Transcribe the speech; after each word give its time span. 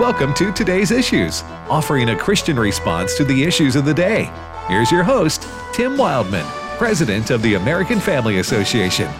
Welcome 0.00 0.32
to 0.34 0.50
today's 0.50 0.90
issues, 0.90 1.42
offering 1.68 2.08
a 2.08 2.16
Christian 2.16 2.58
response 2.58 3.16
to 3.16 3.24
the 3.24 3.44
issues 3.44 3.76
of 3.76 3.84
the 3.84 3.92
day. 3.92 4.30
Here's 4.66 4.90
your 4.90 5.02
host, 5.02 5.42
Tim 5.74 5.96
Wildmon, 5.96 6.44
President 6.78 7.30
of 7.30 7.42
the 7.42 7.54
American 7.54 8.00
Family 8.00 8.38
Association. 8.38 9.10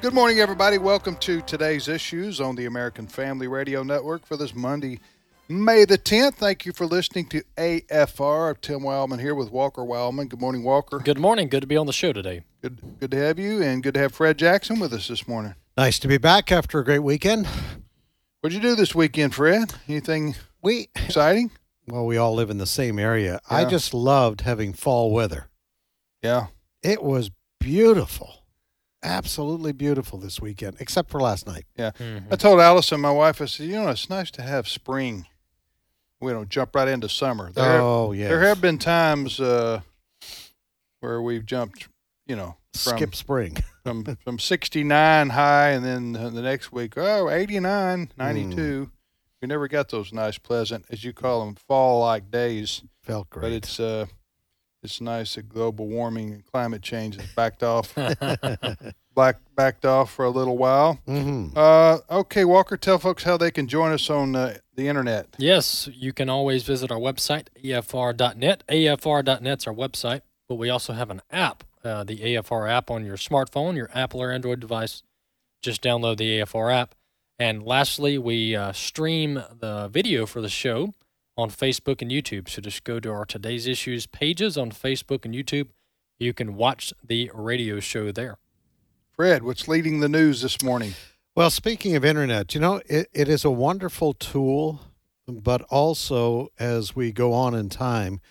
Good 0.00 0.14
morning, 0.14 0.40
everybody. 0.40 0.78
Welcome 0.78 1.16
to 1.16 1.42
today's 1.42 1.86
issues 1.86 2.40
on 2.40 2.56
the 2.56 2.64
American 2.64 3.06
Family 3.06 3.46
Radio 3.46 3.82
Network 3.82 4.24
for 4.24 4.36
this 4.36 4.54
Monday, 4.54 4.98
May 5.50 5.84
the 5.84 5.98
10th. 5.98 6.34
Thank 6.34 6.64
you 6.64 6.72
for 6.72 6.86
listening 6.86 7.26
to 7.30 7.42
AFR. 7.56 8.60
Tim 8.60 8.82
Wildmon 8.82 9.20
here 9.20 9.34
with 9.34 9.50
Walker 9.50 9.82
Wildmon. 9.82 10.28
Good 10.28 10.40
morning, 10.40 10.62
Walker. 10.62 11.00
Good 11.00 11.18
morning. 11.18 11.48
Good 11.48 11.62
to 11.62 11.66
be 11.66 11.76
on 11.76 11.86
the 11.86 11.92
show 11.92 12.12
today. 12.12 12.42
Good, 12.62 13.00
good 13.00 13.10
to 13.10 13.16
have 13.16 13.36
you, 13.40 13.60
and 13.60 13.82
good 13.82 13.94
to 13.94 14.00
have 14.00 14.14
Fred 14.14 14.38
Jackson 14.38 14.78
with 14.78 14.92
us 14.92 15.08
this 15.08 15.26
morning. 15.26 15.56
Nice 15.76 15.98
to 15.98 16.06
be 16.06 16.18
back 16.18 16.52
after 16.52 16.78
a 16.78 16.84
great 16.84 17.00
weekend. 17.00 17.48
What'd 18.40 18.54
you 18.54 18.62
do 18.62 18.76
this 18.76 18.94
weekend, 18.94 19.34
Fred? 19.34 19.74
Anything 19.88 20.36
We 20.62 20.88
exciting? 20.94 21.50
well, 21.88 22.06
we 22.06 22.16
all 22.16 22.34
live 22.34 22.50
in 22.50 22.58
the 22.58 22.66
same 22.66 23.00
area. 23.00 23.40
I 23.50 23.64
just 23.64 23.92
loved 23.92 24.42
having 24.42 24.72
fall 24.72 25.10
weather. 25.10 25.48
Yeah. 26.22 26.46
It 26.80 27.02
was 27.02 27.32
beautiful, 27.58 28.44
absolutely 29.02 29.72
beautiful 29.72 30.20
this 30.20 30.40
weekend, 30.40 30.76
except 30.78 31.10
for 31.10 31.20
last 31.20 31.48
night. 31.48 31.64
Yeah. 31.76 31.90
Mm-hmm. 31.98 32.32
I 32.32 32.36
told 32.36 32.60
Allison, 32.60 33.00
my 33.00 33.10
wife, 33.10 33.42
I 33.42 33.46
said, 33.46 33.66
you 33.66 33.72
know, 33.72 33.88
it's 33.88 34.08
nice 34.08 34.30
to 34.32 34.42
have 34.42 34.68
spring. 34.68 35.26
We 36.20 36.32
don't 36.32 36.48
jump 36.48 36.74
right 36.76 36.88
into 36.88 37.08
summer. 37.08 37.50
There, 37.52 37.80
oh 37.80 38.12
yeah, 38.12 38.28
there 38.28 38.42
have 38.42 38.60
been 38.60 38.78
times 38.78 39.40
uh, 39.40 39.80
where 41.00 41.22
we've 41.22 41.46
jumped, 41.46 41.88
you 42.26 42.36
know, 42.36 42.56
from 42.74 42.96
skip 42.96 43.14
spring. 43.14 43.56
from 43.84 44.04
from 44.24 44.38
69 44.38 45.30
high 45.30 45.70
and 45.70 45.84
then 45.84 46.12
the 46.12 46.42
next 46.42 46.70
week 46.70 46.92
oh 46.98 47.30
89 47.30 48.12
92 48.18 48.90
we 49.40 49.48
never 49.48 49.68
got 49.68 49.88
those 49.88 50.12
nice 50.12 50.36
pleasant 50.36 50.84
as 50.90 51.02
you 51.02 51.14
call 51.14 51.44
them 51.46 51.54
fall 51.54 52.00
like 52.00 52.30
days 52.30 52.82
Felt 53.02 53.30
great. 53.30 53.40
but 53.42 53.52
it's 53.52 53.80
uh 53.80 54.04
it's 54.82 55.00
nice 55.00 55.36
that 55.36 55.48
global 55.48 55.88
warming 55.88 56.34
and 56.34 56.44
climate 56.44 56.82
change 56.82 57.16
has 57.16 57.26
backed 57.32 57.62
off 57.64 57.94
back 59.14 59.36
backed 59.56 59.84
off 59.84 60.10
for 60.12 60.24
a 60.24 60.30
little 60.30 60.56
while 60.56 60.94
hmm 61.06 61.48
uh 61.56 61.98
okay 62.10 62.44
walker 62.44 62.76
tell 62.76 62.98
folks 62.98 63.24
how 63.24 63.36
they 63.36 63.50
can 63.50 63.66
join 63.66 63.92
us 63.92 64.08
on 64.08 64.34
uh, 64.36 64.56
the 64.76 64.88
internet 64.88 65.26
Yes, 65.38 65.88
you 65.92 66.12
can 66.12 66.30
always 66.30 66.62
visit 66.62 66.90
our 66.90 66.98
website, 66.98 67.48
afr.net. 67.62 68.64
afr.net's 68.68 69.66
our 69.66 69.74
website, 69.74 70.20
but 70.48 70.54
we 70.54 70.70
also 70.70 70.92
have 70.94 71.10
an 71.10 71.20
app, 71.30 71.64
uh, 71.84 72.02
the 72.04 72.18
AFR 72.18 72.70
app 72.70 72.90
on 72.90 73.04
your 73.04 73.16
smartphone, 73.16 73.76
your 73.76 73.90
Apple 73.94 74.22
or 74.22 74.30
Android 74.30 74.60
device. 74.60 75.02
Just 75.62 75.82
download 75.82 76.16
the 76.16 76.38
AFR 76.40 76.72
app. 76.74 76.94
And 77.38 77.62
lastly, 77.62 78.16
we 78.16 78.56
uh, 78.56 78.72
stream 78.72 79.34
the 79.58 79.88
video 79.92 80.24
for 80.24 80.40
the 80.40 80.48
show 80.48 80.94
on 81.36 81.50
Facebook 81.50 82.00
and 82.02 82.10
YouTube. 82.10 82.48
So 82.48 82.62
just 82.62 82.84
go 82.84 83.00
to 83.00 83.10
our 83.10 83.24
Today's 83.26 83.66
Issues 83.66 84.06
pages 84.06 84.56
on 84.56 84.70
Facebook 84.70 85.24
and 85.26 85.34
YouTube. 85.34 85.68
You 86.18 86.32
can 86.32 86.54
watch 86.56 86.92
the 87.06 87.30
radio 87.34 87.80
show 87.80 88.12
there. 88.12 88.36
Fred 89.20 89.42
what's 89.42 89.68
leading 89.68 90.00
the 90.00 90.08
news 90.08 90.40
this 90.40 90.62
morning 90.62 90.94
Well, 91.36 91.50
speaking 91.50 91.94
of 91.94 92.06
internet, 92.06 92.54
you 92.54 92.60
know, 92.62 92.80
it, 92.86 93.06
it 93.12 93.28
is 93.28 93.44
a 93.44 93.50
wonderful 93.50 94.14
tool, 94.14 94.80
but 95.28 95.60
also 95.68 96.48
as 96.58 96.96
we 96.96 97.12
go 97.12 97.34
on 97.34 97.54
in 97.54 97.68
time, 97.68 98.22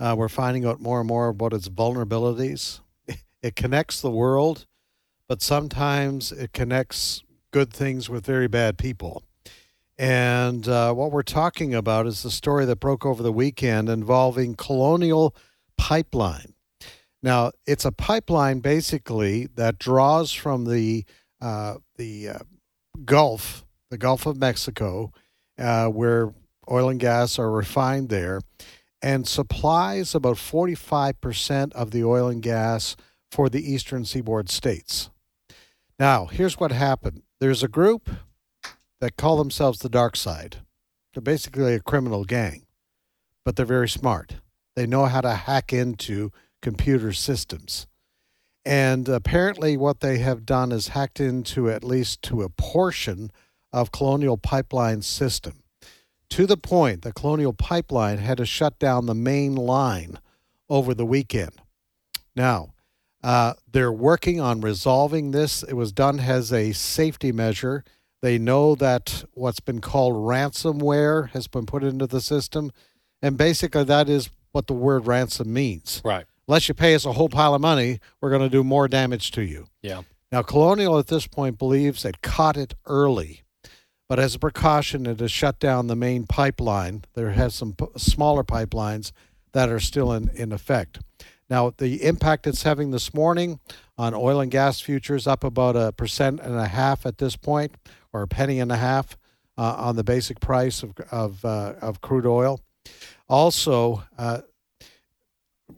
uh, 0.00 0.14
we're 0.16 0.30
finding 0.30 0.64
out 0.64 0.80
more 0.80 1.00
and 1.00 1.08
more 1.08 1.28
about 1.28 1.52
its 1.52 1.68
vulnerabilities. 1.68 2.80
It 3.42 3.56
connects 3.56 4.00
the 4.00 4.10
world, 4.10 4.64
but 5.28 5.42
sometimes 5.42 6.32
it 6.32 6.54
connects 6.54 7.22
good 7.50 7.70
things 7.70 8.08
with 8.08 8.24
very 8.24 8.48
bad 8.48 8.78
people. 8.78 9.24
And 9.98 10.66
uh, 10.66 10.94
what 10.94 11.12
we're 11.12 11.22
talking 11.22 11.74
about 11.74 12.06
is 12.06 12.22
the 12.22 12.30
story 12.30 12.64
that 12.64 12.80
broke 12.80 13.04
over 13.04 13.22
the 13.22 13.32
weekend 13.32 13.90
involving 13.90 14.54
Colonial 14.54 15.36
Pipeline. 15.76 16.54
Now, 17.22 17.52
it's 17.66 17.84
a 17.84 17.92
pipeline 17.92 18.60
basically 18.60 19.48
that 19.56 19.78
draws 19.78 20.32
from 20.32 20.64
the 20.64 21.04
uh, 21.40 21.76
the 21.96 22.28
uh, 22.30 22.38
Gulf, 23.04 23.64
the 23.90 23.98
Gulf 23.98 24.26
of 24.26 24.36
Mexico, 24.36 25.12
uh, 25.58 25.86
where 25.86 26.32
oil 26.70 26.88
and 26.88 27.00
gas 27.00 27.38
are 27.38 27.50
refined 27.50 28.08
there, 28.08 28.40
and 29.02 29.26
supplies 29.26 30.14
about 30.14 30.36
45% 30.36 31.72
of 31.72 31.90
the 31.90 32.04
oil 32.04 32.28
and 32.28 32.42
gas 32.42 32.96
for 33.30 33.48
the 33.48 33.72
eastern 33.72 34.04
seaboard 34.04 34.50
states. 34.50 35.10
Now, 35.98 36.26
here's 36.26 36.58
what 36.58 36.72
happened 36.72 37.22
there's 37.40 37.62
a 37.62 37.68
group 37.68 38.10
that 39.00 39.16
call 39.16 39.36
themselves 39.36 39.80
the 39.80 39.88
Dark 39.88 40.16
Side. 40.16 40.58
They're 41.14 41.22
basically 41.22 41.74
a 41.74 41.80
criminal 41.80 42.24
gang, 42.24 42.66
but 43.44 43.56
they're 43.56 43.66
very 43.66 43.88
smart. 43.88 44.36
They 44.76 44.86
know 44.86 45.06
how 45.06 45.20
to 45.20 45.34
hack 45.34 45.72
into 45.72 46.30
computer 46.62 47.12
systems. 47.12 47.86
And 48.64 49.08
apparently, 49.08 49.76
what 49.76 50.00
they 50.00 50.18
have 50.18 50.44
done 50.44 50.72
is 50.72 50.88
hacked 50.88 51.20
into 51.20 51.70
at 51.70 51.84
least 51.84 52.22
to 52.22 52.42
a 52.42 52.48
portion 52.50 53.30
of 53.72 53.92
Colonial 53.92 54.36
Pipeline's 54.36 55.06
system, 55.06 55.62
to 56.30 56.46
the 56.46 56.56
point 56.56 57.02
that 57.02 57.14
Colonial 57.14 57.52
Pipeline 57.52 58.18
had 58.18 58.38
to 58.38 58.46
shut 58.46 58.78
down 58.78 59.06
the 59.06 59.14
main 59.14 59.54
line 59.54 60.18
over 60.68 60.92
the 60.92 61.06
weekend. 61.06 61.52
Now, 62.36 62.74
uh, 63.22 63.54
they're 63.70 63.92
working 63.92 64.40
on 64.40 64.60
resolving 64.60 65.30
this. 65.30 65.62
It 65.62 65.74
was 65.74 65.92
done 65.92 66.20
as 66.20 66.52
a 66.52 66.72
safety 66.72 67.32
measure. 67.32 67.84
They 68.20 68.38
know 68.38 68.74
that 68.76 69.24
what's 69.32 69.60
been 69.60 69.80
called 69.80 70.14
ransomware 70.14 71.30
has 71.30 71.46
been 71.46 71.66
put 71.66 71.84
into 71.84 72.06
the 72.06 72.20
system. 72.20 72.70
And 73.22 73.36
basically, 73.36 73.84
that 73.84 74.08
is 74.08 74.30
what 74.52 74.66
the 74.66 74.74
word 74.74 75.06
ransom 75.06 75.52
means 75.52 76.00
Right. 76.04 76.26
Unless 76.48 76.68
you 76.68 76.74
pay 76.74 76.94
us 76.94 77.04
a 77.04 77.12
whole 77.12 77.28
pile 77.28 77.54
of 77.54 77.60
money, 77.60 78.00
we're 78.20 78.30
going 78.30 78.42
to 78.42 78.48
do 78.48 78.64
more 78.64 78.88
damage 78.88 79.30
to 79.32 79.42
you. 79.42 79.66
Yeah. 79.82 80.02
Now, 80.32 80.42
Colonial 80.42 80.98
at 80.98 81.06
this 81.06 81.26
point 81.26 81.58
believes 81.58 82.04
it 82.04 82.22
caught 82.22 82.56
it 82.56 82.74
early, 82.86 83.42
but 84.08 84.18
as 84.18 84.34
a 84.34 84.38
precaution, 84.38 85.06
it 85.06 85.20
has 85.20 85.30
shut 85.30 85.58
down 85.58 85.86
the 85.86 85.96
main 85.96 86.26
pipeline. 86.26 87.04
There 87.14 87.30
has 87.30 87.54
some 87.54 87.74
p- 87.74 87.86
smaller 87.96 88.44
pipelines 88.44 89.12
that 89.52 89.68
are 89.68 89.80
still 89.80 90.12
in, 90.12 90.28
in 90.34 90.52
effect. 90.52 91.00
Now, 91.48 91.72
the 91.78 92.02
impact 92.02 92.46
it's 92.46 92.62
having 92.62 92.90
this 92.90 93.14
morning 93.14 93.60
on 93.96 94.12
oil 94.14 94.40
and 94.40 94.50
gas 94.50 94.80
futures 94.80 95.26
up 95.26 95.44
about 95.44 95.76
a 95.76 95.92
percent 95.92 96.40
and 96.40 96.56
a 96.56 96.68
half 96.68 97.06
at 97.06 97.18
this 97.18 97.36
point, 97.36 97.74
or 98.12 98.22
a 98.22 98.28
penny 98.28 98.60
and 98.60 98.70
a 98.70 98.76
half 98.76 99.16
uh, 99.56 99.74
on 99.78 99.96
the 99.96 100.04
basic 100.04 100.40
price 100.40 100.82
of 100.82 100.92
of, 101.10 101.44
uh, 101.44 101.74
of 101.80 102.02
crude 102.02 102.26
oil. 102.26 102.60
Also, 103.28 104.04
uh, 104.18 104.42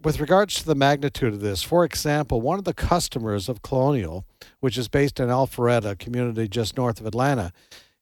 with 0.02 0.20
regards 0.20 0.54
to 0.56 0.66
the 0.66 0.74
magnitude 0.74 1.34
of 1.34 1.40
this, 1.40 1.62
for 1.62 1.84
example, 1.84 2.40
one 2.40 2.58
of 2.58 2.64
the 2.64 2.74
customers 2.74 3.48
of 3.48 3.62
Colonial, 3.62 4.24
which 4.60 4.78
is 4.78 4.88
based 4.88 5.20
in 5.20 5.28
Alpharetta, 5.28 5.90
a 5.90 5.96
community 5.96 6.48
just 6.48 6.76
north 6.76 7.00
of 7.00 7.06
Atlanta, 7.06 7.52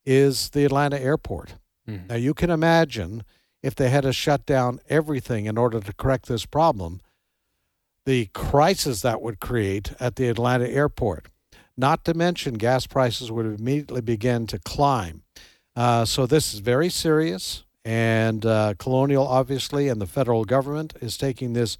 is 0.05 0.49
the 0.51 0.65
Atlanta 0.65 0.99
airport. 0.99 1.55
Mhm. 1.87 2.07
Now, 2.09 2.15
you 2.15 2.33
can 2.33 2.49
imagine 2.49 3.23
if 3.61 3.75
they 3.75 3.89
had 3.89 4.03
to 4.03 4.13
shut 4.13 4.45
down 4.45 4.79
everything 4.87 5.45
in 5.45 5.57
order 5.57 5.79
to 5.79 5.93
correct 5.93 6.27
this 6.27 6.45
problem, 6.45 7.01
the 8.05 8.27
crisis 8.33 9.01
that 9.01 9.21
would 9.21 9.39
create 9.39 9.91
at 9.99 10.15
the 10.15 10.29
Atlanta 10.29 10.67
airport. 10.67 11.27
Not 11.75 12.05
to 12.05 12.13
mention, 12.13 12.55
gas 12.55 12.87
prices 12.87 13.31
would 13.31 13.45
immediately 13.45 14.01
begin 14.01 14.47
to 14.47 14.59
climb. 14.59 15.23
Uh, 15.75 16.05
so, 16.05 16.25
this 16.25 16.53
is 16.53 16.59
very 16.59 16.89
serious. 16.89 17.63
And 17.85 18.45
uh, 18.45 18.73
Colonial, 18.77 19.27
obviously, 19.27 19.87
and 19.87 20.01
the 20.01 20.05
federal 20.05 20.43
government 20.45 20.93
is 21.01 21.17
taking 21.17 21.53
this 21.53 21.77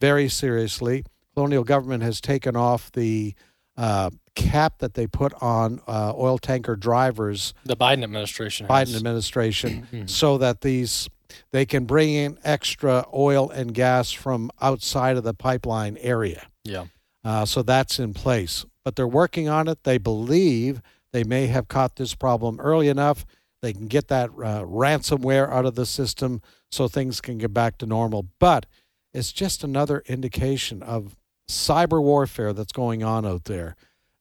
very 0.00 0.28
seriously. 0.28 1.04
Colonial 1.34 1.64
government 1.64 2.02
has 2.02 2.20
taken 2.20 2.56
off 2.56 2.90
the 2.92 3.34
uh, 3.76 4.10
cap 4.34 4.78
that 4.78 4.94
they 4.94 5.06
put 5.06 5.32
on 5.42 5.80
uh, 5.86 6.12
oil 6.16 6.38
tanker 6.38 6.76
drivers, 6.76 7.54
The 7.64 7.76
Biden 7.76 8.02
administration. 8.02 8.66
Biden 8.66 8.88
has. 8.88 8.96
administration, 8.96 9.86
Mhm. 9.92 10.10
so 10.10 10.38
that 10.38 10.60
these 10.62 11.08
they 11.50 11.64
can 11.64 11.86
bring 11.86 12.10
in 12.12 12.38
extra 12.44 13.06
oil 13.14 13.48
and 13.48 13.72
gas 13.72 14.12
from 14.12 14.50
outside 14.60 15.16
of 15.16 15.24
the 15.24 15.32
pipeline 15.32 15.96
area. 16.00 16.46
Yeah. 16.64 16.86
Uh, 17.24 17.46
so 17.46 17.62
that's 17.62 17.98
in 17.98 18.12
place. 18.12 18.66
But 18.84 18.96
they're 18.96 19.08
working 19.08 19.48
on 19.48 19.66
it. 19.68 19.84
They 19.84 19.96
believe 19.96 20.82
they 21.12 21.24
may 21.24 21.46
have 21.46 21.68
caught 21.68 21.96
this 21.96 22.14
problem 22.14 22.60
early 22.60 22.88
enough. 22.88 23.24
They 23.62 23.72
can 23.72 23.86
get 23.86 24.08
that 24.08 24.30
uh, 24.30 24.64
ransomware 24.64 25.50
out 25.50 25.64
of 25.64 25.76
the 25.76 25.86
system 25.86 26.42
so 26.70 26.88
things 26.88 27.20
can 27.20 27.38
get 27.38 27.54
back 27.54 27.78
to 27.78 27.86
normal. 27.86 28.26
But 28.38 28.66
it's 29.14 29.32
just 29.32 29.62
another 29.62 30.02
indication 30.06 30.82
of 30.82 31.16
cyber 31.48 32.02
warfare 32.02 32.52
that's 32.52 32.72
going 32.72 33.02
on 33.02 33.24
out 33.24 33.44
there. 33.44 33.76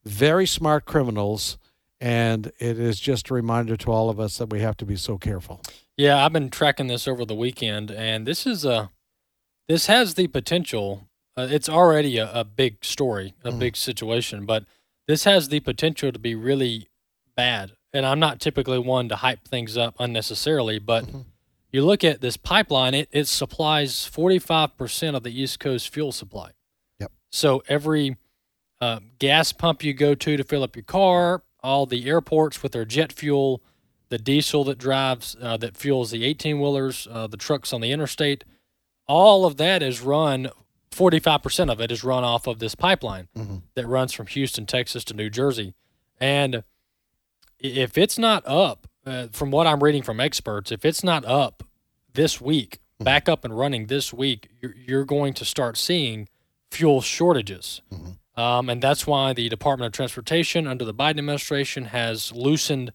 Very 0.06 0.46
smart 0.46 0.86
criminals. 0.86 1.58
And 2.00 2.48
it 2.58 2.80
is 2.80 3.00
just 3.00 3.30
a 3.30 3.34
reminder 3.36 3.78
to 3.78 3.92
all 3.92 4.10
of 4.10 4.20
us 4.20 4.40
that 4.40 4.50
we 4.50 4.62
have 4.62 4.76
to 4.78 4.86
be 4.86 4.96
so 4.96 5.20
careful. 5.20 5.62
Yeah, 5.96 6.26
I've 6.26 6.34
been 6.34 6.50
tracking 6.50 6.88
this 6.88 7.08
over 7.08 7.26
the 7.26 7.36
weekend, 7.36 7.92
and 7.92 8.26
this 8.26 8.48
is 8.48 8.66
a 8.66 8.90
this 9.68 9.86
has 9.86 10.16
the 10.16 10.26
potential. 10.28 11.08
Uh, 11.38 11.48
it's 11.50 11.70
already 11.70 12.18
a, 12.18 12.32
a, 12.34 12.44
big 12.44 12.84
story, 12.84 13.36
a 13.44 13.52
mm 13.52 13.60
big 13.60 13.78
situation, 13.78 14.46
but 14.46 14.66
this 15.08 15.26
has 15.26 15.50
the 15.50 15.60
potential 15.60 16.12
to 16.12 16.18
be 16.18 16.34
really 16.34 16.88
bad. 17.36 17.74
And 17.94 18.06
I'm 18.06 18.20
not 18.20 18.40
typically 18.40 18.80
one 18.80 19.10
to 19.10 19.18
hype 19.18 19.48
things 19.48 19.78
up 19.78 19.96
unnecessarily, 20.00 20.80
but 20.80 21.06
mm-hmm. 21.06 21.22
you 21.72 21.84
look 21.84 22.04
at 22.04 22.22
this 22.22 22.38
pipeline; 22.38 22.94
it 22.94 23.10
it 23.12 23.28
supplies 23.28 24.06
45 24.06 24.78
percent 24.78 25.16
of 25.16 25.24
the 25.24 25.42
East 25.42 25.60
Coast 25.60 25.90
fuel 25.90 26.12
supply. 26.12 26.52
Yep. 27.00 27.12
So 27.32 27.64
every 27.68 28.18
uh, 28.80 29.00
gas 29.20 29.52
pump 29.52 29.84
you 29.84 29.94
go 29.94 30.16
to 30.16 30.38
to 30.38 30.44
fill 30.44 30.64
up 30.64 30.76
your 30.76 30.84
car, 30.84 31.44
all 31.62 31.86
the 31.86 32.08
airports 32.08 32.64
with 32.64 32.72
their 32.72 32.86
jet 32.86 33.12
fuel, 33.12 33.62
the 34.10 34.18
diesel 34.18 34.64
that 34.66 34.78
drives 34.78 35.36
uh, 35.42 35.58
that 35.58 35.78
fuels 35.78 36.12
the 36.12 36.26
18 36.26 36.60
wheelers, 36.60 37.08
uh, 37.12 37.28
the 37.28 37.38
trucks 37.38 37.74
on 37.74 37.82
the 37.82 37.92
interstate, 37.92 38.44
all 39.08 39.46
of 39.46 39.58
that 39.58 39.82
is 39.82 40.02
run. 40.02 40.50
45% 40.92 41.72
of 41.72 41.80
it 41.80 41.90
is 41.90 42.04
run 42.04 42.26
off 42.26 42.48
of 42.48 42.60
this 42.60 42.76
pipeline 42.76 43.30
mm-hmm. 43.38 43.58
that 43.76 43.88
runs 43.88 44.12
from 44.12 44.28
Houston, 44.28 44.66
Texas 44.66 45.06
to 45.06 45.14
New 45.14 45.30
Jersey. 45.30 45.74
And 46.20 46.66
if 47.62 47.98
it's 47.98 48.18
not 48.18 48.44
up, 48.46 48.88
uh, 49.06 49.28
from 49.32 49.52
what 49.52 49.68
I'm 49.68 49.84
reading 49.84 50.04
from 50.04 50.20
experts, 50.20 50.72
if 50.72 50.86
it's 50.86 51.04
not 51.04 51.26
up 51.26 51.64
this 52.14 52.42
week, 52.42 52.80
mm-hmm. 52.96 53.06
back 53.06 53.30
up 53.30 53.46
and 53.46 53.58
running 53.58 53.88
this 53.88 54.14
week, 54.14 54.50
you're, 54.62 54.76
you're, 54.76 55.06
going 55.06 55.34
to 55.34 55.46
start 55.46 55.78
seeing 55.78 56.28
fuel 56.70 57.02
shortages. 57.02 57.82
Mm-hmm. 57.92 58.40
Um, 58.40 58.70
and 58.70 58.82
that's 58.82 59.06
why 59.06 59.34
the 59.34 59.50
Department 59.50 59.88
of 59.88 59.94
Transportation 59.94 60.68
under 60.68 60.86
the 60.86 60.94
Biden 60.94 61.20
administration 61.20 61.86
has 61.86 62.32
loosened 62.32 62.94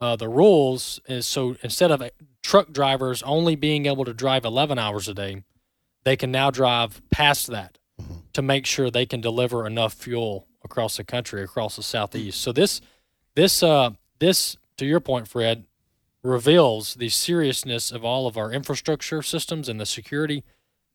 uh, 0.00 0.16
the 0.16 0.28
rules. 0.28 1.00
Is 1.06 1.26
so 1.26 1.56
instead 1.62 1.90
of 1.90 2.02
truck 2.42 2.72
drivers 2.72 3.22
only 3.22 3.56
being 3.56 3.86
able 3.86 4.04
to 4.04 4.14
drive 4.14 4.44
11 4.44 4.78
hours 4.78 5.06
a 5.08 5.14
day, 5.14 5.44
they 6.04 6.16
can 6.16 6.30
now 6.30 6.50
drive 6.50 7.02
past 7.10 7.48
that 7.48 7.78
mm-hmm. 8.00 8.14
to 8.32 8.42
make 8.42 8.66
sure 8.66 8.90
they 8.90 9.06
can 9.06 9.20
deliver 9.20 9.66
enough 9.66 9.92
fuel 9.92 10.46
across 10.64 10.96
the 10.96 11.04
country, 11.04 11.42
across 11.42 11.76
the 11.76 11.82
southeast. 11.82 12.40
So 12.40 12.52
this, 12.52 12.80
this, 13.34 13.62
uh, 13.62 13.90
this, 14.20 14.56
to 14.76 14.86
your 14.86 15.00
point, 15.00 15.26
Fred, 15.26 15.64
reveals 16.22 16.94
the 16.94 17.08
seriousness 17.08 17.90
of 17.90 18.04
all 18.04 18.26
of 18.26 18.36
our 18.36 18.52
infrastructure 18.52 19.22
systems 19.22 19.68
and 19.68 19.80
the 19.80 19.86
security. 19.86 20.44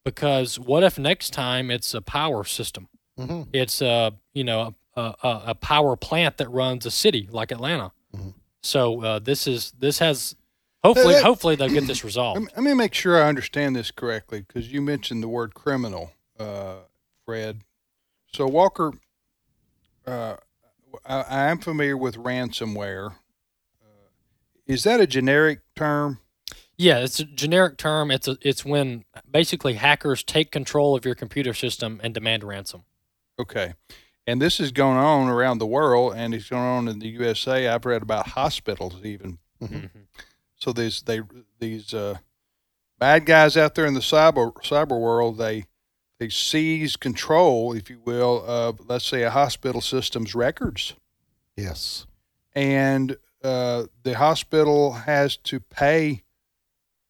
Because 0.04 0.60
what 0.60 0.84
if 0.84 1.00
next 1.00 1.32
time 1.32 1.72
it's 1.72 1.94
a 1.94 2.02
power 2.02 2.44
system? 2.44 2.88
Mm-hmm. 3.20 3.50
It's 3.54 3.82
a 3.82 4.14
you 4.34 4.44
know 4.44 4.76
a, 4.96 5.02
a, 5.02 5.42
a, 5.48 5.56
power 5.56 5.96
plant 5.96 6.38
that 6.38 6.50
runs 6.50 6.86
a 6.86 6.92
city 6.92 7.28
like 7.32 7.52
Atlanta. 7.52 7.92
Mm-hmm. 8.16 8.30
So 8.62 9.02
uh, 9.02 9.20
this 9.20 9.48
is 9.48 9.74
this 9.80 10.00
has 10.00 10.36
hopefully 10.84 11.16
hopefully 11.22 11.56
they'll 11.56 11.70
get 11.70 11.88
this 11.88 12.04
resolved. 12.04 12.52
Let 12.56 12.64
me 12.64 12.74
make 12.74 12.94
sure 12.94 13.22
I 13.22 13.28
understand 13.28 13.76
this 13.76 13.90
correctly 13.90 14.42
because 14.42 14.72
you 14.72 14.82
mentioned 14.82 15.24
the 15.24 15.28
word 15.28 15.54
criminal, 15.54 16.12
uh, 16.40 16.76
Fred. 17.26 17.62
So 18.34 18.48
Walker, 18.48 18.92
uh, 20.06 20.36
I, 21.06 21.22
I, 21.22 21.52
am 21.52 21.60
familiar 21.60 21.98
with 21.98 22.16
ransomware. 22.16 23.12
Uh, 23.12 24.10
is 24.68 24.84
that 24.84 25.00
a 25.00 25.08
generic 25.08 25.62
term? 25.76 26.20
Yeah, 26.78 27.00
it's 27.00 27.20
a 27.20 27.26
generic 27.26 27.78
term. 27.78 28.12
It's 28.12 28.28
a, 28.28 28.38
it's 28.42 28.66
when 28.66 29.06
basically 29.30 29.74
hackers 29.74 30.24
take 30.24 30.52
control 30.52 30.96
of 30.96 31.06
your 31.06 31.16
computer 31.16 31.54
system 31.54 32.00
and 32.04 32.14
demand 32.14 32.44
ransom. 32.44 32.84
Okay. 33.40 33.74
And 34.28 34.42
this 34.42 34.60
is 34.60 34.72
going 34.72 34.98
on 34.98 35.30
around 35.30 35.60
the 35.60 35.68
world, 35.68 36.14
and 36.16 36.34
it's 36.34 36.50
going 36.50 36.64
on 36.64 36.88
in 36.88 37.00
the 37.00 37.08
USA. 37.10 37.68
I've 37.68 37.86
read 37.86 38.02
about 38.02 38.30
hospitals 38.30 38.96
even. 39.04 39.40
Mm-hmm. 39.62 39.76
mm-hmm. 39.76 40.00
So 40.58 40.72
these 40.72 41.02
they 41.02 41.22
these 41.60 41.94
uh, 41.94 42.18
bad 42.98 43.26
guys 43.26 43.58
out 43.58 43.76
there 43.76 43.86
in 43.86 43.94
the 43.94 44.00
cyber 44.00 44.54
cyber 44.64 45.00
world, 45.00 45.38
they 45.38 45.66
they 46.20 46.30
seize 46.30 46.96
control, 46.96 47.74
if 47.74 47.90
you 47.90 48.00
will, 48.06 48.44
of 48.46 48.88
let's 48.88 49.06
say 49.06 49.24
a 49.24 49.32
hospital 49.32 49.82
system's 49.82 50.34
records. 50.34 50.94
Yes. 51.58 52.06
And 52.54 53.18
uh, 53.44 53.86
the 54.04 54.14
hospital 54.14 54.94
has 54.94 55.38
to 55.38 55.60
pay 55.60 56.24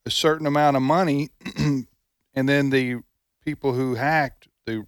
a 0.05 0.11
certain 0.11 0.47
amount 0.47 0.75
of 0.75 0.83
money, 0.83 1.29
and 1.57 2.49
then 2.49 2.69
the 2.69 2.97
people 3.43 3.73
who 3.73 3.95
hacked 3.95 4.47
the 4.65 4.85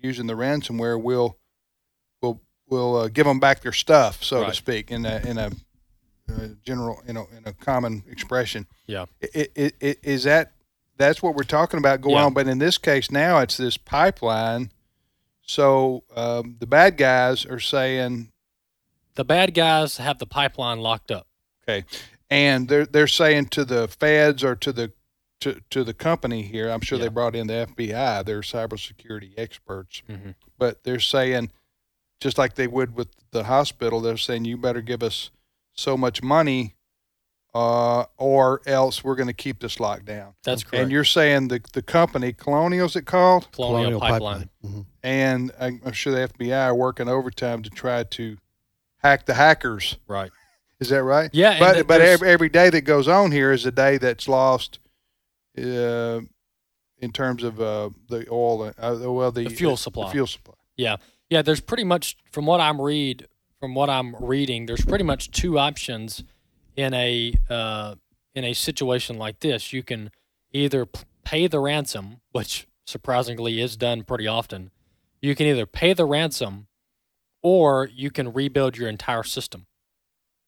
using 0.00 0.26
the 0.26 0.34
ransomware 0.34 1.00
will 1.00 1.38
will 2.20 2.40
will 2.68 2.96
uh, 2.96 3.08
give 3.08 3.26
them 3.26 3.40
back 3.40 3.60
their 3.60 3.72
stuff, 3.72 4.22
so 4.22 4.40
right. 4.40 4.48
to 4.48 4.54
speak, 4.54 4.90
in 4.90 5.06
a 5.06 5.22
in 5.24 5.38
a 5.38 5.50
uh, 6.30 6.48
general 6.64 7.00
in 7.06 7.16
a 7.16 7.22
in 7.36 7.42
a 7.46 7.52
common 7.52 8.04
expression. 8.10 8.66
Yeah, 8.86 9.06
it, 9.20 9.52
it, 9.54 9.74
it, 9.80 9.98
is 10.02 10.24
that 10.24 10.52
that's 11.02 11.22
what 11.22 11.34
we're 11.34 11.42
talking 11.42 11.78
about 11.78 12.00
going 12.00 12.16
yeah. 12.16 12.24
on. 12.24 12.34
But 12.34 12.48
in 12.48 12.58
this 12.58 12.78
case, 12.78 13.10
now 13.10 13.38
it's 13.38 13.56
this 13.56 13.76
pipeline. 13.76 14.70
So 15.42 16.04
um, 16.14 16.56
the 16.60 16.66
bad 16.66 16.96
guys 16.96 17.44
are 17.44 17.60
saying 17.60 18.28
the 19.14 19.24
bad 19.24 19.54
guys 19.54 19.98
have 19.98 20.18
the 20.18 20.26
pipeline 20.26 20.78
locked 20.78 21.10
up. 21.10 21.26
Okay, 21.62 21.84
and 22.30 22.68
they're 22.68 22.86
they're 22.86 23.06
saying 23.06 23.46
to 23.46 23.64
the 23.64 23.88
feds 23.88 24.42
or 24.42 24.54
to 24.56 24.72
the 24.72 24.92
to, 25.42 25.60
to 25.70 25.82
the 25.84 25.94
company 25.94 26.42
here. 26.42 26.70
I'm 26.70 26.80
sure 26.80 26.98
yeah. 26.98 27.04
they 27.04 27.10
brought 27.10 27.34
in 27.34 27.48
the 27.48 27.68
FBI. 27.76 28.24
They're 28.24 28.40
cybersecurity 28.40 29.32
experts, 29.36 30.02
mm-hmm. 30.08 30.30
but 30.56 30.84
they're 30.84 31.00
saying, 31.00 31.50
just 32.20 32.38
like 32.38 32.54
they 32.54 32.68
would 32.68 32.94
with 32.94 33.08
the 33.32 33.44
hospital, 33.44 34.00
they're 34.00 34.16
saying 34.16 34.44
you 34.44 34.56
better 34.56 34.80
give 34.80 35.02
us 35.02 35.30
so 35.74 35.96
much 35.96 36.22
money, 36.22 36.76
uh, 37.54 38.04
or 38.16 38.62
else 38.66 39.04
we're 39.04 39.14
going 39.14 39.28
to 39.28 39.34
keep 39.34 39.60
this 39.60 39.78
locked 39.78 40.06
down. 40.06 40.34
That's 40.42 40.64
correct. 40.64 40.82
And 40.82 40.92
you're 40.92 41.04
saying 41.04 41.48
the 41.48 41.60
the 41.72 41.82
company 41.82 42.32
Colonial 42.32 42.86
is 42.86 42.96
it 42.96 43.06
called 43.06 43.50
Colonial, 43.52 43.98
Colonial 43.98 44.00
Pipeline, 44.00 44.18
Pipeline. 44.20 44.48
Mm-hmm. 44.64 44.80
and 45.02 45.52
I'm 45.60 45.92
sure 45.92 46.12
the 46.12 46.32
FBI 46.32 46.66
are 46.66 46.74
working 46.74 47.08
overtime 47.08 47.62
to 47.62 47.70
try 47.70 48.04
to 48.04 48.38
hack 48.98 49.26
the 49.26 49.34
hackers. 49.34 49.96
Right. 50.06 50.30
Is 50.80 50.88
that 50.88 51.02
right? 51.02 51.30
Yeah. 51.32 51.58
But 51.58 51.86
but 51.86 52.00
every, 52.00 52.28
every 52.28 52.48
day 52.48 52.70
that 52.70 52.82
goes 52.82 53.06
on 53.06 53.32
here 53.32 53.52
is 53.52 53.66
a 53.66 53.72
day 53.72 53.98
that's 53.98 54.26
lost 54.26 54.78
uh, 55.58 56.20
in 56.98 57.12
terms 57.12 57.42
of 57.42 57.60
uh, 57.60 57.90
the 58.08 58.26
oil, 58.30 58.72
uh, 58.78 58.96
well, 59.02 59.30
the, 59.30 59.44
the 59.44 59.50
fuel 59.50 59.76
supply. 59.76 60.06
The 60.06 60.12
fuel 60.12 60.26
supply. 60.26 60.54
Yeah, 60.76 60.96
yeah. 61.28 61.42
There's 61.42 61.60
pretty 61.60 61.84
much, 61.84 62.16
from 62.30 62.46
what 62.46 62.60
I'm 62.60 62.80
read, 62.80 63.28
from 63.60 63.74
what 63.74 63.90
I'm 63.90 64.16
reading, 64.18 64.66
there's 64.66 64.84
pretty 64.84 65.04
much 65.04 65.30
two 65.30 65.58
options 65.58 66.24
in 66.76 66.94
a 66.94 67.34
uh, 67.48 67.94
in 68.34 68.44
a 68.44 68.54
situation 68.54 69.18
like 69.18 69.40
this. 69.40 69.72
You 69.72 69.82
can 69.82 70.10
either 70.52 70.86
pay 71.24 71.46
the 71.46 71.60
ransom, 71.60 72.20
which 72.32 72.66
surprisingly 72.86 73.60
is 73.60 73.76
done 73.76 74.04
pretty 74.04 74.26
often. 74.26 74.70
You 75.20 75.34
can 75.34 75.46
either 75.46 75.66
pay 75.66 75.92
the 75.92 76.04
ransom, 76.04 76.66
or 77.42 77.88
you 77.92 78.10
can 78.10 78.32
rebuild 78.32 78.76
your 78.76 78.88
entire 78.88 79.22
system, 79.22 79.66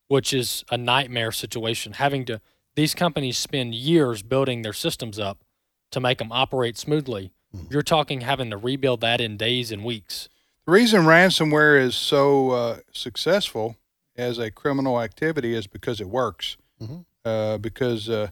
which 0.09 0.33
is 0.33 0.65
a 0.71 0.77
nightmare 0.77 1.33
situation. 1.33 1.95
Having 1.95 2.25
to 2.27 2.41
these 2.75 2.95
companies 2.95 3.39
spend 3.39 3.75
years 3.75 4.23
building 4.23 4.63
their 4.63 4.73
systems 4.73 5.19
up 5.19 5.45
to 5.93 6.01
make 6.01 6.19
them 6.19 6.33
operate 6.33 6.77
smoothly. 6.77 7.33
Mm-hmm. 7.55 7.67
You're 7.73 7.83
talking 7.83 8.23
having 8.23 8.51
to 8.51 8.57
rebuild 8.57 9.01
that 9.03 9.21
in 9.21 9.37
days 9.37 9.71
and 9.71 9.85
weeks. 9.85 10.29
The 10.67 10.73
reason 10.73 11.03
ransomware 11.03 11.81
is 11.81 11.95
so 11.95 12.51
uh, 12.51 12.79
successful 12.91 13.77
as 14.17 14.39
a 14.39 14.51
criminal 14.51 15.01
activity 15.01 15.55
is 15.55 15.67
because 15.67 16.01
it 16.01 16.09
works. 16.09 16.57
Mm-hmm. 16.81 17.01
Uh, 17.25 17.59
because 17.59 18.09
uh, 18.09 18.29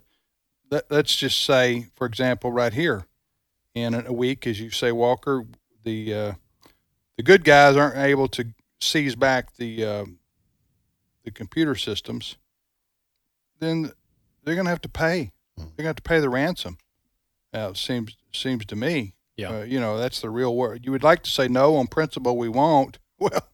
let, 0.71 0.91
us 0.91 1.17
just 1.17 1.43
say, 1.45 1.87
for 1.95 2.07
example, 2.07 2.53
right 2.53 2.73
here, 2.73 3.07
in 3.75 3.95
a 3.95 4.13
week, 4.13 4.47
as 4.47 4.61
you 4.61 4.71
say, 4.71 4.93
Walker, 4.93 5.47
the 5.85 6.15
uh, 6.15 6.33
the 7.17 7.23
good 7.23 7.45
guys 7.45 7.77
aren't 7.77 7.97
able 7.97 8.29
to 8.29 8.47
seize 8.81 9.15
back 9.15 9.57
the 9.57 9.85
uh, 9.85 10.05
the 11.25 11.31
computer 11.31 11.75
systems. 11.75 12.37
Then 13.61 13.93
they're 14.45 14.55
going 14.55 14.67
to 14.67 14.71
have 14.71 14.83
to 14.83 14.89
pay. 14.89 15.33
Hmm. 15.57 15.63
They're 15.63 15.85
going 15.85 15.85
to 15.85 15.89
have 15.89 15.97
to 15.97 16.03
pay 16.03 16.21
the 16.21 16.29
ransom. 16.29 16.77
Now, 17.53 17.69
it 17.69 17.79
seems 17.79 18.17
seems 18.33 18.67
to 18.67 18.77
me. 18.77 19.15
Yeah. 19.37 19.61
Uh, 19.61 19.63
you 19.63 19.81
know, 19.81 19.97
that's 19.97 20.21
the 20.21 20.29
real 20.29 20.55
word. 20.55 20.85
You 20.85 20.93
would 20.93 21.03
like 21.03 21.23
to 21.23 21.31
say 21.31 21.49
no 21.49 21.77
on 21.77 21.87
principle. 21.87 22.37
We 22.37 22.49
won't. 22.49 22.99
Well, 23.23 23.47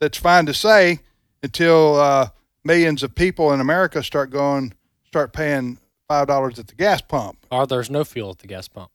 that's 0.00 0.18
fine 0.18 0.44
to 0.44 0.52
say 0.52 1.00
until 1.42 1.96
uh, 1.96 2.28
millions 2.64 3.02
of 3.02 3.14
people 3.14 3.52
in 3.52 3.60
America 3.60 4.02
start 4.02 4.30
going, 4.30 4.74
start 5.06 5.32
paying 5.32 5.78
five 6.08 6.26
dollars 6.26 6.58
at 6.58 6.68
the 6.68 6.74
gas 6.74 7.00
pump. 7.00 7.38
Or 7.50 7.66
there's 7.66 7.90
no 7.90 8.04
fuel 8.04 8.30
at 8.30 8.38
the 8.38 8.46
gas 8.46 8.68
pump. 8.68 8.90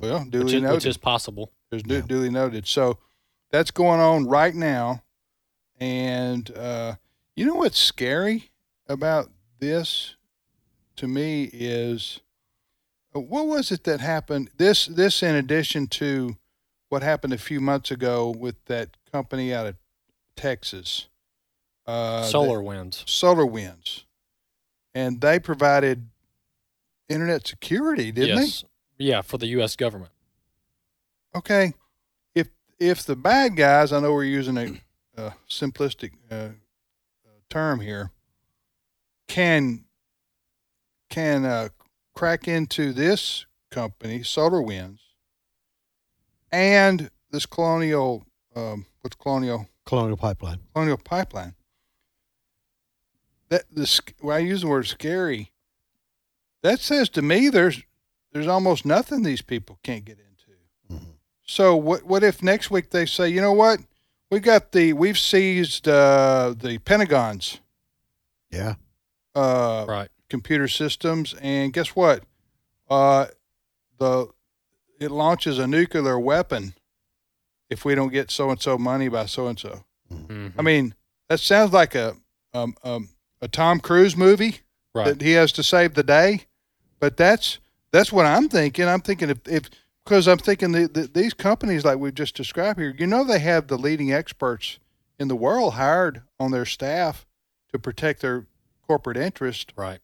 Well, 0.00 0.24
duly 0.28 0.44
which 0.44 0.54
is, 0.54 0.62
noted. 0.62 0.74
Which 0.74 0.86
is 0.86 0.96
possible. 0.96 1.52
There's 1.70 1.82
yeah. 1.86 2.00
duly 2.00 2.30
noted. 2.30 2.66
So 2.66 2.98
that's 3.50 3.70
going 3.70 4.00
on 4.00 4.26
right 4.26 4.54
now, 4.54 5.02
and 5.80 6.50
uh, 6.56 6.96
you 7.36 7.46
know 7.46 7.54
what's 7.54 7.78
scary 7.78 8.50
about 8.88 9.30
this 9.60 10.16
to 10.96 11.06
me 11.06 11.50
is 11.52 12.20
uh, 13.14 13.20
what 13.20 13.46
was 13.46 13.70
it 13.70 13.84
that 13.84 14.00
happened? 14.00 14.50
This 14.56 14.86
this 14.86 15.22
in 15.22 15.34
addition 15.34 15.86
to 15.88 16.36
what 16.88 17.02
happened 17.02 17.32
a 17.32 17.38
few 17.38 17.60
months 17.60 17.90
ago 17.90 18.34
with 18.36 18.62
that 18.66 18.96
company 19.12 19.52
out 19.52 19.66
of 19.66 19.76
Texas, 20.36 21.08
uh, 21.88 22.22
SolarWinds. 22.22 23.08
Solar 23.08 23.46
Winds, 23.46 24.04
and 24.94 25.20
they 25.20 25.38
provided 25.40 26.08
internet 27.08 27.46
security, 27.46 28.12
didn't 28.12 28.38
yes. 28.38 28.64
Yeah, 28.98 29.22
for 29.22 29.38
the 29.38 29.46
U.S. 29.48 29.74
government. 29.74 30.12
Okay. 31.34 31.72
If 32.34 32.48
if 32.78 33.04
the 33.04 33.16
bad 33.16 33.56
guys, 33.56 33.92
I 33.92 34.00
know 34.00 34.12
we're 34.12 34.24
using 34.24 34.58
a, 34.58 34.80
a 35.16 35.34
simplistic 35.48 36.12
uh, 36.30 36.48
term 37.48 37.80
here, 37.80 38.10
can 39.28 39.84
can 41.08 41.44
uh, 41.44 41.68
crack 42.14 42.48
into 42.48 42.92
this 42.92 43.46
company, 43.70 44.20
SolarWinds, 44.20 44.98
and 46.52 47.10
this 47.30 47.46
colonial, 47.46 48.26
um, 48.54 48.86
what's 49.00 49.16
colonial? 49.16 49.68
Colonial 49.86 50.16
Pipeline. 50.18 50.58
Colonial 50.74 50.98
Pipeline. 50.98 51.54
That 53.50 53.64
this 53.70 54.00
when 54.20 54.36
I 54.36 54.40
use 54.40 54.60
the 54.62 54.68
word 54.68 54.86
scary, 54.86 55.52
that 56.62 56.80
says 56.80 57.08
to 57.10 57.22
me 57.22 57.48
there's 57.48 57.82
there's 58.32 58.46
almost 58.46 58.84
nothing 58.84 59.22
these 59.22 59.42
people 59.42 59.78
can't 59.82 60.04
get 60.04 60.18
into. 60.18 60.58
Mhm. 61.02 61.14
So 61.46 61.74
what 61.76 62.04
what 62.04 62.22
if 62.22 62.42
next 62.42 62.70
week 62.70 62.90
they 62.90 63.06
say, 63.06 63.28
you 63.28 63.40
know 63.40 63.52
what, 63.54 63.80
we 64.30 64.40
got 64.40 64.72
the 64.72 64.92
we've 64.92 65.18
seized 65.18 65.88
uh, 65.88 66.54
the 66.56 66.78
Pentagon's 66.78 67.60
Yeah. 68.50 68.74
uh, 69.34 69.86
Right. 69.88 70.10
computer 70.28 70.68
systems, 70.68 71.34
and 71.40 71.72
guess 71.72 71.96
what? 71.96 72.24
Uh, 72.90 73.26
the 73.98 74.28
it 75.00 75.10
launches 75.10 75.58
a 75.58 75.66
nuclear 75.66 76.18
weapon 76.18 76.74
if 77.70 77.84
we 77.84 77.94
don't 77.94 78.12
get 78.12 78.30
so 78.30 78.50
and 78.50 78.60
so 78.60 78.76
money 78.76 79.08
by 79.08 79.26
so 79.26 79.46
and 79.46 79.58
so. 79.58 79.84
I 80.58 80.62
mean, 80.62 80.94
that 81.28 81.38
sounds 81.40 81.72
like 81.72 81.94
a 81.94 82.16
um, 82.54 82.74
um, 82.82 83.10
a 83.40 83.48
Tom 83.48 83.80
Cruise 83.80 84.16
movie 84.16 84.60
right. 84.94 85.06
that 85.06 85.22
he 85.22 85.32
has 85.32 85.52
to 85.52 85.62
save 85.62 85.94
the 85.94 86.02
day. 86.02 86.46
But 87.00 87.16
that's 87.16 87.58
that's 87.92 88.12
what 88.12 88.26
I'm 88.26 88.48
thinking. 88.48 88.86
I'm 88.86 89.00
thinking 89.00 89.30
if 89.30 89.38
if 89.46 89.70
because 90.04 90.26
I'm 90.26 90.38
thinking 90.38 90.72
the, 90.72 90.88
the, 90.88 91.02
these 91.02 91.34
companies 91.34 91.84
like 91.84 91.98
we've 91.98 92.14
just 92.14 92.34
described 92.34 92.78
here, 92.78 92.94
you 92.98 93.06
know, 93.06 93.24
they 93.24 93.40
have 93.40 93.68
the 93.68 93.76
leading 93.76 94.12
experts 94.12 94.78
in 95.18 95.28
the 95.28 95.36
world 95.36 95.74
hired 95.74 96.22
on 96.40 96.50
their 96.50 96.64
staff 96.64 97.26
to 97.72 97.78
protect 97.78 98.22
their 98.22 98.46
corporate 98.86 99.18
interest, 99.18 99.72
right. 99.76 100.00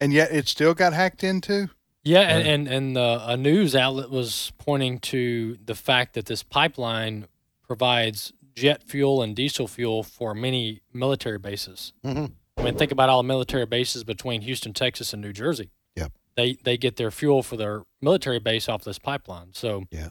and 0.00 0.12
yet 0.12 0.32
it 0.32 0.48
still 0.48 0.74
got 0.74 0.92
hacked 0.92 1.22
into. 1.22 1.70
Yeah, 2.02 2.20
and 2.20 2.46
and, 2.46 2.68
and 2.68 2.98
uh, 2.98 3.24
a 3.28 3.36
news 3.36 3.74
outlet 3.74 4.10
was 4.10 4.52
pointing 4.58 4.98
to 5.00 5.56
the 5.64 5.74
fact 5.74 6.14
that 6.14 6.26
this 6.26 6.42
pipeline 6.42 7.26
provides 7.62 8.32
jet 8.54 8.82
fuel 8.82 9.22
and 9.22 9.34
diesel 9.36 9.66
fuel 9.68 10.02
for 10.02 10.34
many 10.34 10.80
military 10.92 11.38
bases. 11.38 11.92
hmm 12.04 12.26
I 12.56 12.62
mean, 12.62 12.76
think 12.78 12.92
about 12.92 13.08
all 13.08 13.20
the 13.22 13.26
military 13.26 13.66
bases 13.66 14.04
between 14.04 14.42
Houston, 14.42 14.72
Texas, 14.72 15.12
and 15.12 15.20
New 15.20 15.32
Jersey. 15.32 15.70
Yep. 15.96 16.12
They 16.36 16.56
they 16.62 16.76
get 16.78 16.96
their 16.96 17.10
fuel 17.10 17.42
for 17.42 17.56
their 17.56 17.82
military 18.00 18.38
base 18.38 18.68
off 18.68 18.84
this 18.84 18.98
pipeline. 18.98 19.48
So 19.54 19.84
yeah, 19.90 20.08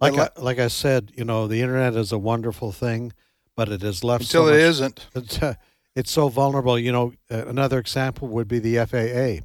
Like 0.00 0.14
But 0.14 0.38
I, 0.38 0.40
like 0.40 0.58
I 0.60 0.68
said, 0.68 1.10
you 1.16 1.24
know, 1.24 1.48
the 1.48 1.60
internet 1.60 1.94
is 1.96 2.12
a 2.12 2.18
wonderful 2.18 2.70
thing, 2.70 3.12
but 3.56 3.68
it 3.68 3.82
has 3.82 4.04
left 4.04 4.22
Until 4.24 4.44
so 4.46 4.48
it 4.48 4.52
much- 4.52 4.60
isn't. 4.60 5.06
It's, 5.16 5.42
uh, 5.42 5.54
it's 5.96 6.10
so 6.12 6.28
vulnerable. 6.28 6.78
You 6.78 6.92
know, 6.92 7.12
uh, 7.30 7.46
another 7.46 7.78
example 7.80 8.28
would 8.28 8.46
be 8.46 8.60
the 8.60 8.76
FAA. 8.86 9.44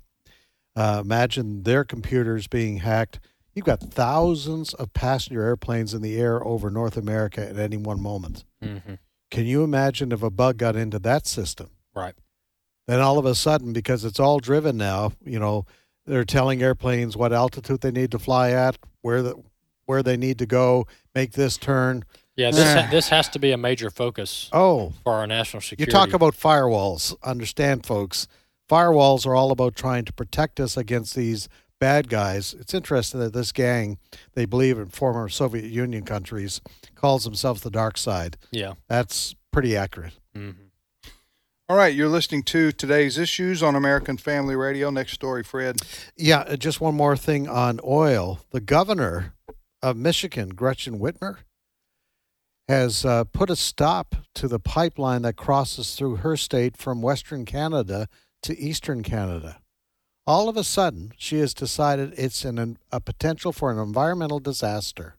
Uh, 0.79 1.01
imagine 1.01 1.63
their 1.63 1.83
computers 1.83 2.47
being 2.47 2.77
hacked. 2.77 3.19
You've 3.55 3.65
got 3.65 3.79
thousands 3.81 4.73
of 4.73 4.93
passenger 4.93 5.41
airplanes 5.43 5.93
in 5.93 6.01
the 6.01 6.17
air 6.17 6.43
over 6.45 6.69
North 6.69 6.97
America 6.97 7.47
at 7.47 7.57
any 7.57 7.77
one 7.77 8.01
moment. 8.01 8.43
mhm. 8.63 8.99
Can 9.31 9.45
you 9.45 9.63
imagine 9.63 10.11
if 10.11 10.21
a 10.21 10.29
bug 10.29 10.57
got 10.57 10.75
into 10.75 10.99
that 10.99 11.25
system? 11.25 11.69
right, 11.95 12.13
Then 12.87 12.99
all 12.99 13.17
of 13.17 13.25
a 13.25 13.33
sudden, 13.33 13.71
because 13.73 14.03
it's 14.05 14.19
all 14.19 14.39
driven 14.39 14.75
now, 14.77 15.13
you 15.23 15.39
know, 15.39 15.65
they're 16.05 16.25
telling 16.25 16.61
airplanes 16.61 17.15
what 17.17 17.31
altitude 17.33 17.81
they 17.81 17.89
need 17.91 18.11
to 18.11 18.19
fly 18.19 18.51
at, 18.51 18.77
where 19.01 19.21
the 19.23 19.35
where 19.85 20.03
they 20.03 20.17
need 20.17 20.37
to 20.39 20.45
go, 20.45 20.85
make 21.13 21.31
this 21.33 21.57
turn. 21.57 22.03
yeah, 22.35 22.51
this 22.51 22.73
ha- 22.73 22.87
this 22.91 23.07
has 23.09 23.29
to 23.29 23.39
be 23.39 23.51
a 23.51 23.57
major 23.57 23.89
focus 23.89 24.49
Oh, 24.51 24.93
for 25.03 25.13
our 25.13 25.25
national 25.27 25.61
security. 25.61 25.89
You 25.89 25.91
talk 25.91 26.13
about 26.13 26.35
firewalls. 26.35 27.15
Understand, 27.23 27.85
folks, 27.85 28.27
firewalls 28.69 29.25
are 29.25 29.35
all 29.35 29.51
about 29.51 29.75
trying 29.75 30.03
to 30.05 30.13
protect 30.13 30.59
us 30.59 30.75
against 30.75 31.15
these 31.15 31.47
bad 31.79 32.09
guys. 32.09 32.55
It's 32.59 32.73
interesting 32.73 33.19
that 33.19 33.33
this 33.33 33.51
gang, 33.51 33.97
they 34.33 34.45
believe 34.45 34.77
in 34.77 34.87
former 34.87 35.29
Soviet 35.29 35.65
Union 35.65 36.03
countries, 36.03 36.61
calls 36.95 37.23
themselves 37.23 37.61
the 37.61 37.69
dark 37.71 37.97
side. 37.97 38.37
yeah. 38.51 38.73
That's 38.87 39.35
pretty 39.51 39.75
accurate. 39.77 40.13
hmm 40.33 40.51
All 41.69 41.77
right, 41.77 41.93
you're 41.95 42.09
listening 42.09 42.43
to 42.43 42.71
today's 42.71 43.17
issues 43.17 43.63
on 43.63 43.75
American 43.75 44.17
Family 44.17 44.55
Radio. 44.55 44.89
Next 44.89 45.13
story, 45.13 45.43
Fred. 45.43 45.77
Yeah, 46.15 46.39
uh, 46.41 46.55
just 46.57 46.79
one 46.81 46.95
more 46.95 47.17
thing 47.17 47.47
on 47.47 47.79
oil. 47.83 48.39
The 48.51 48.61
governor 48.61 49.33
of 49.81 49.97
Michigan, 49.97 50.49
Gretchen 50.49 50.99
Whitmer, 50.99 51.37
has 52.67 53.05
uh, 53.05 53.23
put 53.25 53.49
a 53.49 53.55
stop 53.55 54.15
to 54.33 54.47
the 54.47 54.59
pipeline 54.59 55.21
that 55.21 55.35
crosses 55.35 55.95
through 55.95 56.17
her 56.17 56.35
state 56.35 56.75
from 56.77 57.01
Western 57.01 57.45
Canada 57.45 58.07
to 58.43 58.57
Eastern 58.57 59.03
Canada. 59.03 59.59
All 60.27 60.49
of 60.49 60.57
a 60.57 60.63
sudden, 60.63 61.13
she 61.17 61.37
has 61.39 61.53
decided 61.53 62.13
it's 62.17 62.43
an, 62.45 62.77
a 62.91 62.99
potential 62.99 63.51
for 63.51 63.71
an 63.71 63.77
environmental 63.77 64.39
disaster. 64.39 65.15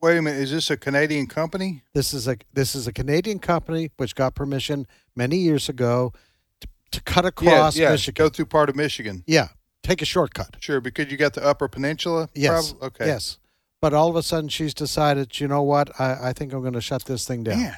Wait 0.00 0.16
a 0.16 0.22
minute, 0.22 0.40
is 0.40 0.50
this 0.50 0.70
a 0.70 0.78
Canadian 0.78 1.26
company? 1.26 1.82
This 1.92 2.14
is 2.14 2.26
a 2.26 2.38
this 2.54 2.74
is 2.74 2.86
a 2.86 2.92
Canadian 2.92 3.38
company 3.38 3.90
which 3.98 4.14
got 4.14 4.34
permission 4.34 4.86
many 5.14 5.36
years 5.36 5.68
ago 5.68 6.14
to, 6.60 6.68
to 6.92 7.02
cut 7.02 7.26
across 7.26 7.76
yeah, 7.76 7.84
yeah. 7.84 7.90
Michigan. 7.90 8.24
Go 8.24 8.30
through 8.30 8.46
part 8.46 8.70
of 8.70 8.76
Michigan. 8.76 9.24
yeah, 9.26 9.48
take 9.82 10.00
a 10.00 10.06
shortcut. 10.06 10.56
Sure, 10.60 10.80
because 10.80 11.10
you 11.10 11.18
got 11.18 11.34
the 11.34 11.44
Upper 11.44 11.68
Peninsula. 11.68 12.30
Yes. 12.34 12.72
prob- 12.72 12.92
Okay. 12.94 13.06
Yes. 13.08 13.36
But 13.82 13.92
all 13.92 14.08
of 14.08 14.16
a 14.16 14.22
sudden, 14.22 14.48
she's 14.48 14.72
decided, 14.74 15.38
you 15.40 15.48
know 15.48 15.62
what? 15.62 15.90
I, 15.98 16.28
I 16.28 16.32
think 16.34 16.52
I'm 16.54 16.60
going 16.60 16.74
to 16.74 16.82
shut 16.82 17.04
this 17.06 17.26
thing 17.26 17.44
down. 17.44 17.58
Man, 17.58 17.76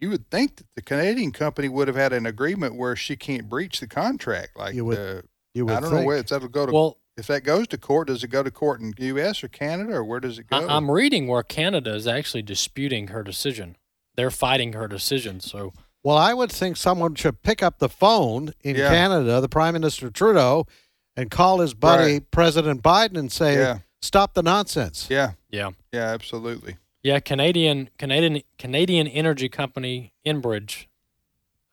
you 0.00 0.10
would 0.10 0.28
think 0.30 0.56
that 0.56 0.66
the 0.74 0.82
Canadian 0.82 1.32
company 1.32 1.68
would 1.68 1.88
have 1.88 1.96
had 1.96 2.12
an 2.12 2.26
agreement 2.26 2.76
where 2.76 2.96
she 2.96 3.16
can't 3.16 3.48
breach 3.48 3.80
the 3.80 3.86
contract. 3.86 4.56
Like 4.58 4.74
You 4.74 4.84
would 4.86 4.98
uh, 4.98 5.22
You 5.54 5.66
would 5.66 5.74
I 5.74 5.80
don't 5.80 5.90
think. 5.90 6.00
know 6.02 6.06
where 6.06 6.16
it's 6.18 6.30
that'll 6.30 6.48
go 6.48 6.66
to. 6.66 6.72
Well, 6.72 6.98
if 7.16 7.28
that 7.28 7.44
goes 7.44 7.68
to 7.68 7.78
court, 7.78 8.08
does 8.08 8.24
it 8.24 8.28
go 8.28 8.42
to 8.42 8.50
court 8.50 8.80
in 8.80 8.92
the 8.96 9.04
U.S. 9.06 9.44
or 9.44 9.48
Canada, 9.48 9.94
or 9.94 10.04
where 10.04 10.18
does 10.18 10.38
it 10.38 10.48
go? 10.48 10.56
I, 10.56 10.76
I'm 10.76 10.90
reading 10.90 11.28
where 11.28 11.44
Canada 11.44 11.94
is 11.94 12.08
actually 12.08 12.42
disputing 12.42 13.08
her 13.08 13.22
decision. 13.22 13.76
They're 14.16 14.32
fighting 14.32 14.72
her 14.72 14.88
decision. 14.88 15.38
So 15.40 15.72
Well, 16.02 16.16
I 16.16 16.34
would 16.34 16.50
think 16.50 16.76
someone 16.76 17.14
should 17.14 17.42
pick 17.42 17.62
up 17.62 17.78
the 17.78 17.88
phone 17.88 18.52
in 18.62 18.74
Yeah. 18.76 18.88
Canada, 18.88 19.40
the 19.40 19.48
Prime 19.48 19.74
Minister 19.74 20.10
Trudeau, 20.10 20.66
and 21.16 21.30
call 21.30 21.60
his 21.60 21.72
buddy 21.72 22.14
Right. 22.14 22.30
President 22.32 22.82
Biden 22.82 23.16
and 23.16 23.30
say, 23.30 23.54
Yeah. 23.58 23.78
"Stop 24.02 24.34
the 24.34 24.42
nonsense." 24.42 25.06
yeah, 25.08 25.32
yeah, 25.50 25.70
yeah, 25.92 26.06
absolutely. 26.10 26.78
Yeah. 27.04 27.20
Canadian 27.20 27.88
Canadian 27.98 28.42
Canadian 28.58 29.06
energy 29.06 29.48
company 29.48 30.12
Enbridge 30.26 30.86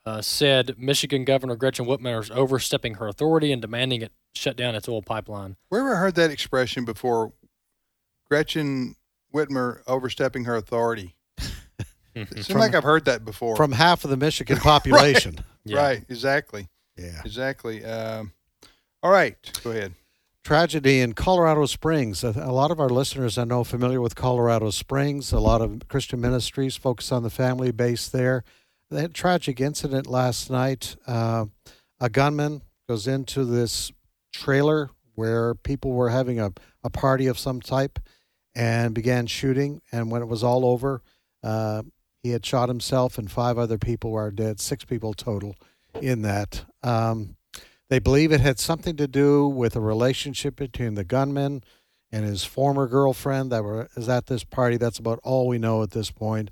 uh, 0.06 0.22
said 0.22 0.76
Michigan 0.78 1.26
Governor 1.26 1.56
Gretchen 1.56 1.86
Whitmer 1.88 2.22
is 2.22 2.30
overstepping 2.30 2.96
her 2.96 3.08
authority 3.08 3.52
and 3.52 3.60
demanding 3.62 4.04
it 4.04 4.12
shut 4.36 4.56
down 4.56 4.76
its 4.76 4.88
oil 4.88 5.02
pipeline. 5.02 5.58
Where 5.70 5.82
ever 5.82 5.96
heard 5.96 6.14
that 6.16 6.30
expression 6.32 6.86
before? 6.86 7.34
Gretchen 8.28 8.96
Whitmer 9.34 9.82
overstepping 9.88 10.46
her 10.46 10.56
authority. 10.56 11.16
It 12.14 12.28
seems 12.34 12.48
From- 12.48 12.58
like 12.60 12.76
I've 12.76 12.84
heard 12.84 13.06
that 13.06 13.24
before. 13.24 13.56
From 13.56 13.72
half 13.72 14.04
of 14.04 14.10
the 14.10 14.18
Michigan 14.18 14.58
population. 14.62 15.40
Yeah. 15.64 15.78
Right, 15.78 16.04
exactly, 16.10 16.68
Yeah. 16.98 17.22
exactly. 17.24 17.86
Um, 17.86 18.34
all 19.02 19.12
right, 19.12 19.38
go 19.64 19.72
ahead. 19.72 19.94
Tragedy 20.44 21.02
in 21.02 21.14
Colorado 21.14 21.66
Springs. 21.68 22.24
A, 22.24 22.32
lot 22.52 22.72
of 22.72 22.80
our 22.80 22.90
listeners 22.90 23.38
I 23.38 23.44
know 23.44 23.64
familiar 23.64 24.02
with 24.02 24.16
Colorado 24.16 24.72
Springs. 24.72 25.32
A 25.32 25.40
lot 25.40 25.62
of 25.62 25.88
Christian 25.88 26.20
ministries 26.20 26.76
focus 26.76 27.12
on 27.12 27.22
the 27.22 27.30
family 27.30 27.72
base 27.72 28.08
there. 28.08 28.44
That 28.90 29.14
tragic 29.14 29.62
incident 29.62 30.08
last 30.08 30.50
night. 30.50 30.96
Uh, 31.06 31.46
a 32.00 32.10
gunman 32.10 32.64
goes 32.90 33.08
into 33.08 33.46
this 33.46 33.92
trailer 34.34 34.90
where 35.14 35.54
people 35.54 35.92
were 35.92 36.10
having 36.10 36.40
a, 36.40 36.52
a 36.84 36.90
party 36.90 37.28
of 37.28 37.38
some 37.38 37.62
type 37.62 38.00
and 38.56 38.96
began 38.96 39.28
shooting. 39.28 39.82
And 39.92 40.10
when 40.10 40.24
it 40.24 40.28
was 40.28 40.44
all 40.44 40.66
over, 40.66 41.04
uh, 41.44 41.84
he 42.24 42.32
had 42.32 42.46
shot 42.46 42.68
himself 42.68 43.20
and 43.20 43.30
five 43.30 43.60
other 43.60 43.78
people 43.78 44.16
are 44.16 44.32
dead, 44.32 44.60
six 44.60 44.86
people 44.86 45.14
total 45.14 45.56
in 46.02 46.24
that. 46.24 46.66
Um, 46.82 47.36
they 47.92 48.00
believe 48.00 48.32
it 48.32 48.40
had 48.40 48.58
something 48.58 48.96
to 48.96 49.06
do 49.06 49.46
with 49.46 49.76
a 49.76 49.82
relationship 49.82 50.56
between 50.56 50.94
the 50.94 51.04
gunman 51.04 51.62
and 52.10 52.26
his 52.26 52.46
former 52.46 52.88
girlfriend 52.88 53.52
that 53.52 53.66
were 53.66 53.90
is 53.98 54.08
at 54.08 54.28
this 54.28 54.46
party. 54.46 54.78
That's 54.78 54.98
about 54.98 55.20
all 55.24 55.46
we 55.46 55.58
know 55.58 55.84
at 55.84 55.92
this 55.92 56.10
point. 56.10 56.52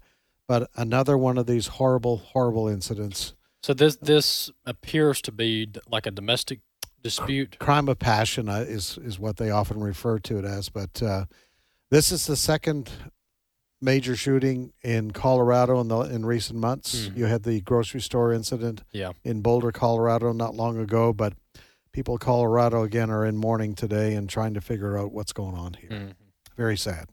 But 0.49 0.69
another 0.75 1.17
one 1.17 1.37
of 1.37 1.45
these 1.45 1.67
horrible, 1.67 2.17
horrible 2.17 2.67
incidents. 2.67 3.35
So 3.63 3.73
this 3.73 3.95
this 3.95 4.51
appears 4.65 5.21
to 5.21 5.31
be 5.31 5.69
like 5.87 6.05
a 6.05 6.11
domestic 6.11 6.59
dispute. 7.01 7.57
Crime 7.57 7.87
of 7.87 7.99
passion 7.99 8.49
uh, 8.49 8.65
is 8.67 8.97
is 8.97 9.17
what 9.17 9.37
they 9.37 9.49
often 9.49 9.79
refer 9.79 10.19
to 10.19 10.39
it 10.39 10.43
as. 10.43 10.67
But 10.67 11.01
uh, 11.01 11.25
this 11.89 12.11
is 12.11 12.27
the 12.27 12.35
second 12.35 12.91
major 13.81 14.15
shooting 14.15 14.73
in 14.83 15.11
Colorado 15.11 15.79
in 15.79 15.87
the 15.87 15.99
in 16.01 16.25
recent 16.25 16.59
months. 16.59 17.07
Mhm. 17.07 17.17
You 17.17 17.25
had 17.25 17.43
the 17.43 17.61
grocery 17.61 18.01
store 18.01 18.33
incident 18.33 18.83
Yeah. 18.91 19.11
in 19.23 19.41
Boulder, 19.41 19.71
Colorado, 19.71 20.33
not 20.33 20.53
long 20.55 20.77
ago, 20.77 21.13
but 21.13 21.33
people 21.91 22.17
Colorado 22.17 22.83
again 22.83 23.09
are 23.09 23.25
in 23.25 23.37
mourning 23.37 23.75
today 23.75 24.15
and 24.15 24.29
trying 24.29 24.53
to 24.53 24.61
figure 24.61 24.97
out 24.97 25.11
what's 25.13 25.33
going 25.33 25.55
on 25.55 25.73
here. 25.75 25.89
Mhm. 25.89 26.13
Very 26.57 26.77
sad. 26.77 27.09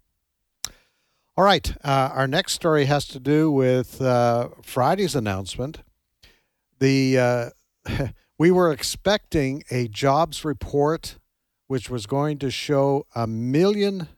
All 1.36 1.44
right. 1.44 1.70
Uh, 1.84 2.10
our 2.12 2.26
next 2.26 2.52
story 2.54 2.86
has 2.86 3.06
to 3.08 3.20
do 3.20 3.50
with 3.50 4.00
uh, 4.00 4.48
Friday's 4.62 5.14
announcement. 5.14 5.82
The 6.78 7.18
uh, 7.18 7.50
we 8.38 8.50
were 8.50 8.72
expecting 8.72 9.62
a 9.70 9.86
jobs 9.88 10.44
report, 10.44 11.18
which 11.68 11.88
was 11.90 12.06
going 12.06 12.38
to 12.38 12.50
show 12.50 13.06
a 13.14 13.26
million 13.26 14.08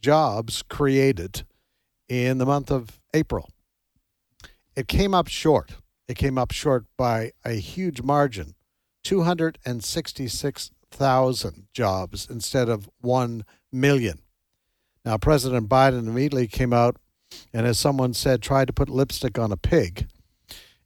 jobs 0.00 0.62
created 0.62 1.44
in 2.10 2.36
the 2.38 2.44
month 2.44 2.72
of 2.72 3.00
April. 3.14 3.48
It 4.76 4.86
came 4.88 5.14
up 5.14 5.28
short. 5.28 5.76
It 6.08 6.16
came 6.16 6.36
up 6.36 6.50
short 6.50 6.86
by 6.98 7.30
a 7.44 7.52
huge 7.52 8.02
margin 8.02 8.56
266,000 9.04 11.66
jobs 11.72 12.26
instead 12.28 12.68
of 12.68 12.90
1 13.00 13.44
million. 13.72 14.18
Now, 15.04 15.16
President 15.16 15.68
Biden 15.68 16.08
immediately 16.08 16.48
came 16.48 16.72
out 16.72 16.96
and, 17.54 17.64
as 17.66 17.78
someone 17.78 18.12
said, 18.12 18.42
tried 18.42 18.66
to 18.66 18.72
put 18.72 18.90
lipstick 18.90 19.38
on 19.38 19.52
a 19.52 19.56
pig 19.56 20.08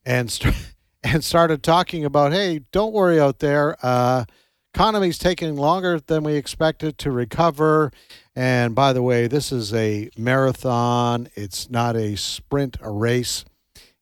and, 0.05 0.31
st- 0.31 0.55
and 1.03 1.25
started 1.25 1.63
talking 1.63 2.05
about, 2.05 2.33
hey, 2.33 2.61
don't 2.71 2.93
worry 2.93 3.19
out 3.19 3.39
there. 3.39 3.79
Uh, 3.83 4.27
economy's 4.75 5.19
taking 5.19 5.57
longer 5.57 6.01
than 6.01 6.23
we 6.23 6.35
expected 6.35 6.99
to 6.99 7.11
recover. 7.11 7.91
And 8.37 8.75
by 8.75 8.93
the 8.93 9.03
way, 9.03 9.29
this 9.29 9.53
is 9.53 9.73
a 9.73 10.11
marathon, 10.17 11.29
it's 11.35 11.71
not 11.71 11.97
a 11.97 12.17
sprint, 12.17 12.77
a 12.81 12.91
race. 12.91 13.45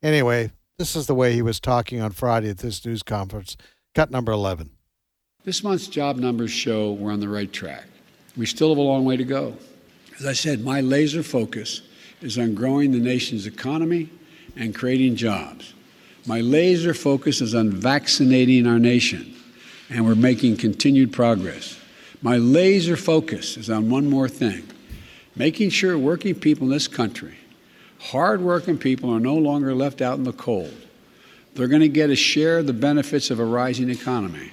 Anyway, 0.02 0.52
this 0.78 0.96
is 0.96 1.06
the 1.06 1.14
way 1.14 1.34
he 1.34 1.42
was 1.42 1.60
talking 1.60 2.00
on 2.00 2.12
Friday 2.12 2.48
at 2.48 2.58
this 2.58 2.84
news 2.84 3.02
conference. 3.02 3.56
Cut 3.94 4.10
number 4.10 4.32
11. 4.32 4.70
This 5.44 5.62
month's 5.62 5.86
job 5.86 6.16
numbers 6.16 6.50
show 6.50 6.92
we're 6.92 7.12
on 7.12 7.20
the 7.20 7.28
right 7.28 7.52
track. 7.52 7.84
We 8.36 8.46
still 8.46 8.70
have 8.70 8.78
a 8.78 8.82
long 8.82 9.04
way 9.04 9.16
to 9.16 9.24
go. 9.24 9.54
As 10.18 10.24
I 10.24 10.32
said, 10.32 10.64
my 10.64 10.80
laser 10.80 11.22
focus 11.22 11.82
is 12.22 12.38
on 12.38 12.54
growing 12.54 12.92
the 12.92 13.00
nation's 13.00 13.46
economy 13.46 14.08
and 14.56 14.74
creating 14.74 15.16
jobs. 15.16 15.74
My 16.26 16.40
laser 16.40 16.94
focus 16.94 17.40
is 17.40 17.54
on 17.54 17.70
vaccinating 17.70 18.66
our 18.66 18.78
nation, 18.78 19.34
and 19.90 20.06
we're 20.06 20.14
making 20.14 20.56
continued 20.56 21.12
progress. 21.12 21.78
My 22.22 22.36
laser 22.36 22.96
focus 22.96 23.56
is 23.56 23.68
on 23.68 23.90
one 23.90 24.08
more 24.08 24.28
thing 24.28 24.68
making 25.34 25.70
sure 25.70 25.96
working 25.98 26.34
people 26.34 26.66
in 26.66 26.72
this 26.72 26.86
country, 26.88 27.36
hardworking 27.98 28.76
people, 28.78 29.10
are 29.14 29.18
no 29.20 29.34
longer 29.34 29.74
left 29.74 30.00
out 30.02 30.18
in 30.18 30.24
the 30.24 30.32
cold. 30.32 30.74
They're 31.54 31.68
going 31.68 31.80
to 31.82 31.88
get 31.88 32.10
a 32.10 32.16
share 32.16 32.58
of 32.58 32.66
the 32.66 32.72
benefits 32.74 33.30
of 33.30 33.40
a 33.40 33.44
rising 33.44 33.88
economy. 33.90 34.50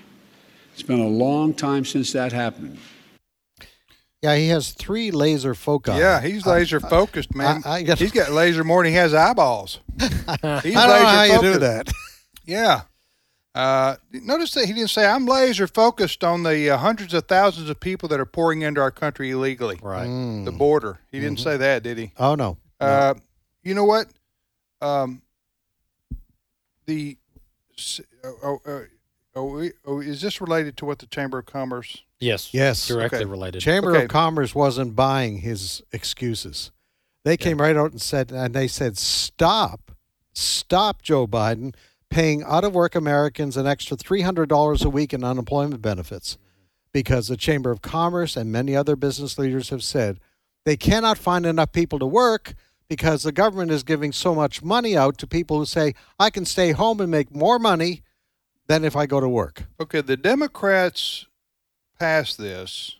It's 0.74 0.82
been 0.84 1.00
a 1.02 1.08
long 1.08 1.54
time 1.54 1.84
since 1.86 2.14
that 2.14 2.32
happened. 2.32 2.78
Yeah, 4.22 4.36
he 4.36 4.48
has 4.50 4.72
three 4.72 5.12
laser 5.12 5.54
foci. 5.54 5.92
Yeah, 5.92 6.22
he's 6.22 6.46
laser 6.46 6.80
focused, 6.80 7.34
man. 7.36 7.62
I- 7.66 7.76
I 7.80 7.84
gotta- 7.84 8.04
he's 8.04 8.12
got 8.12 8.32
laser 8.32 8.64
more 8.64 8.84
than 8.84 8.92
he 8.92 8.98
has 8.98 9.14
eyeballs. 9.14 9.80
He's 10.00 10.10
I 10.42 10.50
don't 10.64 10.64
know 10.64 11.06
how 11.06 11.24
you 11.24 11.42
do 11.42 11.60
that. 11.60 11.92
Yeah. 12.46 12.82
Uh, 13.56 13.96
notice 14.12 14.54
that 14.54 14.66
he 14.66 14.74
didn't 14.74 14.90
say, 14.92 15.06
I'm 15.06 15.26
laser 15.26 15.68
focused 15.68 16.24
on 16.24 16.44
the 16.44 16.70
uh, 16.70 16.78
hundreds 16.78 17.14
of 17.14 17.28
thousands 17.28 17.70
of 17.70 17.80
people 17.80 18.08
that 18.10 18.20
are 18.20 18.26
pouring 18.26 18.62
into 18.62 18.80
our 18.80 18.92
country 18.92 19.32
illegally. 19.32 19.80
Right. 19.82 20.06
The 20.46 20.52
border. 20.52 21.00
He 21.12 21.20
didn't 21.20 21.40
say 21.40 21.58
that, 21.58 21.84
did 21.84 21.98
he? 21.98 22.12
Oh 22.18 22.36
no. 22.36 22.58
Uh, 22.80 23.16
you 23.64 23.74
know 23.74 23.84
what? 23.86 24.08
Um, 24.82 25.22
the 26.86 27.18
oh, 28.24 28.60
oh, 28.66 28.86
oh, 29.36 29.70
oh, 29.86 30.00
is 30.00 30.22
this 30.22 30.40
related 30.40 30.78
to 30.78 30.86
what 30.86 31.00
the 31.00 31.08
Chamber 31.08 31.40
of 31.40 31.46
Commerce? 31.46 32.04
Yes. 32.20 32.54
Yes. 32.54 32.88
Directly 32.88 33.20
Okay. 33.20 33.26
related. 33.26 33.62
Chamber 33.62 33.92
Okay. 33.96 34.04
of 34.06 34.10
Commerce 34.10 34.54
wasn't 34.54 34.96
buying 34.96 35.40
his 35.40 35.82
excuses. 35.92 36.72
They 37.26 37.36
came 37.36 37.60
right 37.60 37.76
out 37.76 37.92
and 37.92 38.02
said, 38.02 38.32
and 38.32 38.54
they 38.54 38.68
said, 38.68 38.98
stop, 38.98 39.92
stop, 40.34 41.02
Joe 41.02 41.28
Biden 41.28 41.76
paying 42.10 42.44
out 42.44 42.64
of 42.64 42.74
work 42.74 42.96
Americans 42.96 43.56
an 43.58 43.68
extra 43.68 43.96
$300 43.96 44.86
a 44.86 44.90
week 44.90 45.14
in 45.14 45.24
unemployment 45.24 45.82
benefits 45.82 46.38
because 46.92 47.28
the 47.28 47.38
Chamber 47.38 47.72
of 47.72 47.82
Commerce 47.82 48.36
and 48.36 48.52
many 48.52 48.76
other 48.76 48.96
business 48.96 49.38
leaders 49.38 49.70
have 49.70 49.84
said 49.84 50.20
they 50.66 50.78
cannot 50.78 51.18
find 51.18 51.46
enough 51.46 51.72
people 51.72 52.00
to 52.00 52.06
work 52.06 52.56
because 52.88 53.24
the 53.24 53.32
government 53.32 53.72
is 53.72 53.84
giving 53.84 54.12
so 54.12 54.34
much 54.34 54.64
money 54.64 54.98
out 54.98 55.18
to 55.20 55.28
people 55.28 55.60
who 55.60 55.66
say, 55.66 55.94
I 56.20 56.30
can 56.30 56.46
stay 56.46 56.72
home 56.72 57.00
and 57.00 57.12
make 57.12 57.34
more 57.34 57.60
money 57.60 58.02
than 58.68 58.84
if 58.84 58.96
I 58.96 59.06
go 59.06 59.20
to 59.20 59.30
work. 59.30 59.64
Okay, 59.80 60.02
the 60.02 60.18
Democrats 60.18 61.28
passed 62.00 62.38
this 62.38 62.98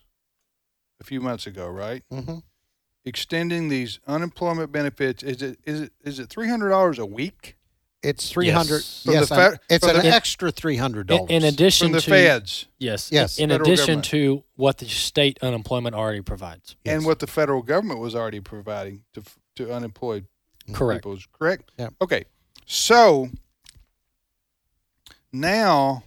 a 1.00 1.04
few 1.04 1.20
months 1.20 1.46
ago, 1.46 1.68
right? 1.68 2.04
Mm-hmm. 2.12 2.38
Extending 3.04 3.68
these 3.68 3.98
unemployment 4.06 4.70
benefits. 4.70 5.22
Is 5.22 5.42
it 5.42 5.58
is 5.64 5.80
it 5.80 5.92
is 6.04 6.18
it 6.18 6.28
three 6.28 6.48
hundred 6.48 6.68
dollars 6.68 6.98
a 6.98 7.06
week 7.06 7.56
It's 8.02 8.30
three 8.30 8.48
hundred. 8.48 8.76
Yes. 8.78 9.02
From 9.04 9.12
the 9.14 9.20
Yes, 9.20 9.28
fe- 9.28 9.34
I'm- 9.36 9.56
it's 9.68 9.86
an 9.86 9.96
the- 9.96 10.06
extra 10.06 10.50
three 10.50 10.76
hundred 10.76 11.08
dollars 11.08 11.26
in 11.30 11.44
addition 11.44 11.88
from 11.88 11.92
the 11.92 12.00
to 12.00 12.10
feds 12.10 12.66
yes, 12.78 13.10
Yes. 13.12 13.38
in 13.38 13.50
Federal 13.50 13.68
addition 13.68 13.86
government. 13.86 14.04
to 14.06 14.44
what 14.56 14.78
the 14.78 14.88
state 14.88 15.38
unemployment 15.42 15.94
already 15.94 16.22
provides. 16.22 16.76
and 16.86 17.04
what 17.04 17.18
the 17.18 17.26
federal 17.26 17.62
government 17.62 18.00
was 18.00 18.14
already 18.14 18.40
providing 18.40 19.04
to 19.12 19.22
to 19.56 19.70
unemployed 19.70 20.26
Correct. 20.72 21.02
people? 21.04 21.18
Correct. 21.38 21.70
Yeah. 21.78 21.90
Okay, 22.00 22.24
so 22.64 23.28
now 25.32 26.04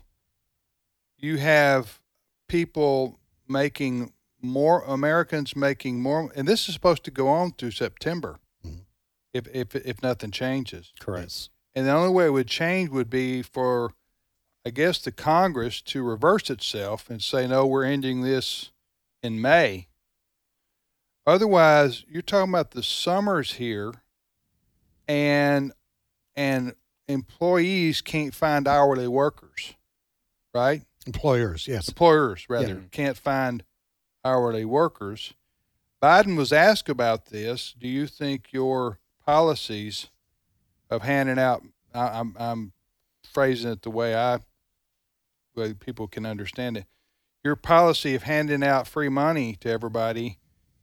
you 1.19 1.37
have 1.37 1.99
people 2.47 3.19
making 3.47 4.11
more 4.41 4.83
Americans 4.85 5.55
making 5.55 6.01
more, 6.01 6.31
and 6.35 6.47
this 6.47 6.67
is 6.67 6.73
supposed 6.73 7.03
to 7.05 7.11
go 7.11 7.27
on 7.29 7.51
through 7.53 7.71
September, 7.71 8.39
Mhm. 8.65 8.81
if 9.33 9.47
if 9.53 9.75
if 9.75 10.01
nothing 10.01 10.31
changes. 10.31 10.91
Correct. 10.99 11.49
And 11.75 11.87
the 11.87 11.91
only 11.91 12.11
way 12.11 12.25
it 12.25 12.33
would 12.33 12.47
change 12.47 12.89
would 12.89 13.09
be 13.09 13.41
for, 13.41 13.93
I 14.65 14.69
guess, 14.69 14.99
the 14.99 15.11
Congress 15.11 15.81
to 15.83 16.03
reverse 16.03 16.49
itself 16.49 17.09
and 17.09 17.21
say, 17.21 17.47
no, 17.47 17.65
we're 17.65 17.83
ending 17.85 18.21
this 18.21 18.71
in 19.23 19.41
May. 19.41 19.87
Otherwise, 21.25 22.03
you're 22.09 22.21
talking 22.21 22.51
about 22.51 22.71
the 22.71 22.83
summers 22.83 23.53
here, 23.53 23.93
and 25.07 25.71
and 26.35 26.73
employees 27.07 28.01
can't 28.01 28.33
find 28.33 28.67
hourly 28.67 29.07
workers, 29.07 29.73
right? 30.53 30.83
employers. 31.05 31.67
Yes. 31.67 31.89
Employers 31.89 32.45
rather 32.47 32.67
Yeah. 32.75 32.87
can't 32.91 33.17
find 33.17 33.63
hourly 34.23 34.63
workers. 34.63 35.33
Biden 36.01 36.37
was 36.37 36.53
asked 36.53 36.87
about 36.87 37.25
this. 37.25 37.73
Do 37.77 37.89
you 37.89 38.07
think 38.07 38.53
your 38.53 38.99
policies 39.25 40.07
of 40.93 41.01
handing 41.01 41.39
out? 41.39 41.63
I, 41.93 42.19
I'm 42.19 42.35
I'm 42.39 42.73
phrasing 43.23 43.71
it 43.71 43.81
the 43.81 43.89
way 43.89 44.15
I, 44.15 44.39
way 45.55 45.73
people 45.73 46.07
can 46.07 46.25
understand 46.25 46.77
it. 46.77 46.85
Your 47.43 47.55
policy 47.55 48.15
of 48.15 48.23
handing 48.23 48.63
out 48.63 48.87
free 48.87 49.09
money 49.09 49.57
to 49.61 49.69
everybody 49.69 50.39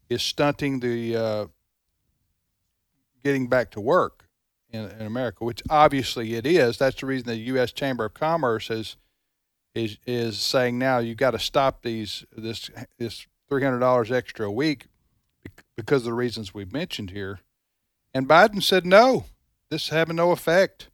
is 0.09 0.23
stunting 0.23 0.81
the 0.81 1.17
uh, 1.17 1.47
getting 3.25 3.47
back 3.47 3.71
to 3.73 3.81
work 3.81 4.29
in, 4.71 4.91
in 4.91 5.07
America, 5.07 5.45
which 5.45 5.63
obviously 5.71 6.35
it 6.35 6.47
is. 6.47 6.79
That's 6.79 7.01
the 7.01 7.07
reason 7.07 7.29
the 7.29 7.37
U.S. 7.37 7.73
Chamber 7.73 8.05
of 8.05 8.15
Commerce 8.15 8.69
has 8.69 8.97
is 9.75 9.99
is 10.05 10.39
saying 10.39 10.79
now 10.79 10.99
you've 10.99 11.17
got 11.17 11.31
to 11.31 11.39
stop 11.39 11.83
these 11.83 12.25
this 12.37 12.71
this 12.99 13.27
three 13.49 13.63
hundred 13.63 13.79
dollars 13.81 14.11
extra 14.11 14.47
a 14.47 14.51
week 14.51 14.87
because 15.77 16.03
of 16.03 16.07
the 16.07 16.13
reasons 16.13 16.53
we've 16.53 16.73
mentioned 16.73 17.11
here. 17.11 17.41
And 18.13 18.29
Biden 18.29 18.63
said 18.63 18.85
no, 18.85 19.27
this 19.71 19.85
is 19.85 19.89
having 19.89 20.17
no 20.17 20.31
effect 20.33 20.89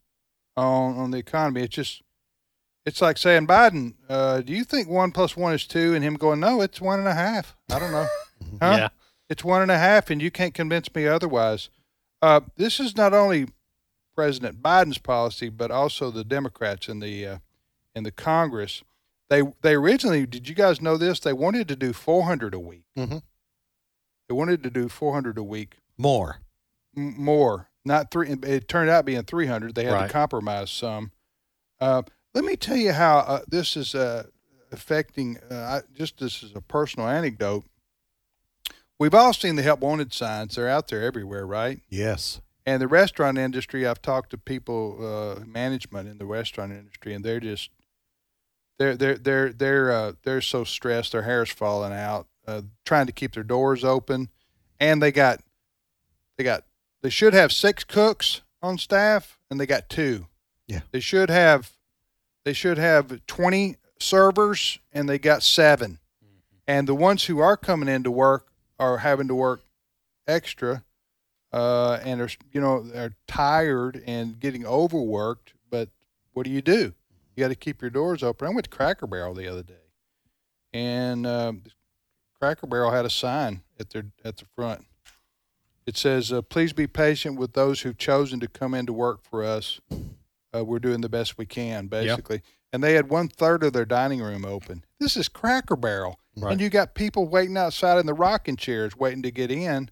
on 0.57 0.97
on 0.99 1.11
the 1.11 1.19
economy. 1.19 1.63
It's 1.63 1.75
just 1.75 2.03
it's 2.85 3.01
like 3.01 3.19
saying 3.19 3.47
Biden, 3.49 3.95
uh, 4.09 4.41
do 4.43 4.53
you 4.53 4.63
think 4.65 4.89
one 4.89 5.11
plus 5.11 5.37
one 5.37 5.53
is 5.55 5.67
two? 5.67 5.95
And 5.95 6.05
him 6.05 6.15
going, 6.15 6.39
no, 6.41 6.61
it's 6.61 6.81
one 6.81 6.99
and 7.01 7.09
a 7.09 7.15
half. 7.15 7.57
I 7.73 7.79
don't 7.79 7.93
know. 7.93 8.07
Huh? 8.63 8.77
Yeah. 8.79 8.89
It's 9.31 9.43
one 9.43 9.63
and 9.63 9.71
a 9.73 9.79
half, 9.79 10.09
and 10.11 10.21
you 10.23 10.31
can't 10.31 10.55
convince 10.55 10.95
me 10.95 11.07
otherwise. 11.07 11.69
Uh, 12.23 12.41
this 12.57 12.79
is 12.79 12.97
not 12.97 13.13
only 13.15 13.49
President 14.15 14.63
Biden's 14.63 14.99
policy, 14.99 15.49
but 15.49 15.71
also 15.71 16.11
the 16.11 16.23
Democrats 16.23 16.87
in 16.89 17.01
the 17.01 17.27
uh, 17.27 17.39
in 17.95 18.05
the 18.05 18.11
Congress. 18.13 18.85
They 19.31 19.43
they 19.63 19.75
originally 19.75 20.27
did 20.27 20.49
you 20.49 20.55
guys 20.55 20.81
know 20.83 20.97
this? 20.97 21.19
They 21.19 21.33
wanted 21.33 21.67
to 21.69 21.77
do 21.77 21.93
400 21.93 22.55
a 22.55 22.61
week. 22.61 22.85
Mhm. 22.97 23.23
They 24.29 24.35
wanted 24.35 24.63
to 24.63 24.71
do 24.71 24.89
400 24.89 25.39
a 25.39 25.43
week 25.43 25.79
More. 25.99 26.41
m- 26.97 27.15
more, 27.21 27.69
not 27.87 28.11
three. 28.11 28.29
It 28.31 28.69
turned 28.69 28.91
out 28.91 29.05
being 29.05 29.23
300. 29.23 29.75
They 29.75 29.85
had 29.85 29.93
Right. 29.93 30.07
to 30.09 30.13
compromise 30.13 30.71
some. 30.71 31.13
Uh, 31.81 32.03
let 32.35 32.45
me 32.45 32.57
tell 32.57 32.77
you 32.77 32.93
how 32.93 33.19
uh, 33.19 33.41
this 33.49 33.77
is 33.77 33.95
uh, 33.95 34.25
affecting. 34.73 35.39
Uh, 35.51 35.55
I, 35.55 35.81
just 35.97 36.19
this 36.19 36.43
is 36.43 36.53
a 36.55 36.61
personal 36.61 37.09
anecdote. 37.09 37.65
We've 38.99 39.15
all 39.15 39.33
seen 39.33 39.57
the 39.57 39.63
help 39.63 39.81
wanted 39.81 40.13
signs. 40.13 40.57
They're 40.57 40.69
out 40.69 40.89
there 40.89 41.03
everywhere, 41.03 41.47
right? 41.47 41.81
Yes. 41.89 42.41
And 42.65 42.83
the 42.83 42.89
restaurant 42.89 43.39
industry, 43.39 43.87
I've 43.87 44.03
talked 44.03 44.31
to 44.31 44.39
people, 44.39 44.99
uh, 45.39 45.45
management 45.45 46.09
in 46.09 46.19
the 46.19 46.25
restaurant 46.27 46.73
industry, 46.73 47.15
and 47.15 47.25
they're 47.25 47.41
just 47.41 47.71
they're 48.79 48.97
they're 48.97 49.17
they're 49.19 49.53
they're 49.53 49.93
uh, 49.93 50.13
they're 50.25 50.41
so 50.41 50.65
stressed, 50.65 51.13
their 51.13 51.23
hair's 51.23 51.51
falling 51.51 51.93
out, 51.93 52.27
uh, 52.47 52.63
trying 52.85 53.07
to 53.07 53.13
keep 53.13 53.35
their 53.35 53.45
doors 53.45 53.85
open, 53.85 54.31
and 54.81 55.01
they 55.03 55.13
got 55.13 55.41
they 56.37 56.45
got 56.45 56.65
they 57.07 57.11
should 57.11 57.35
have 57.35 57.53
six 57.53 57.85
cooks 57.85 58.41
on 58.61 58.79
staff, 58.79 59.39
and 59.49 59.61
they 59.61 59.67
got 59.67 59.89
two. 59.89 60.27
Yeah. 60.67 60.81
They 60.91 60.99
should 60.99 61.31
have 61.31 61.71
they 62.45 62.53
should 62.53 62.79
have 62.79 63.25
twenty 63.29 63.77
servers, 64.01 64.81
and 64.93 65.09
they 65.09 65.17
got 65.17 65.45
7 65.45 66.01
And 66.67 66.89
the 66.89 66.97
ones 66.97 67.27
who 67.27 67.39
are 67.39 67.57
coming 67.57 67.89
in 67.89 68.03
to 68.03 68.11
work 68.11 68.49
are 68.81 68.99
having 68.99 69.29
to 69.29 69.37
work 69.37 69.63
extra, 70.27 70.83
uh, 71.53 72.01
and 72.03 72.21
are 72.21 72.29
you 72.51 72.61
know 72.61 72.83
they're 72.83 73.15
tired 73.29 74.03
and 74.05 74.41
getting 74.41 74.67
overworked. 74.67 75.55
But 75.71 75.91
what 76.33 76.43
do 76.43 76.51
you 76.51 76.61
do? 76.61 76.93
You 77.37 77.45
got 77.45 77.51
to 77.51 77.55
keep 77.55 77.83
your 77.83 77.93
doors 77.93 78.25
open. 78.25 78.49
I 78.49 78.51
went 78.51 78.65
to 78.65 78.71
Cracker 78.71 79.07
Barrel 79.07 79.33
the 79.33 79.47
other 79.47 79.63
day, 79.63 79.75
and 80.73 81.25
um, 81.25 81.63
Cracker 82.41 82.67
Barrel 82.67 82.91
had 82.91 83.05
a 83.05 83.11
sign 83.11 83.63
at 83.79 83.91
their 83.91 84.07
at 84.25 84.39
the 84.39 84.47
front. 84.57 84.85
It 85.87 85.97
says, 85.97 86.33
uh, 86.33 86.43
"Please 86.43 86.73
be 86.73 86.87
patient 86.87 87.39
with 87.39 87.53
those 87.53 87.81
who've 87.83 87.97
chosen 87.97 88.41
to 88.41 88.49
come 88.49 88.75
in 88.75 88.87
to 88.87 88.93
work 88.93 89.23
for 89.23 89.45
us. 89.45 89.81
Uh, 90.55 90.65
we're 90.65 90.79
doing 90.81 91.01
the 91.01 91.09
best 91.09 91.39
we 91.39 91.47
can, 91.47 91.87
basically." 91.87 92.43
And 92.73 92.83
they 92.83 92.95
had 92.95 93.09
one 93.09 93.29
third 93.29 93.63
of 93.63 93.73
their 93.73 93.85
dining 93.85 94.21
room 94.21 94.45
open. 94.45 94.85
This 94.99 95.17
is 95.17 95.29
Cracker 95.29 95.77
Barrel, 95.77 96.19
Right. 96.37 96.53
and 96.53 96.61
you 96.61 96.69
got 96.69 96.95
people 96.95 97.29
waiting 97.29 97.57
outside 97.57 97.99
in 97.99 98.07
the 98.07 98.13
rocking 98.15 98.57
chairs, 98.57 98.97
waiting 98.97 99.23
to 99.23 99.31
get 99.31 99.51
in. 99.51 99.91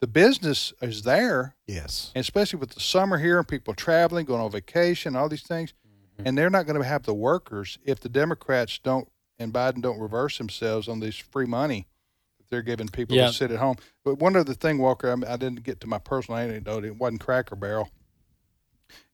The 0.00 0.06
business 0.06 0.72
is 0.82 1.02
there, 1.02 1.54
Yes. 1.66 2.12
and 2.14 2.20
especially 2.22 2.58
with 2.58 2.70
the 2.72 2.80
summer 2.80 3.16
here 3.18 3.38
and 3.38 3.48
people 3.48 3.72
traveling, 3.74 4.26
going 4.26 4.40
on 4.42 4.50
vacation, 4.50 5.16
all 5.16 5.28
these 5.30 5.42
things, 5.44 5.72
and 6.18 6.36
they're 6.36 6.50
not 6.50 6.66
going 6.66 6.78
to 6.80 6.86
have 6.86 7.04
the 7.04 7.14
workers 7.14 7.78
if 7.84 8.00
the 8.00 8.08
Democrats 8.10 8.78
don't 8.82 9.10
and 9.38 9.52
Biden 9.52 9.80
don't 9.82 9.98
reverse 10.00 10.36
themselves 10.38 10.88
on 10.88 11.00
this 11.00 11.16
free 11.16 11.46
money 11.46 11.86
they're 12.50 12.62
giving 12.62 12.88
people 12.88 13.16
Yeah. 13.16 13.28
to 13.28 13.32
sit 13.32 13.50
at 13.50 13.58
home. 13.58 13.76
But 14.04 14.18
one 14.18 14.36
other 14.36 14.54
thing, 14.54 14.78
Walker, 14.78 15.10
I, 15.10 15.32
I 15.32 15.36
didn't 15.36 15.62
get 15.62 15.80
to 15.80 15.86
my 15.86 15.98
personal 15.98 16.38
anecdote. 16.38 16.84
It 16.84 16.96
wasn't 16.96 17.20
Cracker 17.20 17.56
Barrel, 17.56 17.90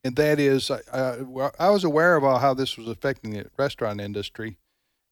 and 0.04 0.16
that 0.16 0.38
is, 0.38 0.70
I, 0.70 0.80
I, 1.58 1.70
was 1.70 1.84
aware 1.84 2.16
of 2.16 2.24
all 2.24 2.38
how 2.38 2.54
this 2.54 2.76
was 2.76 2.88
affecting 2.88 3.32
the 3.32 3.46
restaurant 3.58 4.00
industry, 4.00 4.58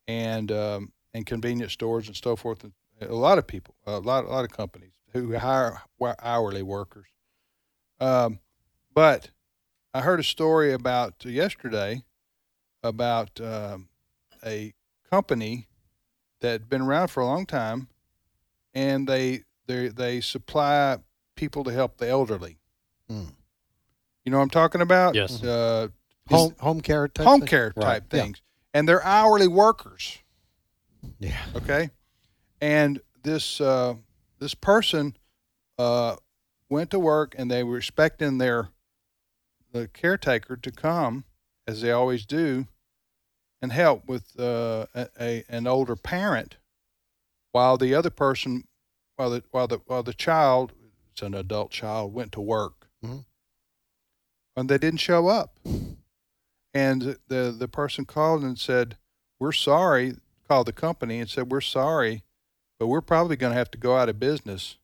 and 0.07 0.51
um, 0.51 0.93
and 1.15 1.27
convenience 1.27 1.73
stores 1.73 2.09
and 2.09 2.17
so 2.17 2.37
forth. 2.37 2.65
And 2.65 2.73
a 3.01 3.15
lot 3.15 3.39
of 3.39 3.47
people, 3.47 3.75
a 3.87 3.99
lot, 3.99 4.25
a 4.25 4.29
lot 4.29 4.45
of 4.45 4.51
companies 4.51 4.93
who 5.13 5.37
hire 5.37 5.83
hourly 6.23 6.63
workers. 6.63 7.07
Um, 8.01 8.41
but 8.95 9.31
I 9.93 10.01
heard 10.01 10.21
a 10.21 10.25
story 10.25 10.73
about 10.73 11.25
yesterday 11.25 12.03
about 12.83 13.41
um, 13.41 13.89
a 14.45 14.73
company 15.11 15.69
that 16.41 16.53
had 16.53 16.69
been 16.69 16.83
around 16.83 17.09
for 17.09 17.21
a 17.21 17.27
long 17.27 17.45
time, 17.45 17.89
and 18.75 19.07
they 19.09 19.45
they 19.67 19.89
they 19.89 20.21
supply 20.21 20.99
people 21.37 21.65
to 21.65 21.71
help 21.73 21.97
the 21.99 22.09
elderly. 22.09 22.59
Mm. 23.11 23.33
You 24.25 24.33
know 24.33 24.39
what 24.39 24.45
I'm 24.45 24.51
talking 24.51 24.81
about? 24.81 25.15
Yes. 25.15 25.43
Uh, 25.43 25.89
Home 26.29 26.55
home 26.61 26.81
care 26.81 27.09
type 27.09 27.27
home 27.27 27.41
thing? 27.41 27.49
care 27.49 27.73
Right. 27.75 27.85
type 27.85 28.13
Yeah. 28.13 28.23
things, 28.23 28.43
and 28.73 28.89
they're 28.89 29.03
hourly 29.05 29.49
workers. 29.49 30.19
Yeah. 31.19 31.41
Okay, 31.57 31.91
and 32.61 33.01
this 33.23 33.61
uh, 33.61 33.95
this 34.39 34.55
person 34.55 35.17
uh, 35.77 36.17
went 36.69 36.91
to 36.91 37.01
work, 37.01 37.35
and 37.37 37.51
they 37.51 37.65
were 37.65 37.79
expecting 37.79 38.39
their 38.39 38.69
the 39.73 39.89
caretaker 39.89 40.57
to 40.57 40.71
come, 40.71 41.25
as 41.67 41.81
they 41.81 41.91
always 41.91 42.25
do, 42.27 42.69
and 43.61 43.73
help 43.73 44.07
with 44.07 44.39
uh, 44.39 44.87
a, 44.95 45.09
a 45.21 45.45
an 45.49 45.67
older 45.67 45.97
parent, 45.97 46.59
while 47.53 47.77
the 47.77 47.95
other 47.95 48.11
person, 48.11 48.65
while 49.17 49.31
the 49.31 49.43
while 49.51 49.67
the 49.67 49.79
while 49.87 50.03
the 50.03 50.15
child, 50.15 50.73
it's 51.13 51.23
an 51.23 51.35
adult 51.35 51.71
child, 51.71 52.13
went 52.13 52.33
to 52.33 52.41
work, 52.41 52.89
Mhm. 53.05 53.25
and 54.57 54.69
they 54.69 54.79
didn't 54.79 55.01
show 55.01 55.29
up, 55.29 55.59
and 56.75 57.19
the 57.29 57.55
the 57.57 57.69
person 57.69 58.05
called 58.05 58.43
and 58.43 58.59
said, 58.59 58.99
"We're 59.39 59.53
sorry." 59.53 60.17
Called 60.49 60.67
the 60.67 60.73
company 60.73 61.21
and 61.21 61.31
said, 61.31 61.51
"We're 61.51 61.61
sorry, 61.61 62.25
but 62.79 62.89
we're 62.89 63.01
probably 63.01 63.37
going 63.37 63.53
to 63.53 63.59
have 63.59 63.71
to 63.71 63.79
go 63.79 63.97
out 63.97 64.09
of 64.09 64.19
business 64.19 64.79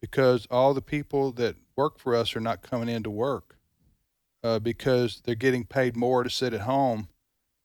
because 0.00 0.46
all 0.50 0.74
the 0.74 0.82
people 0.82 1.30
that 1.32 1.56
work 1.76 2.00
for 2.00 2.16
us 2.16 2.34
are 2.34 2.40
not 2.40 2.62
coming 2.62 2.88
in 2.88 3.04
to 3.04 3.10
work 3.10 3.56
uh, 4.42 4.58
because 4.58 5.20
they're 5.20 5.36
getting 5.36 5.64
paid 5.64 5.94
more 5.94 6.24
to 6.24 6.30
sit 6.30 6.52
at 6.52 6.62
home 6.62 7.08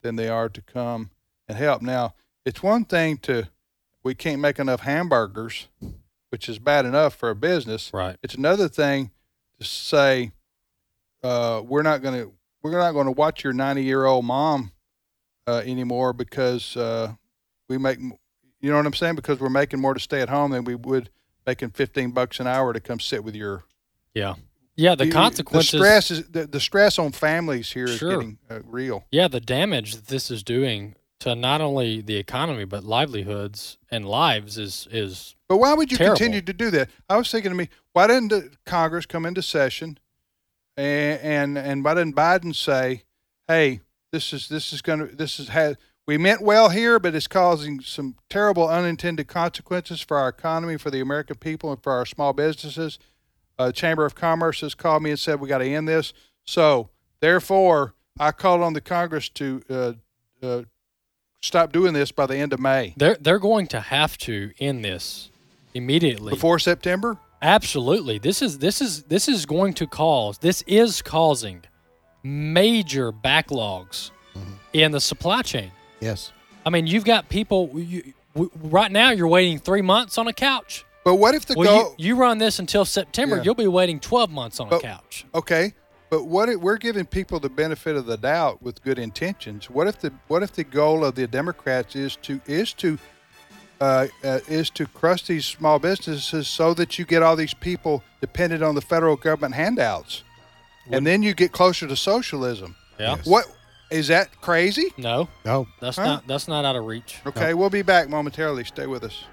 than 0.02 0.16
they 0.16 0.30
are 0.30 0.48
to 0.50 0.62
come 0.62 1.10
and 1.48 1.58
help." 1.58 1.82
Now, 1.82 2.14
it's 2.46 2.62
one 2.62 2.86
thing 2.86 3.18
to 3.20 3.50
we 4.04 4.16
can't 4.16 4.42
make 4.42 4.60
enough 4.60 4.82
hamburgers, 4.82 5.68
which 6.30 6.48
is 6.50 6.60
bad 6.60 6.86
enough 6.86 7.16
for 7.16 7.30
a 7.30 7.36
business. 7.36 7.92
Right. 7.94 8.18
It's 8.24 8.36
another 8.36 8.68
thing 8.68 9.12
to 9.60 9.66
say 9.66 10.32
uh, 11.24 11.62
we're 11.66 11.82
not 11.82 12.02
going 12.02 12.22
to 12.22 12.34
we're 12.62 12.72
not 12.72 12.92
going 12.92 13.06
to 13.06 13.12
watch 13.12 13.44
your 13.44 13.54
90 13.54 13.84
year 13.84 14.06
old 14.06 14.26
mom 14.26 14.72
uh, 15.48 15.62
anymore 15.66 16.14
because 16.14 16.76
uh, 16.78 17.14
we 17.68 17.78
make 17.78 18.00
you 18.00 18.70
know 18.70 18.76
what 18.78 18.86
I'm 18.86 18.94
saying 18.94 19.16
because 19.16 19.40
we're 19.40 19.50
making 19.50 19.80
more 19.80 19.94
to 19.94 20.00
stay 20.00 20.22
at 20.22 20.30
home 20.30 20.52
than 20.52 20.64
we 20.66 20.76
would 20.76 21.10
making 21.48 21.70
15 21.72 22.12
bucks 22.12 22.40
an 22.40 22.48
hour 22.48 22.74
to 22.74 22.80
come 22.80 23.00
sit 23.00 23.24
with 23.24 23.36
your 23.36 23.64
Yeah. 24.14 24.36
Yeah. 24.76 24.96
The 24.96 25.10
consequences. 25.12 25.72
The 25.72 25.78
stress 25.78 26.12
is 26.12 26.30
the, 26.30 26.46
the 26.48 26.60
stress 26.60 27.00
on 27.00 27.12
families 27.12 27.72
here 27.72 27.86
is 27.86 27.98
Sure. 27.98 28.12
getting 28.12 28.38
uh, 28.50 28.60
real. 28.66 29.06
Yeah, 29.12 29.28
the 29.28 29.42
damage 29.42 29.96
that 29.96 30.08
this 30.08 30.30
is 30.32 30.44
doing 30.44 30.96
to 31.20 31.36
not 31.36 31.62
only 31.62 32.02
the 32.02 32.16
economy 32.16 32.66
but 32.66 32.84
livelihoods 32.84 33.78
and 33.92 34.06
lives 34.06 34.58
is 34.58 34.88
is 34.92 35.36
But 35.48 35.58
why 35.58 35.74
would 35.74 35.92
you 35.92 35.98
Terrible. 35.98 36.18
continue 36.18 36.42
to 36.42 36.54
do 36.54 36.72
that? 36.72 36.90
I 37.10 37.18
was 37.18 37.30
thinking 37.32 37.52
to 37.52 37.58
me, 37.58 37.70
why 37.94 38.08
didn't 38.08 38.30
the 38.30 38.52
Congress 38.66 39.06
come 39.06 39.26
into 39.26 39.42
session 39.42 39.98
and 40.78 41.20
and, 41.22 41.58
and 41.58 41.84
why 41.84 41.94
didn't 41.96 42.16
Biden 42.16 42.56
say, 42.56 43.04
"Hey, 43.48 43.82
this 44.12 44.34
is 44.34 44.48
this 44.50 44.72
is 44.74 44.82
going 44.82 45.00
to 45.00 45.16
this 45.16 45.40
is 45.40 45.50
had 45.50 45.78
we 46.08 46.18
meant 46.18 46.42
well 46.42 46.70
here, 46.70 47.00
but 47.00 47.14
it's 47.14 47.28
causing 47.28 47.82
some 47.82 48.16
terrible 48.30 48.68
unintended 48.68 49.28
consequences 49.28 50.02
for 50.02 50.18
our 50.18 50.30
economy, 50.30 50.78
for 50.78 50.90
the 50.90 51.02
American 51.02 51.36
people, 51.38 51.72
and 51.72 51.82
for 51.84 51.92
our 51.92 52.06
small 52.06 52.34
businesses." 52.34 52.98
Uh, 53.58 53.74
Chamber 53.74 54.06
of 54.06 54.16
Commerce 54.16 54.62
has 54.62 54.74
called 54.74 55.04
me 55.04 55.10
and 55.10 55.20
said 55.20 55.42
we 55.42 55.50
got 55.50 55.58
to 55.58 55.66
end 55.68 55.86
this. 55.86 56.14
So 56.46 56.90
therefore, 57.20 57.94
I 58.18 58.32
called 58.32 58.62
on 58.62 58.72
the 58.72 58.80
Congress 58.80 59.28
to 59.32 59.62
uh, 59.70 59.94
uh, 60.42 60.62
stop 61.42 61.72
doing 61.72 61.94
this 61.94 62.12
by 62.12 62.26
the 62.26 62.36
end 62.38 62.54
of 62.54 62.60
May, 62.60 62.94
they're 62.98 63.18
they're 63.20 63.40
going 63.40 63.68
to 63.68 63.80
have 63.80 64.18
to 64.20 64.52
end 64.60 64.84
this 64.84 65.30
immediately. 65.74 66.32
before 66.32 66.60
September. 66.60 67.18
Absolutely. 67.42 68.18
This 68.20 68.42
is 68.42 68.60
this 68.60 68.82
is 68.82 69.04
this 69.04 69.28
is 69.28 69.46
going 69.46 69.74
to 69.76 69.88
cause 69.88 70.38
this 70.40 70.62
is 70.68 71.02
causing 71.02 71.64
major 72.24 73.12
backlogs 73.12 74.12
mm-hmm. 74.36 74.52
in 74.74 74.92
the 74.92 75.00
supply 75.00 75.42
chain. 75.42 75.72
Yes. 76.00 76.32
I 76.66 76.70
mean, 76.70 76.86
you've 76.88 77.06
got 77.06 77.30
people 77.30 77.70
you, 77.74 78.14
w- 78.34 78.52
right 78.56 78.92
now 78.92 79.12
you're 79.12 79.28
waiting 79.28 79.58
3 79.60 79.82
months 79.82 80.18
on 80.18 80.28
a 80.28 80.34
couch. 80.34 80.86
But 81.06 81.16
what 81.16 81.34
if 81.34 81.46
the 81.46 81.56
Well, 81.58 81.84
go? 81.84 81.96
you, 81.98 82.08
you 82.10 82.16
run 82.18 82.38
this 82.40 82.60
until 82.60 82.84
September, 82.84 83.38
Yeah. 83.38 83.44
you'll 83.44 83.56
be 83.56 83.68
waiting 83.68 84.02
12 84.02 84.30
months 84.30 84.60
on 84.60 84.72
a 84.72 84.80
couch. 84.80 85.26
Okay, 85.34 85.74
but 86.10 86.26
what 86.26 86.50
if 86.50 86.58
we're 86.58 86.78
giving 86.78 87.06
people 87.06 87.40
the 87.40 87.50
benefit 87.50 87.96
of 87.96 88.06
the 88.06 88.18
doubt 88.18 88.62
with 88.62 88.84
good 88.84 88.98
intentions? 89.00 89.70
What 89.70 89.88
if 89.88 90.00
the 90.00 90.12
what 90.28 90.44
if 90.44 90.54
the 90.54 90.64
goal 90.64 91.04
of 91.06 91.16
the 91.16 91.28
Democrats 91.28 91.96
is 91.96 92.16
to 92.24 92.42
is 92.46 92.74
to 92.74 92.98
uh, 93.82 94.08
uh, 94.24 94.40
is 94.48 94.70
to 94.72 94.86
crush 94.88 95.24
these 95.26 95.46
small 95.46 95.80
businesses 95.80 96.48
so 96.48 96.74
that 96.74 97.00
you 97.00 97.06
get 97.06 97.24
all 97.24 97.36
these 97.36 97.54
people 97.54 98.04
dependent 98.22 98.62
on 98.64 98.76
the 98.76 98.82
federal 98.82 99.16
government 99.16 99.56
handouts, 99.56 100.24
and 100.92 101.06
then 101.08 101.24
you 101.24 101.34
get 101.34 101.52
closer 101.52 101.88
to 101.88 101.96
socialism? 101.96 102.76
Yeah. 103.00 103.16
Yes. 103.16 103.26
What 103.26 103.46
is 103.90 104.08
that 104.10 104.42
crazy? 104.42 104.88
No. 104.98 105.30
No. 105.46 105.68
That's 105.80 105.98
Huh? 105.98 106.06
not 106.06 106.28
that's 106.28 106.48
not 106.48 106.66
out 106.66 106.76
of 106.76 106.86
reach. 106.86 107.20
Okay, 107.26 107.54
we'll 107.54 107.70
be 107.70 107.82
back 107.82 108.10
momentarily. 108.10 108.64
Stay 108.66 108.86
with 108.88 109.04
us. 109.04 109.24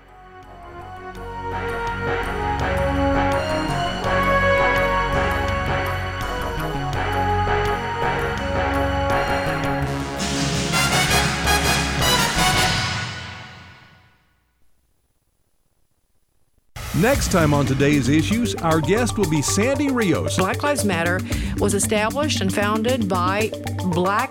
Next 17.01 17.31
time 17.31 17.53
on 17.53 17.67
today's 17.67 18.09
issues, 18.09 18.55
our 18.55 18.81
guest 18.81 19.19
will 19.19 19.29
be 19.29 19.43
Sandy 19.43 19.91
Rios. 19.91 20.39
Black 20.39 20.63
Lives 20.63 20.83
Matter 20.83 21.21
was 21.59 21.75
established 21.75 22.41
and 22.41 22.53
founded 22.53 23.07
by 23.07 23.51
black 23.93 24.31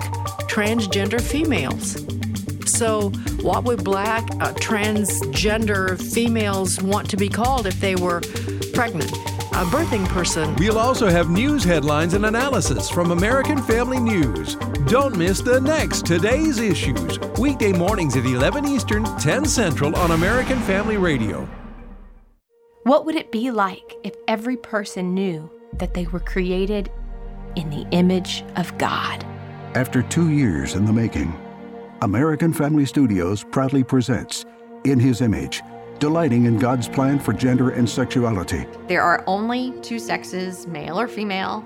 transgender 0.49 1.21
females. 1.21 2.03
So, 2.67 3.11
what 3.43 3.65
would 3.65 3.83
black 3.83 4.23
uh, 4.41 4.51
transgender 4.53 6.01
females 6.11 6.81
want 6.81 7.07
to 7.11 7.17
be 7.17 7.29
called 7.29 7.67
if 7.67 7.79
they 7.79 7.95
were 7.95 8.21
pregnant? 8.73 9.11
A 9.11 9.65
birthing 9.65 10.07
person. 10.07 10.55
We'll 10.55 10.79
also 10.79 11.07
have 11.07 11.29
news 11.29 11.63
headlines 11.63 12.15
and 12.15 12.25
analysis 12.25 12.89
from 12.89 13.11
American 13.11 13.61
Family 13.61 13.99
News. 13.99 14.55
Don't 14.87 15.15
miss 15.15 15.39
the 15.39 15.61
next 15.61 16.07
Today's 16.07 16.57
Issues, 16.57 17.19
weekday 17.37 17.73
mornings 17.73 18.17
at 18.17 18.25
11 18.25 18.65
Eastern, 18.65 19.03
10 19.19 19.45
Central 19.45 19.95
on 19.95 20.11
American 20.11 20.59
Family 20.61 20.97
Radio. 20.97 21.47
What 22.85 23.07
would 23.07 23.15
it 23.15 23.31
be 23.31 23.49
like 23.49 23.95
if 24.03 24.13
every 24.27 24.57
person 24.57 25.15
knew 25.15 25.49
that 25.79 25.95
they 25.95 26.05
were 26.05 26.19
created 26.19 26.91
in 27.55 27.71
the 27.71 27.87
image 27.89 28.43
of 28.57 28.77
God? 28.77 29.23
After 29.73 30.03
two 30.03 30.29
years 30.29 30.75
in 30.75 30.85
the 30.85 30.93
making, 30.93 31.33
American 32.03 32.53
Family 32.53 32.85
Studios 32.85 33.43
proudly 33.43 33.83
presents 33.83 34.45
In 34.83 34.99
His 34.99 35.21
Image, 35.21 35.63
delighting 35.97 36.45
in 36.45 36.59
God's 36.59 36.87
plan 36.87 37.17
for 37.17 37.33
gender 37.33 37.71
and 37.71 37.89
sexuality. 37.89 38.67
There 38.87 39.01
are 39.01 39.23
only 39.25 39.73
two 39.81 39.97
sexes, 39.97 40.67
male 40.67 40.99
or 40.99 41.07
female. 41.07 41.65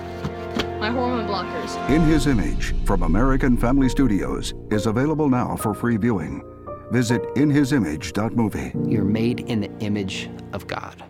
my 0.79 0.89
hormone 0.89 1.27
blockers. 1.27 1.89
In 1.89 2.01
His 2.01 2.27
Image 2.27 2.73
from 2.85 3.03
American 3.03 3.57
Family 3.57 3.89
Studios 3.89 4.53
is 4.71 4.85
available 4.87 5.29
now 5.29 5.55
for 5.55 5.73
free 5.73 5.97
viewing. 5.97 6.43
Visit 6.91 7.21
inhisimage.movie. 7.35 8.73
You're 8.91 9.05
made 9.05 9.41
in 9.41 9.61
the 9.61 9.71
image 9.79 10.29
of 10.53 10.67
God. 10.67 11.03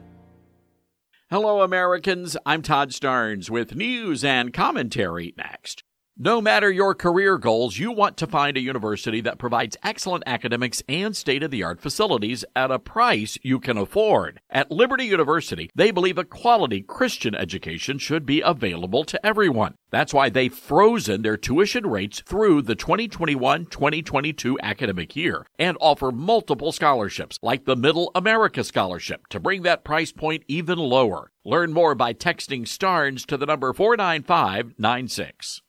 Hello, 1.29 1.61
Americans. 1.61 2.35
I'm 2.45 2.61
Todd 2.61 2.91
Starnes 2.91 3.49
with 3.49 3.73
news 3.73 4.23
and 4.23 4.51
commentary 4.53 5.33
next. 5.37 5.83
No 6.17 6.41
matter 6.41 6.69
your 6.69 6.93
career 6.93 7.37
goals, 7.37 7.79
you 7.79 7.89
want 7.93 8.17
to 8.17 8.27
find 8.27 8.57
a 8.57 8.61
university 8.61 9.21
that 9.21 9.39
provides 9.39 9.77
excellent 9.81 10.25
academics 10.27 10.83
and 10.89 11.15
state 11.15 11.41
of 11.41 11.51
the 11.51 11.63
art 11.63 11.79
facilities 11.79 12.43
at 12.53 12.69
a 12.69 12.79
price 12.79 13.37
you 13.43 13.61
can 13.61 13.77
afford. 13.77 14.41
At 14.49 14.69
Liberty 14.69 15.05
University, 15.05 15.69
they 15.73 15.89
believe 15.89 16.17
a 16.17 16.25
quality 16.25 16.81
Christian 16.81 17.33
education 17.33 17.97
should 17.97 18.25
be 18.25 18.41
available 18.41 19.05
to 19.05 19.25
everyone. 19.25 19.75
That's 19.89 20.13
why 20.13 20.29
they've 20.29 20.53
frozen 20.53 21.21
their 21.21 21.37
tuition 21.37 21.87
rates 21.87 22.21
through 22.25 22.63
the 22.63 22.75
2021 22.75 23.67
2022 23.67 24.59
academic 24.61 25.15
year 25.15 25.45
and 25.57 25.77
offer 25.79 26.11
multiple 26.11 26.73
scholarships, 26.73 27.37
like 27.41 27.63
the 27.63 27.77
Middle 27.77 28.11
America 28.13 28.65
Scholarship, 28.65 29.27
to 29.29 29.39
bring 29.39 29.61
that 29.61 29.85
price 29.85 30.11
point 30.11 30.43
even 30.49 30.77
lower. 30.77 31.31
Learn 31.45 31.71
more 31.71 31.95
by 31.95 32.13
texting 32.13 32.67
STARNS 32.67 33.25
to 33.27 33.37
the 33.37 33.45
number 33.45 33.71
49596. 33.71 35.61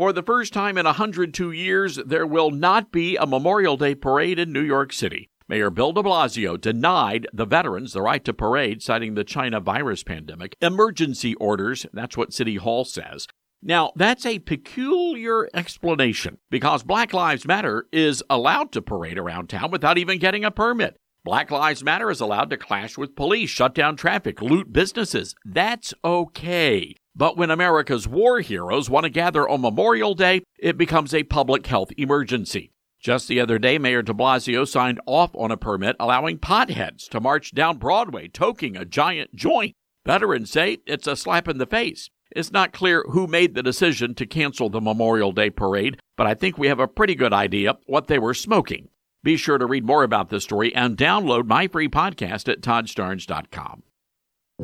For 0.00 0.14
the 0.14 0.22
first 0.22 0.54
time 0.54 0.78
in 0.78 0.86
102 0.86 1.52
years, 1.52 1.96
there 2.06 2.26
will 2.26 2.50
not 2.50 2.90
be 2.90 3.16
a 3.16 3.26
Memorial 3.26 3.76
Day 3.76 3.94
parade 3.94 4.38
in 4.38 4.50
New 4.50 4.62
York 4.62 4.94
City. 4.94 5.28
Mayor 5.46 5.68
Bill 5.68 5.92
de 5.92 6.02
Blasio 6.02 6.58
denied 6.58 7.26
the 7.34 7.44
veterans 7.44 7.92
the 7.92 8.00
right 8.00 8.24
to 8.24 8.32
parade, 8.32 8.80
citing 8.80 9.12
the 9.12 9.24
China 9.24 9.60
virus 9.60 10.02
pandemic. 10.02 10.56
Emergency 10.62 11.34
orders, 11.34 11.84
that's 11.92 12.16
what 12.16 12.32
City 12.32 12.56
Hall 12.56 12.86
says. 12.86 13.26
Now, 13.62 13.92
that's 13.94 14.24
a 14.24 14.38
peculiar 14.38 15.50
explanation 15.52 16.38
because 16.48 16.82
Black 16.82 17.12
Lives 17.12 17.46
Matter 17.46 17.84
is 17.92 18.24
allowed 18.30 18.72
to 18.72 18.80
parade 18.80 19.18
around 19.18 19.50
town 19.50 19.70
without 19.70 19.98
even 19.98 20.18
getting 20.18 20.46
a 20.46 20.50
permit. 20.50 20.96
Black 21.24 21.50
Lives 21.50 21.84
Matter 21.84 22.10
is 22.10 22.22
allowed 22.22 22.48
to 22.48 22.56
clash 22.56 22.96
with 22.96 23.14
police, 23.14 23.50
shut 23.50 23.74
down 23.74 23.96
traffic, 23.96 24.40
loot 24.40 24.72
businesses. 24.72 25.34
That's 25.44 25.92
okay. 26.02 26.94
But 27.20 27.36
when 27.36 27.50
America's 27.50 28.08
war 28.08 28.40
heroes 28.40 28.88
want 28.88 29.04
to 29.04 29.10
gather 29.10 29.46
on 29.46 29.60
Memorial 29.60 30.14
Day, 30.14 30.42
it 30.58 30.78
becomes 30.78 31.12
a 31.12 31.22
public 31.22 31.66
health 31.66 31.92
emergency. 31.98 32.72
Just 32.98 33.28
the 33.28 33.40
other 33.40 33.58
day, 33.58 33.76
Mayor 33.76 34.00
de 34.00 34.14
Blasio 34.14 34.66
signed 34.66 35.02
off 35.04 35.30
on 35.34 35.50
a 35.50 35.58
permit 35.58 35.96
allowing 36.00 36.38
potheads 36.38 37.10
to 37.10 37.20
march 37.20 37.54
down 37.54 37.76
Broadway 37.76 38.28
toking 38.28 38.80
a 38.80 38.86
giant 38.86 39.34
joint. 39.34 39.74
Veterans 40.06 40.50
say 40.50 40.78
it's 40.86 41.06
a 41.06 41.14
slap 41.14 41.46
in 41.46 41.58
the 41.58 41.66
face. 41.66 42.08
It's 42.34 42.52
not 42.52 42.72
clear 42.72 43.04
who 43.10 43.26
made 43.26 43.54
the 43.54 43.62
decision 43.62 44.14
to 44.14 44.24
cancel 44.24 44.70
the 44.70 44.80
Memorial 44.80 45.32
Day 45.32 45.50
parade, 45.50 46.00
but 46.16 46.26
I 46.26 46.32
think 46.32 46.56
we 46.56 46.68
have 46.68 46.80
a 46.80 46.88
pretty 46.88 47.14
good 47.14 47.34
idea 47.34 47.76
what 47.84 48.06
they 48.06 48.18
were 48.18 48.32
smoking. 48.32 48.88
Be 49.22 49.36
sure 49.36 49.58
to 49.58 49.66
read 49.66 49.84
more 49.84 50.04
about 50.04 50.30
this 50.30 50.44
story 50.44 50.74
and 50.74 50.96
download 50.96 51.44
my 51.44 51.68
free 51.68 51.88
podcast 51.90 52.50
at 52.50 52.62
toddstarnes.com. 52.62 53.82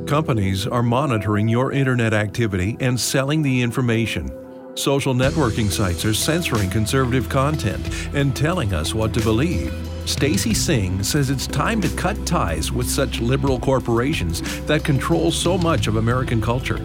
Companies 0.05 0.69
are 0.69 0.85
monitoring 0.85 1.49
your 1.49 1.73
internet 1.73 2.15
activity 2.15 2.77
and 2.79 3.01
selling 3.01 3.43
the 3.43 3.63
information. 3.63 4.31
Social 4.77 5.15
networking 5.15 5.69
sites 5.69 6.05
are 6.05 6.15
censoring 6.15 6.71
conservative 6.71 7.29
content 7.29 7.85
and 8.15 8.37
telling 8.37 8.73
us 8.73 8.95
what 8.95 9.13
to 9.15 9.21
believe. 9.21 9.75
Stacy 10.05 10.55
Singh 10.55 11.03
says 11.03 11.31
it's 11.31 11.49
time 11.49 11.81
to 11.81 11.89
cut 11.97 12.25
ties 12.25 12.71
with 12.71 12.89
such 12.89 13.21
liberal 13.21 13.59
corporations 13.59 14.43
that 14.67 14.85
control 14.85 15.33
so 15.33 15.59
much 15.59 15.89
of 15.89 15.97
American 15.97 16.41
culture. 16.41 16.79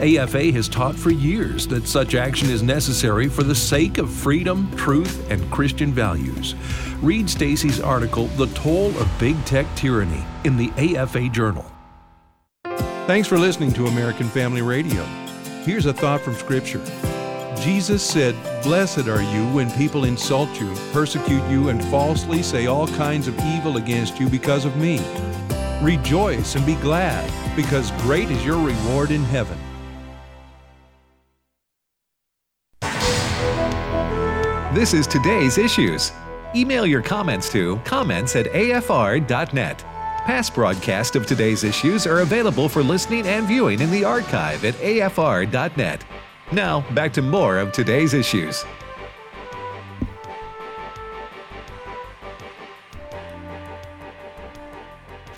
AFA 0.00 0.50
has 0.50 0.68
taught 0.68 0.96
for 0.96 1.10
years 1.10 1.68
that 1.68 1.86
such 1.86 2.16
action 2.16 2.50
is 2.50 2.64
necessary 2.64 3.28
for 3.28 3.44
the 3.44 3.54
sake 3.54 3.98
of 3.98 4.10
freedom, 4.10 4.74
truth, 4.76 5.30
and 5.30 5.48
Christian 5.52 5.92
values. 5.92 6.56
Read 7.02 7.30
Stacy's 7.30 7.78
article, 7.78 8.26
The 8.28 8.48
Toll 8.48 8.88
of 8.98 9.18
Big 9.20 9.36
Tech 9.44 9.66
Tyranny, 9.76 10.24
in 10.42 10.56
the 10.56 10.72
AFA 10.96 11.28
Journal. 11.28 11.73
Thanks 13.06 13.28
for 13.28 13.38
listening 13.38 13.70
to 13.74 13.84
American 13.84 14.26
Family 14.30 14.62
Radio. 14.62 15.04
Here's 15.66 15.84
a 15.84 15.92
thought 15.92 16.22
from 16.22 16.32
Scripture. 16.36 16.82
Jesus 17.60 18.02
said, 18.02 18.34
Blessed 18.62 19.08
are 19.08 19.20
you 19.20 19.46
when 19.48 19.70
people 19.72 20.06
insult 20.06 20.48
you, 20.58 20.74
persecute 20.90 21.46
you, 21.50 21.68
and 21.68 21.84
falsely 21.90 22.42
say 22.42 22.64
all 22.64 22.88
kinds 22.88 23.28
of 23.28 23.38
evil 23.40 23.76
against 23.76 24.18
you 24.18 24.26
because 24.30 24.64
of 24.64 24.78
me. 24.78 25.02
Rejoice 25.82 26.54
and 26.54 26.64
be 26.64 26.76
glad, 26.76 27.30
because 27.54 27.90
great 28.04 28.30
is 28.30 28.42
your 28.42 28.56
reward 28.56 29.10
in 29.10 29.22
heaven. 29.24 29.58
This 34.74 34.94
is 34.94 35.06
today's 35.06 35.58
issues. 35.58 36.10
Email 36.56 36.86
your 36.86 37.02
comments 37.02 37.52
to 37.52 37.76
comments 37.84 38.34
at 38.34 38.46
afr.net. 38.46 39.84
Past 40.24 40.54
broadcasts 40.54 41.16
of 41.16 41.26
today's 41.26 41.64
issues 41.64 42.06
are 42.06 42.20
available 42.20 42.66
for 42.66 42.82
listening 42.82 43.26
and 43.26 43.46
viewing 43.46 43.82
in 43.82 43.90
the 43.90 44.04
archive 44.04 44.64
at 44.64 44.72
afr.net. 44.76 46.02
Now, 46.50 46.80
back 46.94 47.12
to 47.12 47.22
more 47.22 47.58
of 47.58 47.72
today's 47.72 48.14
issues. 48.14 48.64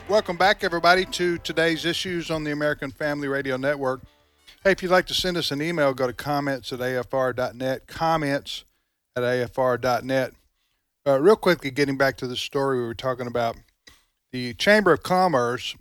Welcome 0.09 0.37
back, 0.37 0.63
everybody, 0.63 1.05
to 1.05 1.39
today's 1.39 1.85
issues 1.85 2.31
on 2.31 2.45
the 2.45 2.53
American 2.53 2.93
Family 2.93 3.27
Radio 3.27 3.57
Network. 3.57 4.03
Hey, 4.63 4.71
if 4.71 4.85
you'd 4.85 4.93
like 4.93 5.07
to 5.07 5.15
send 5.15 5.37
us 5.37 5.51
an 5.51 5.61
email, 5.61 5.95
go 5.95 6.07
to 6.07 6.13
comments 6.13 6.73
at 6.73 6.79
afr.net, 6.79 7.89
comments 7.89 8.65
at 9.17 9.25
afr.net. 9.25 10.33
Uh, 11.05 11.21
real 11.21 11.35
quickly, 11.35 11.73
getting 11.73 11.97
back 11.97 12.17
to 12.19 12.29
the 12.29 12.37
story 12.37 12.79
we 12.79 12.85
were 12.85 12.95
talking 12.95 13.27
about, 13.27 13.57
the 14.37 14.53
Chamber 14.53 14.93
of 14.93 15.03
Commerce, 15.03 15.75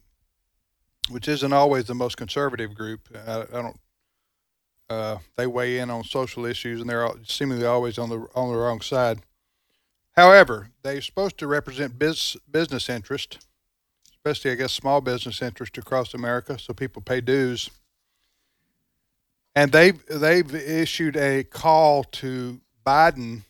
which 1.09 1.27
isn't 1.27 1.51
always 1.51 1.85
the 1.85 1.93
most 1.93 2.15
conservative 2.15 2.73
group, 2.73 3.09
I, 3.27 3.41
I 3.41 3.61
don't. 3.61 3.79
Uh, 4.89 5.17
they 5.35 5.45
weigh 5.45 5.79
in 5.79 5.89
on 5.89 6.05
social 6.05 6.45
issues, 6.45 6.79
and 6.79 6.89
they're 6.89 7.09
seemingly 7.25 7.65
always 7.65 7.97
on 7.97 8.09
the 8.09 8.27
on 8.33 8.49
the 8.49 8.57
wrong 8.57 8.79
side. 8.79 9.19
However, 10.11 10.69
they're 10.83 11.01
supposed 11.01 11.37
to 11.39 11.47
represent 11.47 11.99
biz, 11.99 12.37
business 12.49 12.87
interest, 12.87 13.45
especially 14.11 14.51
I 14.51 14.55
guess 14.55 14.71
small 14.71 15.01
business 15.01 15.41
interest 15.41 15.77
across 15.77 16.13
America, 16.13 16.57
so 16.57 16.73
people 16.73 17.01
pay 17.01 17.19
dues. 17.19 17.69
And 19.53 19.73
they've 19.73 20.01
they've 20.05 20.55
issued 20.55 21.17
a 21.17 21.43
call 21.43 22.05
to 22.21 22.61
Biden 22.85 23.41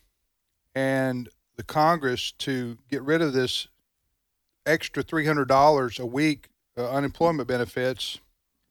and 0.74 1.30
the 1.58 1.64
Congress 1.64 2.32
to 2.40 2.80
get 2.90 3.04
rid 3.04 3.22
of 3.22 3.34
this 3.34 3.68
extra 4.66 5.04
$300 5.04 6.00
a 6.00 6.06
week 6.06 6.50
uh, 6.78 6.90
unemployment 6.90 7.48
benefits 7.48 8.20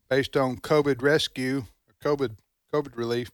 based 0.08 0.36
on 0.36 0.58
COVID 0.58 1.02
rescue, 1.02 1.64
COVID 2.02 2.36
COVID 2.72 2.96
relief, 2.96 3.30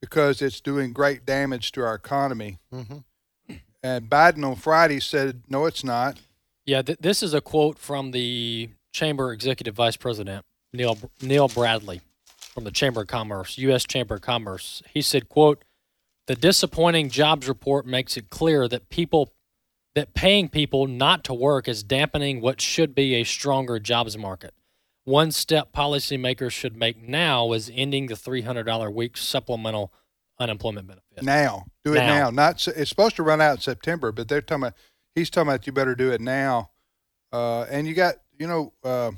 because 0.00 0.40
it's 0.40 0.60
doing 0.60 0.92
great 0.92 1.26
damage 1.26 1.72
to 1.72 1.82
our 1.84 1.94
economy. 1.94 2.58
Mm-hmm. 2.72 3.54
and 3.82 4.08
Biden 4.08 4.44
on 4.44 4.56
Friday 4.56 5.00
said, 5.00 5.42
no, 5.48 5.66
it's 5.66 5.84
not. 5.84 6.18
Yeah, 6.64 6.82
th- 6.82 6.98
this 7.00 7.22
is 7.22 7.34
a 7.34 7.40
quote 7.40 7.78
from 7.78 8.10
the 8.12 8.70
Chamber 8.92 9.32
Executive 9.32 9.74
Vice 9.74 9.96
President 9.96 10.44
Neil 10.72 10.98
Neil 11.22 11.48
Bradley 11.48 12.00
from 12.26 12.64
the 12.64 12.70
Chamber 12.70 13.02
of 13.02 13.06
Commerce, 13.06 13.56
U.S. 13.58 13.84
Chamber 13.84 14.16
of 14.16 14.22
Commerce. 14.22 14.82
He 14.92 15.00
said, 15.00 15.28
"quote 15.28 15.62
The 16.26 16.34
disappointing 16.34 17.08
jobs 17.10 17.48
report 17.48 17.86
makes 17.86 18.16
it 18.16 18.28
clear 18.28 18.68
that 18.68 18.88
people 18.90 19.32
that 19.98 20.14
paying 20.14 20.48
people 20.48 20.86
not 20.86 21.24
to 21.24 21.34
work 21.34 21.66
is 21.66 21.82
dampening 21.82 22.40
what 22.40 22.60
should 22.60 22.94
be 22.94 23.16
a 23.16 23.24
stronger 23.24 23.80
jobs 23.80 24.16
market. 24.16 24.54
One 25.02 25.32
step 25.32 25.72
policymakers 25.72 26.52
should 26.52 26.76
make 26.76 27.02
now 27.02 27.52
is 27.52 27.68
ending 27.74 28.06
the 28.06 28.14
$300 28.14 28.94
week 28.94 29.16
supplemental 29.16 29.92
unemployment 30.38 30.86
benefit. 30.86 31.24
Now, 31.24 31.64
do 31.84 31.94
it 31.94 31.98
now. 31.98 32.30
Not 32.30 32.64
it's 32.68 32.88
supposed 32.88 33.16
to 33.16 33.24
run 33.24 33.40
out 33.40 33.56
in 33.56 33.60
September, 33.60 34.12
but 34.12 34.28
they're 34.28 34.40
talking 34.40 34.62
about 34.62 34.74
he's 35.16 35.30
talking 35.30 35.48
about 35.48 35.66
you 35.66 35.72
better 35.72 35.96
do 35.96 36.12
it 36.12 36.20
now. 36.20 36.70
Uh, 37.32 37.62
and 37.62 37.88
you 37.88 37.94
got 37.94 38.14
you 38.38 38.46
know 38.46 38.72
uh, 38.84 39.10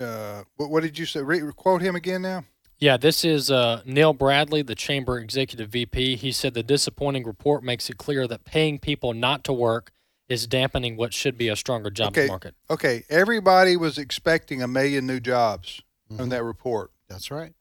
uh, 0.00 0.42
what, 0.56 0.70
what 0.70 0.82
did 0.82 0.98
you 0.98 1.06
say? 1.06 1.22
Re- 1.22 1.52
quote 1.54 1.82
him 1.82 1.94
again 1.94 2.22
now. 2.22 2.42
Yeah, 2.84 2.98
this 2.98 3.24
is 3.24 3.50
uh, 3.50 3.80
Neil 3.86 4.12
Bradley, 4.12 4.60
the 4.60 4.74
Chamber 4.74 5.18
Executive 5.18 5.70
VP. 5.70 6.16
He 6.16 6.30
said 6.30 6.52
the 6.52 6.62
disappointing 6.62 7.24
report 7.24 7.64
makes 7.64 7.88
it 7.88 7.96
clear 7.96 8.28
that 8.28 8.44
paying 8.44 8.78
people 8.78 9.14
not 9.14 9.42
to 9.44 9.54
work 9.54 9.90
is 10.28 10.46
dampening 10.46 10.98
what 10.98 11.14
should 11.14 11.38
be 11.38 11.48
a 11.48 11.56
stronger 11.56 11.88
jobs 11.88 12.18
okay, 12.18 12.26
market. 12.28 12.54
okay. 12.68 13.04
Everybody 13.08 13.78
was 13.78 13.96
expecting 13.96 14.60
a 14.60 14.68
million 14.68 15.06
new 15.06 15.18
jobs 15.18 15.80
from 16.14 16.28
that 16.28 16.44
report. 16.44 16.90
That's 17.08 17.30
right. 17.30 17.54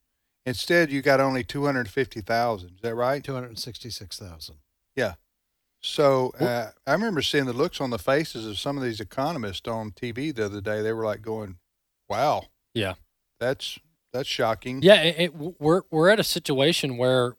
Instead, 0.46 0.92
you 0.92 1.02
got 1.02 1.22
only 1.22 1.46
two 1.46 1.64
hundred 1.64 1.88
fifty 1.88 2.20
thousand. 2.20 2.72
Is 2.72 2.82
that 2.82 2.94
right? 2.94 3.24
Two 3.24 3.34
hundred 3.34 3.58
sixty-six 3.58 4.20
thousand. 4.20 4.56
Yeah. 4.94 5.14
So 5.80 6.34
uh, 6.38 6.72
I 6.86 6.92
remember 6.92 7.22
seeing 7.22 7.46
the 7.46 7.54
looks 7.54 7.80
on 7.80 7.92
the 7.92 7.98
faces 7.98 8.46
of 8.46 8.60
some 8.60 8.76
of 8.76 8.84
these 8.84 9.00
economists 9.00 9.70
on 9.70 9.92
TV 9.92 10.36
the 10.36 10.44
other 10.44 10.60
day. 10.60 10.82
They 10.82 10.92
were 10.92 11.06
like 11.06 11.22
going, 11.22 11.60
"Wow, 12.10 12.48
Yeah. 12.74 12.96
that's 13.40 13.80
that's 14.13 14.30
shocking." 14.30 14.82
Yeah, 14.82 15.02
it, 15.02 15.15
it, 15.19 15.36
we're 15.60 15.82
we're 15.91 16.10
at 16.10 16.19
a 16.19 16.23
situation 16.23 16.97
where 16.97 17.36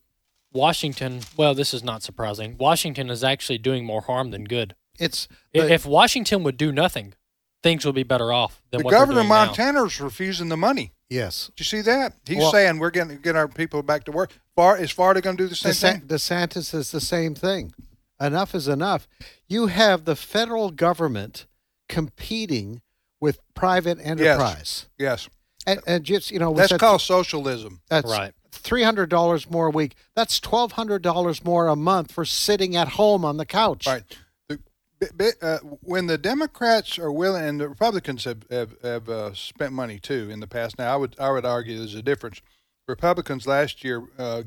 Washington. 0.52 1.20
Well, 1.36 1.54
this 1.54 1.72
is 1.72 1.82
not 1.82 2.02
surprising. 2.02 2.56
Washington 2.58 3.10
is 3.10 3.24
actually 3.24 3.58
doing 3.58 3.84
more 3.84 4.02
harm 4.02 4.30
than 4.30 4.44
good. 4.44 4.74
It's 4.98 5.28
the- 5.52 5.72
if 5.72 5.86
Washington 5.86 6.42
would 6.44 6.56
do 6.56 6.70
nothing, 6.70 7.14
things 7.62 7.84
would 7.84 7.94
be 7.94 8.02
better 8.04 8.32
off 8.32 8.62
than 8.70 8.78
the 8.80 8.84
what 8.84 8.90
governor 8.92 9.20
of. 9.20 9.26
Montana 9.26 9.84
is 9.84 10.00
refusing 10.00 10.48
the 10.48 10.56
money. 10.56 10.92
Yes. 11.10 11.46
Did 11.56 11.60
you 11.60 11.64
see 11.64 11.80
that? 11.82 12.14
He's 12.26 12.38
Well- 12.38 12.52
saying 12.52 12.78
we're 12.78 12.90
going 12.90 13.08
to 13.08 13.16
get 13.16 13.36
our 13.36 13.48
people 13.48 13.82
back 13.82 14.04
to 14.04 14.12
work. 14.12 14.32
Far 14.56 14.78
is 14.78 14.90
Florida 14.90 15.20
going 15.20 15.36
to 15.36 15.42
do 15.44 15.48
the 15.48 15.54
same 15.56 15.72
DeSan- 15.72 15.92
thing? 15.92 16.00
DeSantis 16.08 16.74
is 16.74 16.92
the 16.92 17.00
same 17.00 17.34
thing. 17.34 17.72
Enough 18.20 18.54
is 18.54 18.68
enough. 18.68 19.08
You 19.48 19.66
have 19.66 20.04
the 20.04 20.14
federal 20.16 20.70
government 20.70 21.46
competing 21.88 22.80
with 23.20 23.40
private 23.54 23.98
enterprise. 24.00 24.86
Yes. 24.98 25.26
Yes. 25.26 25.28
And, 25.66 25.80
and 25.86 26.04
just, 26.04 26.30
you 26.30 26.38
know, 26.38 26.50
we 26.50 26.58
That's 26.58 26.70
said 26.70 26.80
called 26.80 27.00
socialism. 27.00 27.80
that's 27.88 28.10
right. 28.10 28.32
$300 28.52 29.50
more 29.50 29.66
a 29.66 29.70
week. 29.70 29.94
That's 30.14 30.38
$1,200 30.40 31.44
more 31.44 31.68
a 31.68 31.76
month 31.76 32.12
for 32.12 32.24
sitting 32.24 32.76
at 32.76 32.88
home 32.88 33.24
on 33.24 33.36
the 33.36 33.46
couch. 33.46 33.86
Right. 33.86 34.02
The, 34.48 34.58
bi- 35.00 35.08
bi- 35.40 35.46
uh, 35.46 35.58
when 35.80 36.06
the 36.06 36.18
Democrats 36.18 36.98
are 36.98 37.10
willing, 37.12 37.44
and 37.44 37.60
the 37.60 37.68
Republicans 37.68 38.24
have 38.24 38.44
have, 38.50 38.74
have 38.82 39.08
uh, 39.08 39.34
spent 39.34 39.72
money 39.72 39.98
too 39.98 40.28
in 40.30 40.40
the 40.40 40.46
past. 40.46 40.78
Now, 40.78 40.92
I 40.94 40.96
would 40.96 41.18
I 41.18 41.30
would 41.30 41.44
argue 41.44 41.78
there's 41.78 41.94
a 41.94 42.02
difference. 42.02 42.40
Republicans 42.86 43.46
last 43.46 43.82
year 43.82 44.04
uh, 44.18 44.42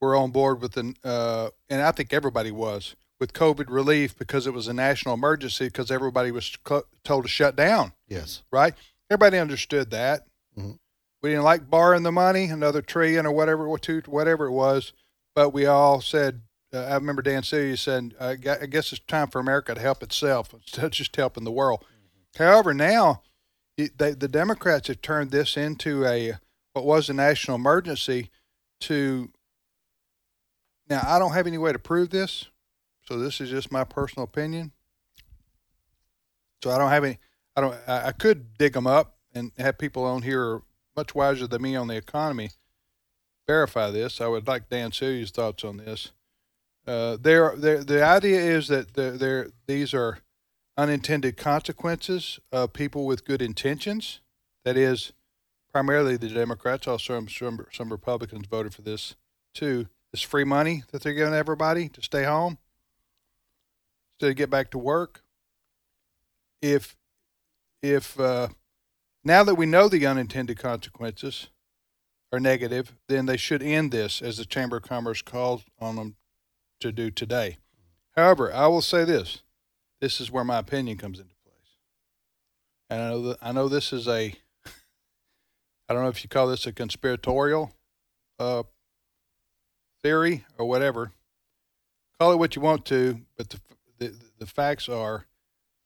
were 0.00 0.16
on 0.16 0.30
board 0.30 0.60
with 0.62 0.72
the, 0.72 0.94
uh, 1.04 1.50
and 1.68 1.82
I 1.82 1.92
think 1.92 2.12
everybody 2.12 2.50
was 2.50 2.96
with 3.20 3.32
COVID 3.32 3.66
relief 3.68 4.16
because 4.18 4.46
it 4.46 4.52
was 4.54 4.68
a 4.68 4.72
national 4.72 5.14
emergency 5.14 5.66
because 5.66 5.90
everybody 5.90 6.30
was 6.30 6.56
cl- 6.66 6.84
told 7.04 7.24
to 7.24 7.28
shut 7.28 7.56
down. 7.56 7.92
Yes. 8.08 8.42
Right. 8.50 8.74
Everybody 9.10 9.38
understood 9.38 9.90
that. 9.90 10.26
Mm-hmm. 10.58 10.72
We 11.22 11.30
didn't 11.30 11.44
like 11.44 11.68
borrowing 11.68 12.04
the 12.04 12.12
money, 12.12 12.44
another 12.44 12.82
trillion 12.82 13.26
or 13.26 13.32
whatever, 13.32 13.76
two, 13.78 14.02
whatever 14.06 14.46
it 14.46 14.52
was, 14.52 14.92
but 15.34 15.50
we 15.50 15.66
all 15.66 16.00
said. 16.00 16.42
Uh, 16.72 16.80
I 16.80 16.94
remember 16.96 17.22
Dan 17.22 17.42
Celia 17.42 17.78
said, 17.78 18.14
uh, 18.20 18.34
I 18.46 18.66
guess 18.66 18.92
it's 18.92 19.00
time 19.06 19.28
for 19.28 19.38
America 19.38 19.74
to 19.74 19.80
help 19.80 20.02
itself 20.02 20.52
instead 20.54 20.84
of 20.84 20.90
just 20.90 21.16
helping 21.16 21.44
the 21.44 21.50
world." 21.50 21.80
Mm-hmm. 21.80 22.42
However, 22.42 22.74
now 22.74 23.22
it, 23.76 23.96
they, 23.98 24.12
the 24.12 24.28
Democrats 24.28 24.88
have 24.88 25.00
turned 25.00 25.30
this 25.30 25.56
into 25.56 26.04
a 26.04 26.34
what 26.72 26.84
was 26.84 27.08
a 27.08 27.14
national 27.14 27.56
emergency 27.56 28.30
to. 28.82 29.30
Now 30.88 31.02
I 31.06 31.18
don't 31.18 31.32
have 31.32 31.46
any 31.46 31.58
way 31.58 31.72
to 31.72 31.78
prove 31.78 32.10
this, 32.10 32.46
so 33.04 33.18
this 33.18 33.40
is 33.40 33.50
just 33.50 33.72
my 33.72 33.84
personal 33.84 34.24
opinion. 34.24 34.72
So 36.62 36.70
I 36.70 36.78
don't 36.78 36.90
have 36.90 37.04
any. 37.04 37.18
I 37.56 37.60
don't. 37.60 37.76
I, 37.86 38.06
I 38.08 38.12
could 38.12 38.56
dig 38.56 38.74
them 38.74 38.86
up 38.86 39.17
and 39.38 39.52
have 39.58 39.78
people 39.78 40.04
on 40.04 40.22
here 40.22 40.42
are 40.42 40.62
much 40.96 41.14
wiser 41.14 41.46
than 41.46 41.62
me 41.62 41.76
on 41.76 41.88
the 41.88 41.96
economy 41.96 42.50
verify 43.48 43.90
this. 43.90 44.20
I 44.20 44.28
would 44.28 44.46
like 44.46 44.68
Dan 44.68 44.92
Celia's 44.92 45.30
thoughts 45.30 45.64
on 45.64 45.78
this. 45.78 46.12
Uh, 46.86 47.16
there, 47.20 47.56
the 47.56 48.04
idea 48.04 48.40
is 48.40 48.68
that 48.68 48.94
there, 48.94 49.48
these 49.66 49.92
are 49.92 50.18
unintended 50.76 51.36
consequences 51.36 52.38
of 52.52 52.72
people 52.72 53.04
with 53.04 53.24
good 53.24 53.42
intentions. 53.42 54.20
That 54.64 54.76
is, 54.76 55.12
primarily 55.72 56.16
the 56.16 56.28
Democrats. 56.28 56.86
Also, 56.86 57.26
some, 57.26 57.66
some, 57.72 57.90
Republicans 57.90 58.46
voted 58.46 58.74
for 58.74 58.82
this 58.82 59.16
too. 59.54 59.88
This 60.12 60.22
free 60.22 60.44
money 60.44 60.84
that 60.90 61.02
they're 61.02 61.12
giving 61.12 61.34
everybody 61.34 61.88
to 61.90 62.02
stay 62.02 62.24
home 62.24 62.58
of 64.20 64.32
get 64.32 64.48
back 64.48 64.70
to 64.70 64.78
work. 64.78 65.22
If, 66.62 66.96
if 67.82 68.18
uh, 68.18 68.48
now 69.24 69.42
that 69.42 69.56
we 69.56 69.66
know 69.66 69.88
the 69.88 70.06
unintended 70.06 70.58
consequences 70.58 71.48
are 72.32 72.40
negative, 72.40 72.94
then 73.08 73.26
they 73.26 73.36
should 73.36 73.62
end 73.62 73.90
this, 73.90 74.20
as 74.20 74.36
the 74.36 74.44
Chamber 74.44 74.76
of 74.76 74.82
Commerce 74.82 75.22
calls 75.22 75.64
on 75.78 75.96
them 75.96 76.16
to 76.80 76.92
do 76.92 77.10
today. 77.10 77.58
However, 78.16 78.52
I 78.52 78.66
will 78.66 78.82
say 78.82 79.04
this: 79.04 79.42
this 80.00 80.20
is 80.20 80.30
where 80.30 80.44
my 80.44 80.58
opinion 80.58 80.98
comes 80.98 81.18
into 81.18 81.34
place, 81.44 81.76
and 82.90 83.02
I 83.02 83.08
know 83.08 83.22
that 83.22 83.38
I 83.40 83.52
know 83.52 83.68
this 83.68 83.92
is 83.92 84.06
a. 84.06 84.34
I 85.88 85.94
don't 85.94 86.02
know 86.02 86.10
if 86.10 86.22
you 86.22 86.28
call 86.28 86.48
this 86.48 86.66
a 86.66 86.72
conspiratorial 86.72 87.72
uh, 88.38 88.64
theory 90.02 90.44
or 90.58 90.66
whatever. 90.66 91.12
Call 92.20 92.32
it 92.32 92.38
what 92.38 92.56
you 92.56 92.62
want 92.62 92.84
to, 92.86 93.20
but 93.36 93.50
the 93.50 93.60
the, 93.98 94.14
the 94.38 94.46
facts 94.46 94.88
are 94.88 95.26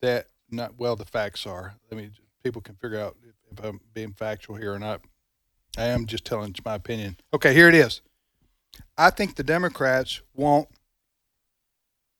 that 0.01 0.27
not 0.49 0.77
well. 0.77 0.95
The 0.95 1.05
facts 1.05 1.45
are. 1.45 1.75
I 1.91 1.95
mean, 1.95 2.11
people 2.43 2.61
can 2.61 2.75
figure 2.75 2.99
out 2.99 3.15
if, 3.23 3.57
if 3.57 3.65
I'm 3.65 3.79
being 3.93 4.13
factual 4.13 4.57
here 4.57 4.73
or 4.73 4.79
not. 4.79 5.01
I 5.77 5.85
am 5.85 6.05
just 6.05 6.25
telling 6.25 6.53
my 6.63 6.75
opinion. 6.75 7.17
Okay, 7.33 7.53
here 7.53 7.67
it 7.67 7.75
is. 7.75 8.01
I 8.97 9.09
think 9.09 9.35
the 9.35 9.43
Democrats 9.43 10.21
want 10.33 10.67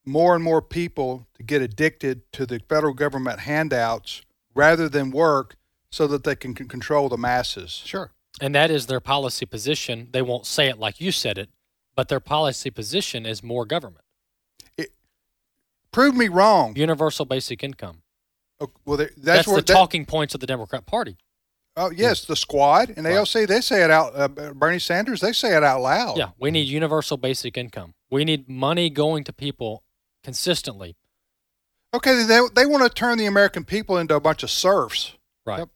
more 0.04 0.34
and 0.34 0.42
more 0.42 0.60
people 0.60 1.26
to 1.34 1.42
get 1.42 1.62
addicted 1.62 2.30
to 2.32 2.46
the 2.46 2.60
federal 2.68 2.94
government 2.94 3.40
handouts 3.40 4.22
rather 4.54 4.88
than 4.88 5.10
work 5.10 5.56
so 5.90 6.06
that 6.08 6.24
they 6.24 6.34
can 6.34 6.56
c- 6.56 6.64
control 6.64 7.08
the 7.08 7.16
masses. 7.16 7.82
Sure. 7.84 8.10
And 8.40 8.54
that 8.54 8.70
is 8.70 8.86
their 8.86 9.00
policy 9.00 9.46
position. 9.46 10.08
They 10.10 10.22
won't 10.22 10.46
say 10.46 10.68
it 10.68 10.78
like 10.78 11.00
you 11.00 11.12
said 11.12 11.38
it, 11.38 11.50
but 11.94 12.08
their 12.08 12.20
policy 12.20 12.70
position 12.70 13.24
is 13.24 13.42
more 13.42 13.64
government. 13.64 14.04
It, 14.76 14.90
Prove 15.92 16.16
me 16.16 16.26
wrong. 16.26 16.74
Universal 16.76 17.26
basic 17.26 17.62
income. 17.62 18.02
Oh, 18.64 18.80
well, 18.84 18.96
that's, 18.98 19.14
That's, 19.16 19.46
where 19.48 19.56
the 19.56 19.62
that- 19.62 19.72
talking 19.72 20.04
points 20.06 20.34
of 20.34 20.40
the 20.40 20.46
Democrat 20.46 20.86
Party. 20.86 21.16
Oh 21.76 21.90
yes, 21.90 22.24
the 22.24 22.36
squad, 22.36 22.92
and 22.96 23.04
they 23.04 23.16
all 23.16 23.26
say 23.26 23.46
they 23.46 23.60
say 23.60 23.82
it 23.82 23.90
out. 23.90 24.12
Uh, 24.14 24.28
Bernie 24.28 24.78
Sanders, 24.78 25.20
they 25.20 25.32
say 25.32 25.56
it 25.56 25.64
out 25.64 25.80
loud. 25.80 26.16
Yeah, 26.16 26.28
we 26.38 26.52
need 26.52 26.68
universal 26.68 27.16
basic 27.16 27.56
income. 27.56 27.94
We 28.10 28.24
need 28.24 28.48
money 28.48 28.90
going 28.90 29.24
to 29.24 29.32
people 29.32 29.82
consistently. 30.22 30.94
Okay, 31.92 32.22
they 32.22 32.40
they 32.54 32.64
want 32.66 32.84
to 32.84 32.88
turn 32.90 33.18
the 33.18 33.26
American 33.26 33.64
people 33.64 33.98
into 33.98 34.14
a 34.14 34.20
bunch 34.20 34.44
of 34.44 34.50
serfs. 34.50 35.14
Right. 35.44 35.66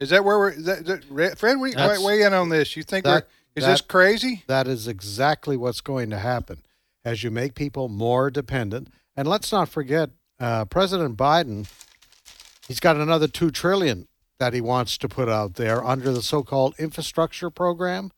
Is 0.00 0.10
that 0.10 0.24
where 0.24 0.36
we're? 0.38 0.50
Is 0.50 0.64
that, 0.64 0.78
is 0.78 0.84
that- 1.08 1.38
Fred, 1.38 1.60
we, 1.60 1.74
That's- 1.74 2.02
weigh 2.02 2.22
in 2.22 2.32
on 2.34 2.48
this. 2.48 2.76
You 2.76 2.82
think 2.82 3.04
That- 3.04 3.28
Is 3.54 3.64
this 3.64 3.80
crazy? 3.80 4.44
That 4.48 4.66
is 4.68 4.86
exactly 4.88 5.56
what's 5.56 5.80
going 5.80 6.10
to 6.10 6.18
happen 6.18 6.62
as 7.04 7.22
you 7.24 7.30
make 7.30 7.54
people 7.54 7.88
more 7.88 8.30
dependent. 8.30 8.88
And 9.16 9.26
let's 9.26 9.50
not 9.50 9.68
forget, 9.68 10.10
uh, 10.40 10.64
President 10.66 11.16
Biden, 11.16 11.68
he's 12.66 12.80
got 12.80 12.96
another 12.96 13.28
two 13.28 13.50
trillion 13.50 14.08
that 14.38 14.54
he 14.54 14.60
wants 14.60 14.96
to 14.98 15.08
put 15.08 15.28
out 15.28 15.54
there 15.54 15.84
under 15.84 16.12
the 16.12 16.22
so-called 16.22 16.74
infrastructure 16.78 17.50
program. 17.50 18.10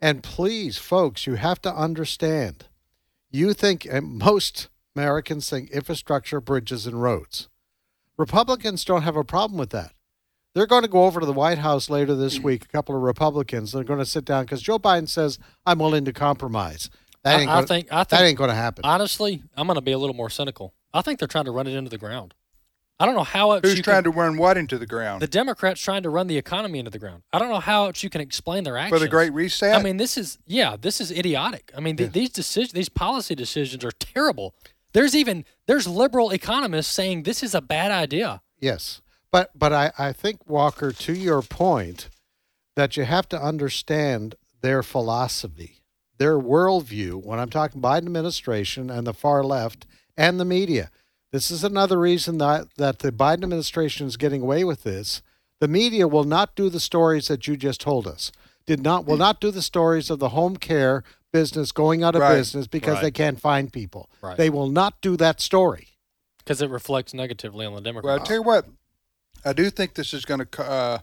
And 0.00 0.22
please, 0.22 0.78
folks, 0.78 1.26
you 1.26 1.34
have 1.34 1.60
to 1.62 1.74
understand. 1.74 2.66
You 3.30 3.52
think 3.52 3.84
and 3.84 4.18
most 4.18 4.68
Americans 4.96 5.48
think 5.48 5.70
infrastructure, 5.70 6.40
bridges, 6.40 6.86
and 6.86 7.00
roads. 7.02 7.48
Republicans 8.18 8.84
don't 8.84 9.02
have 9.02 9.16
a 9.16 9.24
problem 9.24 9.58
with 9.58 9.70
that. 9.70 9.92
They're 10.54 10.66
going 10.66 10.82
to 10.82 10.88
go 10.88 11.04
over 11.04 11.20
to 11.20 11.24
the 11.24 11.32
White 11.32 11.58
House 11.58 11.88
later 11.88 12.14
this 12.14 12.38
week, 12.38 12.64
a 12.64 12.68
couple 12.68 12.94
of 12.94 13.00
Republicans. 13.02 13.72
They're 13.72 13.84
going 13.84 14.00
to 14.00 14.04
sit 14.06 14.26
down 14.26 14.44
because 14.44 14.60
Joe 14.60 14.78
Biden 14.78 15.08
says, 15.08 15.38
I'm 15.64 15.78
willing 15.78 16.04
to 16.04 16.12
compromise. 16.12 16.90
That 17.24 17.38
I, 17.38 17.40
ain't 17.40 17.50
I 17.50 17.54
gonna- 17.54 17.66
think 17.66 17.92
I 17.92 17.96
think 18.04 18.08
that 18.10 18.24
ain't 18.24 18.38
going 18.38 18.50
to 18.50 18.54
happen. 18.56 18.84
Honestly, 18.84 19.42
I'm 19.56 19.66
going 19.66 19.76
to 19.76 19.80
be 19.82 19.92
a 19.92 19.98
little 19.98 20.16
more 20.16 20.28
cynical. 20.28 20.74
I 20.94 21.02
think 21.02 21.18
they're 21.18 21.28
trying 21.28 21.46
to 21.46 21.50
run 21.50 21.66
it 21.66 21.74
into 21.74 21.90
the 21.90 21.98
ground. 21.98 22.34
I 23.00 23.06
don't 23.06 23.16
know 23.16 23.24
how 23.24 23.50
else 23.50 23.62
Who's 23.64 23.76
you 23.76 23.82
trying 23.82 24.04
can, 24.04 24.12
to 24.12 24.18
run 24.18 24.36
what 24.36 24.56
into 24.56 24.78
the 24.78 24.86
ground? 24.86 25.22
the 25.22 25.26
Democrats 25.26 25.80
trying 25.80 26.04
to 26.04 26.10
run 26.10 26.28
the 26.28 26.38
economy 26.38 26.78
into 26.78 26.90
the 26.90 27.00
ground. 27.00 27.24
I 27.32 27.40
don't 27.40 27.48
know 27.48 27.58
how 27.58 27.86
else 27.86 28.02
you 28.04 28.10
can 28.10 28.20
explain 28.20 28.62
their 28.62 28.76
actions. 28.76 28.90
For 28.90 28.96
actions 28.96 29.10
the 29.10 29.10
Great 29.10 29.32
Reset? 29.32 29.74
I 29.74 29.82
mean, 29.82 29.96
this 29.96 30.16
is 30.16 30.38
yeah, 30.46 30.76
this 30.80 31.00
is 31.00 31.10
idiotic. 31.10 31.72
I 31.76 31.80
mean, 31.80 31.96
th- 31.96 32.12
these 32.12 32.30
decisions, 32.30 32.72
these 32.72 32.88
policy 32.88 33.34
decisions 33.34 33.84
are 33.84 33.90
terrible. 33.90 34.54
There's 34.92 35.16
even 35.16 35.44
there's 35.66 35.88
liberal 35.88 36.30
economists 36.30 36.92
saying 36.92 37.24
this 37.24 37.42
is 37.42 37.54
a 37.54 37.60
bad 37.60 37.90
idea. 37.90 38.42
Yes. 38.60 39.00
But 39.32 39.50
but 39.58 39.72
I, 39.72 39.90
I 39.98 40.12
think 40.12 40.48
Walker, 40.48 40.92
to 40.92 41.12
your 41.12 41.42
point, 41.42 42.08
that 42.76 42.96
you 42.96 43.04
have 43.04 43.28
to 43.30 43.42
understand 43.42 44.36
their 44.60 44.82
philosophy, 44.84 45.82
their 46.18 46.38
worldview. 46.38 47.24
When 47.24 47.40
I'm 47.40 47.50
talking 47.50 47.80
Biden 47.82 48.06
administration 48.06 48.90
and 48.90 49.06
the 49.06 49.14
far 49.14 49.42
left 49.42 49.86
and 50.16 50.38
the 50.40 50.44
media, 50.44 50.90
this 51.32 51.50
is 51.50 51.64
another 51.64 51.98
reason 51.98 52.38
that 52.38 52.74
that 52.76 53.00
the 53.00 53.12
Biden 53.12 53.44
administration 53.44 54.06
is 54.06 54.16
getting 54.16 54.42
away 54.42 54.64
with 54.64 54.82
this. 54.82 55.22
The 55.60 55.68
media 55.68 56.08
will 56.08 56.24
not 56.24 56.54
do 56.56 56.68
the 56.68 56.80
stories 56.80 57.28
that 57.28 57.46
you 57.46 57.56
just 57.56 57.80
told 57.80 58.06
us. 58.06 58.32
Did 58.66 58.82
not 58.82 59.06
will 59.06 59.16
not 59.16 59.40
do 59.40 59.50
the 59.50 59.62
stories 59.62 60.10
of 60.10 60.18
the 60.18 60.30
home 60.30 60.56
care 60.56 61.02
business 61.32 61.72
going 61.72 62.02
out 62.04 62.14
of 62.14 62.20
Right. 62.20 62.36
business 62.36 62.66
because 62.66 62.94
Right. 62.94 63.02
they 63.04 63.10
can't 63.10 63.40
find 63.40 63.72
people. 63.72 64.10
Right. 64.20 64.36
They 64.36 64.50
will 64.50 64.68
not 64.68 65.00
do 65.00 65.16
that 65.16 65.40
story. 65.40 65.88
because 66.38 66.60
it 66.60 66.68
reflects 66.70 67.14
negatively 67.14 67.64
on 67.64 67.72
the 67.74 67.80
Democrats. 67.80 68.04
Well, 68.04 68.20
I 68.20 68.24
tell 68.26 68.36
you 68.36 68.42
what, 68.42 68.66
I 69.44 69.52
do 69.52 69.70
think 69.70 69.94
this 69.94 70.12
is 70.12 70.24
going 70.24 70.44
to 70.44 70.62
uh, 70.68 70.98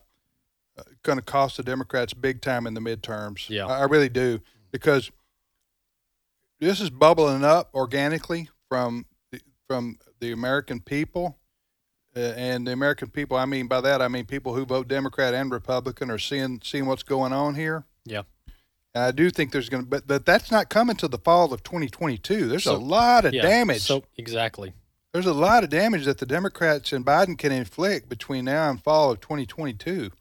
going 1.03 1.17
to 1.17 1.23
cost 1.23 1.55
the 1.57 1.63
Democrats 1.63 2.13
big 2.13 2.41
time 2.41 2.67
in 2.67 2.73
the 2.73 2.81
midterms. 2.81 3.49
Yeah. 3.49 3.65
I, 3.65 3.79
I 3.79 3.83
really 3.85 4.09
do 4.09 4.41
because 4.71 5.09
this 6.59 6.81
is 6.81 6.89
bubbling 6.89 7.43
up 7.45 7.69
organically 7.73 8.49
from 8.69 9.05
the, 9.31 9.41
from 9.67 9.97
the 10.19 10.31
American 10.31 10.79
people, 10.79 11.37
uh, 12.15 12.19
and 12.37 12.65
the 12.65 12.71
American 12.71 13.09
people. 13.09 13.35
I 13.37 13.45
mean 13.45 13.67
by 13.67 13.81
that 13.81 14.01
I 14.01 14.07
mean 14.07 14.25
people 14.25 14.53
who 14.55 14.65
vote 14.65 14.87
Democrat 14.87 15.33
and 15.33 15.51
Republican 15.51 16.09
are 16.09 16.17
seeing 16.17 16.61
seeing 16.63 16.85
what's 16.85 17.03
going 17.03 17.33
on 17.33 17.55
here. 17.55 17.83
yeah, 18.05 18.21
And 18.95 19.03
I 19.03 19.11
do 19.11 19.29
think 19.29 19.51
there's 19.51 19.69
going 19.69 19.83
to, 19.83 19.89
but, 19.89 20.07
but 20.07 20.25
that's 20.25 20.49
not 20.51 20.69
coming 20.69 20.95
to 20.97 21.07
the 21.07 21.17
fall 21.19 21.51
of 21.53 21.63
2022. 21.63 22.47
There's 22.47 22.63
So- 22.63 22.75
a 22.75 22.77
lot 22.77 23.25
of 23.25 23.33
yeah. 23.33 23.41
damage. 23.41 23.81
So 23.81 24.03
exactly. 24.17 24.73
There's 25.13 25.25
a 25.25 25.33
lot 25.33 25.63
of 25.63 25.71
damage 25.71 26.05
that 26.05 26.19
the 26.19 26.25
Democrats 26.27 26.93
and 26.93 27.03
Biden 27.03 27.35
can 27.37 27.51
inflict 27.51 28.09
between 28.09 28.45
now 28.45 28.69
and 28.69 28.79
fall 28.83 29.09
of 29.11 29.19
2022. 29.21 30.11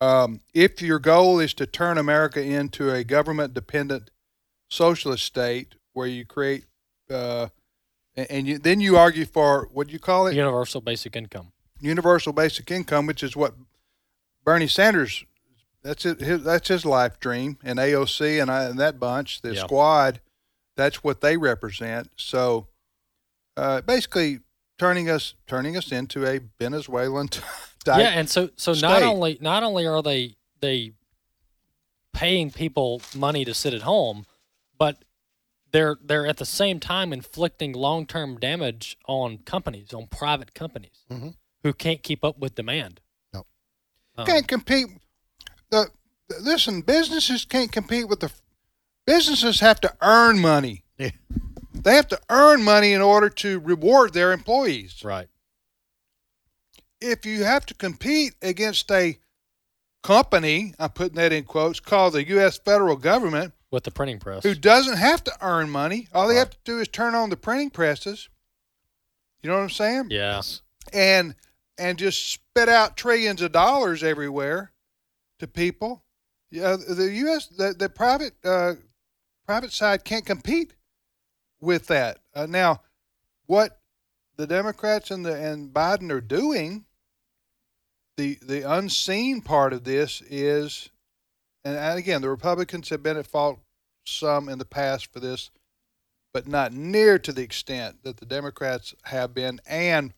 Um, 0.00 0.40
if 0.54 0.80
your 0.80 0.98
goal 1.00 1.40
is 1.40 1.54
to 1.54 1.66
turn 1.66 1.98
America 1.98 2.40
into 2.40 2.92
a 2.92 3.02
government 3.02 3.52
dependent 3.54 4.10
socialist 4.70 5.24
state 5.24 5.74
where 5.92 6.06
you 6.06 6.24
create, 6.24 6.64
uh, 7.10 7.48
and, 8.30 8.46
you, 8.46 8.58
then 8.58 8.80
you 8.80 8.96
argue 8.96 9.24
for 9.24 9.68
what 9.72 9.86
do 9.88 9.92
you 9.92 9.98
call 9.98 10.26
it? 10.26 10.34
Universal 10.34 10.80
basic 10.80 11.14
income. 11.16 11.52
Universal 11.80 12.32
basic 12.32 12.70
income, 12.70 13.06
which 13.06 13.22
is 13.22 13.36
what 13.36 13.54
Bernie 14.44 14.66
Sanders, 14.66 15.24
that's 15.82 16.04
it, 16.04 16.20
his, 16.20 16.42
that's 16.42 16.68
his 16.68 16.84
life 16.84 17.20
dream, 17.20 17.58
and 17.62 17.78
AOC 17.78 18.40
and, 18.42 18.50
I, 18.50 18.64
and 18.64 18.78
that 18.80 18.98
bunch, 18.98 19.42
the 19.42 19.54
Yeah. 19.54 19.60
squad, 19.60 20.20
that's 20.76 21.04
what 21.04 21.20
they 21.20 21.36
represent. 21.36 22.10
So, 22.16 22.68
uh, 23.56 23.80
basically, 23.82 24.40
turning 24.78 25.10
us 25.10 25.34
turning 25.46 25.76
us 25.76 25.90
into 25.92 26.24
a 26.24 26.40
Venezuelan 26.58 27.28
type. 27.84 28.00
yeah, 28.00 28.10
and 28.10 28.30
so 28.30 28.50
so 28.56 28.72
not 28.74 29.02
only 29.02 29.38
not 29.40 29.62
only 29.62 29.86
are 29.86 30.02
they 30.02 30.36
they 30.60 30.92
paying 32.12 32.50
people 32.50 33.02
money 33.14 33.44
to 33.44 33.54
sit 33.54 33.74
at 33.74 33.82
home, 33.82 34.24
but 34.76 35.04
they're 35.72 35.96
they're 36.04 36.26
at 36.26 36.36
the 36.38 36.46
same 36.46 36.80
time 36.80 37.12
inflicting 37.12 37.72
long 37.72 38.06
term 38.06 38.38
damage 38.38 38.96
on 39.06 39.38
companies, 39.38 39.92
on 39.92 40.06
private 40.06 40.54
companies 40.54 41.04
Mm-hmm. 41.10 41.26
Mhm. 41.28 41.34
who 41.62 41.72
can't 41.72 42.02
keep 42.02 42.24
up 42.24 42.38
with 42.38 42.54
demand. 42.54 43.00
No. 43.34 43.46
Um, 44.16 44.26
can't 44.26 44.48
compete. 44.48 44.86
The 45.70 45.88
listen, 46.40 46.80
businesses 46.82 47.44
can't 47.44 47.70
compete 47.72 48.08
with 48.08 48.20
the 48.20 48.32
businesses 49.06 49.60
have 49.60 49.80
to 49.82 49.94
earn 50.02 50.38
money. 50.38 50.84
Yeah. 50.98 51.10
They 51.74 51.94
have 51.94 52.08
to 52.08 52.20
earn 52.28 52.62
money 52.62 52.92
in 52.92 53.00
order 53.00 53.28
to 53.30 53.60
reward 53.60 54.12
their 54.12 54.32
employees. 54.32 55.02
right. 55.04 55.28
If 57.00 57.24
you 57.24 57.44
have 57.44 57.64
to 57.66 57.74
compete 57.74 58.34
against 58.42 58.90
a 58.90 59.18
company, 60.02 60.74
I'm 60.78 60.90
putting 60.90 61.14
that 61.16 61.32
in 61.32 61.44
quotes, 61.44 61.78
called 61.80 62.14
the 62.14 62.26
U.S. 62.28 62.58
federal 62.58 62.96
government, 62.96 63.52
With 63.70 63.84
the 63.84 63.90
printing 63.90 64.18
press. 64.18 64.44
who 64.44 64.54
doesn't 64.54 64.96
have 64.96 65.22
to 65.24 65.32
earn 65.42 65.68
money, 65.68 66.08
all 66.14 66.26
they 66.28 66.36
have 66.36 66.50
to 66.50 66.58
do 66.64 66.80
is 66.80 66.88
turn 66.88 67.14
on 67.14 67.28
the 67.28 67.36
printing 67.36 67.68
presses. 67.70 68.28
You 69.42 69.50
know 69.50 69.56
what 69.56 69.62
I'm 69.62 69.70
saying? 69.70 70.06
Yes. 70.10 70.62
and 70.92 71.34
and 71.78 71.98
just 71.98 72.32
spit 72.32 72.68
out 72.68 72.96
trillions 72.96 73.40
of 73.42 73.52
dollars 73.52 74.02
everywhere 74.02 74.72
to 75.38 75.46
people. 75.46 76.02
Yeah, 76.50 76.76
the 76.76 77.12
U.S. 77.12 77.46
the, 77.46 77.74
the 77.78 77.88
private 77.88 78.32
uh, 78.42 78.74
private 79.46 79.72
side 79.72 80.02
can't 80.04 80.24
compete 80.24 80.74
with 81.60 81.86
that. 81.88 82.20
Uh, 82.34 82.46
now, 82.46 82.80
what 83.46 83.80
the 84.36 84.46
Democrats 84.46 85.10
and 85.10 85.26
the 85.26 85.34
and 85.34 85.72
Biden 85.72 86.10
are 86.10 86.20
doing, 86.22 86.86
the 88.16 88.38
the 88.42 88.62
unseen 88.62 89.42
part 89.42 89.72
of 89.72 89.84
this 89.84 90.22
is, 90.22 90.88
and, 91.64 91.98
again, 91.98 92.22
the 92.22 92.30
Republicans 92.30 92.88
have 92.88 93.02
been 93.02 93.16
at 93.16 93.26
fault 93.26 93.58
some 94.06 94.48
in 94.48 94.58
the 94.58 94.64
past 94.64 95.12
for 95.12 95.20
this, 95.20 95.50
but 96.32 96.48
not 96.48 96.72
near 96.72 97.18
to 97.18 97.32
the 97.32 97.42
extent 97.42 98.02
that 98.04 98.18
the 98.18 98.26
Democrats 98.26 98.94
have 99.04 99.34
been. 99.34 99.60
And 99.66 100.14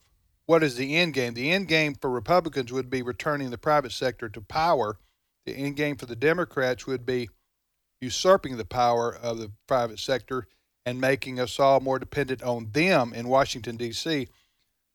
what 0.47 0.63
is 0.63 0.77
the 0.77 0.97
end 0.97 1.15
game? 1.15 1.35
The 1.35 1.51
end 1.51 1.69
game 1.69 1.95
for 1.95 2.11
Republicans 2.11 2.73
would 2.73 2.91
be 2.91 3.03
returning 3.03 3.51
the 3.51 3.59
private 3.59 3.93
sector 3.93 4.29
to 4.29 4.41
power. 4.41 4.99
The 5.47 5.55
end 5.55 5.77
game 5.77 5.97
for 5.97 6.07
the 6.07 6.17
Democrats 6.17 6.87
would 6.87 7.07
be 7.07 7.29
usurping 8.01 8.57
the 8.57 8.65
power 8.65 9.15
of 9.15 9.39
the 9.39 9.53
private 9.67 9.99
sector 9.99 10.47
and 10.87 11.01
making 11.01 11.39
us 11.39 11.61
all 11.61 11.81
more 11.81 11.99
dependent 11.99 12.43
on 12.43 12.71
them 12.73 13.13
in 13.15 13.29
Washington 13.29 13.77
D.C. 13.77 14.29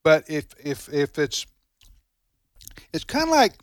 But 0.03 0.29
if 0.29 0.47
if 0.63 0.91
if 0.93 1.17
it's 1.17 1.45
it's 2.91 3.03
kind 3.03 3.23
of 3.23 3.29
like 3.29 3.53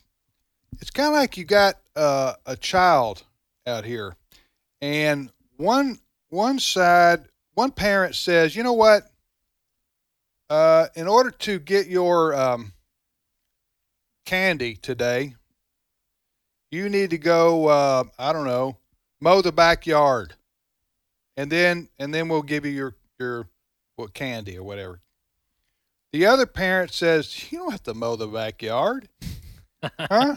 it's 0.80 0.91
kind 0.91 1.09
of 1.09 1.14
like 1.14 1.37
you 1.37 1.45
got 1.45 1.76
uh, 1.97 2.34
a 2.47 2.57
child 2.57 3.24
out 3.66 3.84
here, 3.84 4.16
and 4.80 5.30
one 5.57 5.99
one 6.28 6.59
side 6.59 7.26
one 7.55 7.70
parent 7.70 8.14
says, 8.14 8.57
you 8.57 8.62
know 8.62 8.72
what, 8.72 9.11
uh, 10.49 10.86
in 10.95 11.07
order 11.07 11.30
to 11.30 11.59
get 11.59 11.86
your 11.86 12.34
um, 12.34 12.72
candy 14.24 14.74
today, 14.74 15.34
you 16.70 16.88
need 16.88 17.11
to 17.11 17.18
go. 17.18 17.68
Uh, 17.68 18.05
I 18.18 18.32
don't 18.32 18.47
know, 18.47 18.76
mow 19.20 19.43
the 19.43 19.53
backyard, 19.53 20.34
and 21.36 21.51
then 21.51 21.88
and 21.99 22.12
then 22.12 22.28
we'll 22.28 22.43
give 22.43 22.64
you 22.64 22.72
your 22.72 22.95
your 23.18 23.47
what 23.97 24.14
candy 24.14 24.57
or 24.57 24.62
whatever. 24.62 25.01
The 26.12 26.26
other 26.26 26.47
parent 26.47 26.93
says, 26.93 27.51
"You 27.53 27.59
don't 27.59 27.70
have 27.70 27.82
to 27.84 27.95
mow 27.95 28.16
the 28.16 28.26
backyard, 28.26 29.09
huh? 29.99 30.36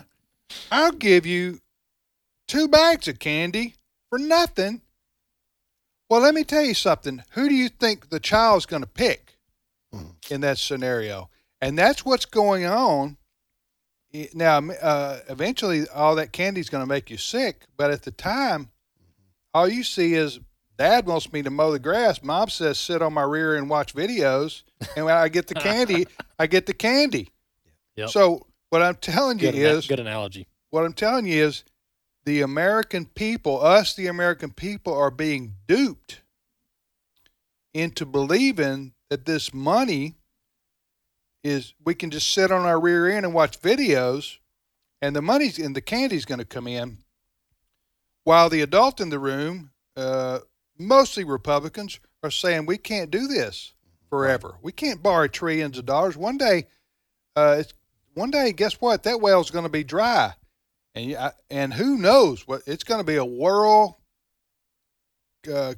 I'll 0.71 0.91
give 0.91 1.25
you 1.25 1.59
two 2.47 2.67
bags 2.67 3.07
of 3.07 3.19
candy 3.19 3.75
for 4.09 4.19
nothing." 4.19 4.81
Well, 6.09 6.21
let 6.21 6.35
me 6.35 6.43
tell 6.43 6.63
you 6.63 6.75
something. 6.75 7.23
Who 7.31 7.49
do 7.49 7.55
you 7.55 7.69
think 7.69 8.09
the 8.09 8.19
child's 8.19 8.65
going 8.65 8.83
to 8.83 8.87
pick 8.87 9.37
in 10.29 10.41
that 10.41 10.59
scenario? 10.59 11.29
And 11.61 11.77
that's 11.77 12.05
what's 12.05 12.25
going 12.25 12.65
on. 12.65 13.17
Now, 14.33 14.59
uh, 14.59 15.19
eventually, 15.29 15.87
all 15.89 16.15
that 16.15 16.31
candy's 16.31 16.69
going 16.69 16.83
to 16.83 16.87
make 16.87 17.09
you 17.09 17.17
sick. 17.17 17.65
But 17.75 17.91
at 17.91 18.03
the 18.03 18.11
time, 18.11 18.69
all 19.53 19.67
you 19.67 19.83
see 19.83 20.13
is 20.13 20.39
dad 20.77 21.07
wants 21.07 21.33
me 21.33 21.41
to 21.41 21.49
mow 21.49 21.71
the 21.71 21.79
grass. 21.79 22.21
Mom 22.21 22.49
says 22.49 22.77
sit 22.77 23.01
on 23.01 23.13
my 23.13 23.23
rear 23.23 23.55
and 23.55 23.69
watch 23.69 23.93
videos. 23.95 24.61
And 24.95 25.05
when 25.05 25.15
I 25.15 25.27
get 25.27 25.47
the 25.47 25.55
candy, 25.55 26.05
I 26.39 26.47
get 26.47 26.65
the 26.65 26.73
candy. 26.73 27.29
Yep. 27.95 28.09
So 28.09 28.45
what 28.75 28.81
I'm 28.81 28.95
telling 28.95 29.39
you 29.39 29.53
Good, 29.53 29.55
is 29.55 29.87
good 29.87 30.01
analogy. 30.01 30.47
what 30.69 30.83
I'm 30.83 30.91
telling 30.91 31.25
you 31.25 31.45
is 31.45 31.63
the 32.25 32.41
American 32.41 33.05
people, 33.05 33.63
us, 33.63 33.95
the 33.95 34.07
American 34.07 34.51
people, 34.51 34.93
are 34.93 35.11
being 35.11 35.53
duped 35.65 36.19
into 37.73 38.05
believing 38.05 38.91
that 39.09 39.25
this 39.25 39.53
money 39.53 40.15
is 41.41 41.73
we 41.85 41.95
can 41.95 42.11
just 42.11 42.33
sit 42.33 42.51
on 42.51 42.65
our 42.65 42.77
rear 42.77 43.09
end 43.09 43.25
and 43.25 43.33
watch 43.33 43.61
videos 43.61 44.39
and 45.01 45.15
the 45.15 45.21
money's 45.21 45.57
and 45.57 45.73
the 45.73 45.79
candy's 45.79 46.25
going 46.25 46.39
to 46.39 46.45
come 46.45 46.67
in. 46.67 46.97
While 48.25 48.49
the 48.49 48.59
adult 48.59 48.99
in 48.99 49.09
the 49.09 49.19
room 49.19 49.71
uh, 49.95 50.39
mostly 50.77 51.23
republicans 51.23 52.01
are 52.23 52.31
saying 52.31 52.65
we 52.65 52.77
can't 52.77 53.09
do 53.09 53.25
this 53.27 53.73
forever. 54.09 54.55
We 54.61 54.73
can't 54.73 55.01
borrow 55.01 55.27
trillions 55.27 55.77
of 55.77 55.85
dollars. 55.85 56.17
One 56.17 56.37
day 56.37 56.67
uh, 57.37 57.57
it's, 57.59 57.73
one 58.15 58.31
day 58.31 58.51
guess 58.51 58.73
what 58.81 59.03
that 59.03 59.21
well's 59.21 59.51
going 59.51 59.65
to 59.65 59.69
be 59.69 59.83
dry 59.83 60.33
and 60.95 61.05
you- 61.05 61.17
I- 61.17 61.33
and 61.49 61.73
who 61.73 61.97
knows 61.97 62.47
what 62.47 62.63
it's 62.65 62.83
going 62.83 62.99
to 62.99 63.05
be 63.05 63.15
a 63.17 63.25
world 63.25 63.95
uh, 65.53 65.75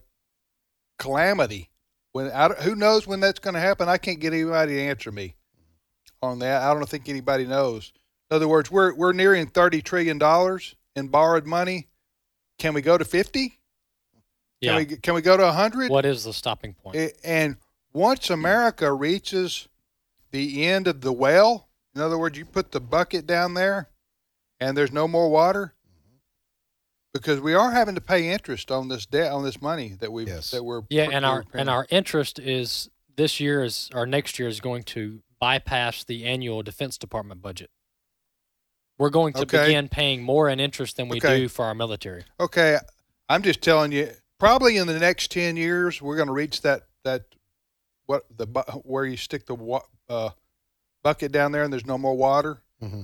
calamity. 0.97 1.69
When 2.13 2.31
I, 2.31 2.49
who 2.49 2.75
knows 2.75 3.05
when 3.05 3.19
that's 3.19 3.39
going 3.39 3.53
to 3.53 3.59
happen? 3.59 3.89
I 3.89 3.97
can't 3.97 4.19
get 4.19 4.33
anybody 4.33 4.75
to 4.75 4.81
answer 4.81 5.11
me 5.11 5.35
on 6.21 6.39
that. 6.39 6.63
I 6.63 6.73
don't 6.73 6.88
think 6.89 7.09
anybody 7.09 7.45
knows. 7.45 7.91
In 8.31 8.35
other 8.35 8.47
words, 8.47 8.71
we're 8.71 8.93
we're 8.95 9.13
nearing 9.13 9.47
thirty 9.47 9.81
trillion 9.81 10.17
dollars 10.17 10.75
in 10.95 11.09
borrowed 11.09 11.45
money. 11.45 11.89
Can 12.59 12.73
we 12.73 12.81
go 12.81 12.97
to 12.97 13.05
fifty? 13.05 13.49
Can 13.49 13.57
Yeah. 14.61 14.77
we 14.77 14.85
can 14.85 15.13
we 15.13 15.21
go 15.21 15.38
to 15.38 15.51
hundred? 15.51 15.91
What 15.91 16.05
is 16.05 16.23
the 16.23 16.33
stopping 16.33 16.73
point? 16.73 16.97
And 17.23 17.57
once 17.93 18.29
America 18.29 18.91
reaches 18.91 19.67
the 20.31 20.65
end 20.65 20.88
of 20.88 21.01
the 21.01 21.13
well, 21.13 21.66
in 21.97 22.03
other 22.03 22.17
words, 22.19 22.37
you 22.37 22.45
put 22.45 22.71
the 22.71 22.79
bucket 22.79 23.25
down 23.25 23.55
there 23.55 23.89
and 24.59 24.77
there's 24.77 24.91
no 24.91 25.07
more 25.07 25.29
water, 25.29 25.73
because 27.13 27.39
we 27.39 27.55
are 27.55 27.71
having 27.71 27.95
to 27.95 28.01
pay 28.01 28.29
interest 28.29 28.69
on 28.71 28.87
this 28.87 29.05
debt, 29.07 29.31
on 29.31 29.43
this 29.43 29.59
money 29.61 29.95
that 29.99 30.11
we 30.11 30.27
have 30.27 30.47
that 30.51 30.63
we're 30.63 30.81
Yeah, 30.89 31.09
and 31.11 31.25
our 31.25 31.43
paying. 31.43 31.61
and 31.61 31.69
our 31.71 31.87
interest 31.89 32.37
is 32.37 32.89
this 33.15 33.39
year 33.39 33.63
is 33.63 33.89
or 33.95 34.05
next 34.05 34.37
year 34.37 34.47
is 34.47 34.59
going 34.59 34.83
to 34.83 35.21
bypass 35.39 36.03
the 36.03 36.25
annual 36.25 36.61
Defense 36.61 36.97
Department 36.99 37.41
budget. 37.41 37.71
We're 38.99 39.09
going 39.09 39.33
to 39.33 39.41
Okay. 39.41 39.65
begin 39.65 39.89
paying 39.89 40.21
more 40.21 40.49
in 40.49 40.59
interest 40.59 40.97
than 40.97 41.07
we 41.09 41.17
Okay. 41.17 41.37
do 41.39 41.47
for 41.49 41.65
our 41.65 41.73
military. 41.75 42.25
Okay, 42.39 42.77
I'm 43.29 43.41
just 43.41 43.61
telling 43.61 43.91
you. 43.91 44.11
Probably 44.39 44.77
in 44.77 44.85
the 44.85 44.99
next 44.99 45.31
ten 45.31 45.57
years, 45.57 45.99
we're 45.99 46.15
going 46.15 46.27
to 46.27 46.33
reach 46.33 46.61
that 46.61 46.83
that 47.03 47.23
what 48.05 48.25
the 48.35 48.45
bu- 48.45 48.61
where 48.83 49.05
you 49.05 49.17
stick 49.17 49.47
the 49.47 49.55
wa- 49.55 49.81
uh, 50.09 50.29
bucket 51.03 51.31
down 51.31 51.51
there 51.51 51.63
and 51.63 51.71
there's 51.71 51.85
no 51.85 51.97
more 51.97 52.15
water. 52.15 52.61
Mm-hmm. 52.81 53.03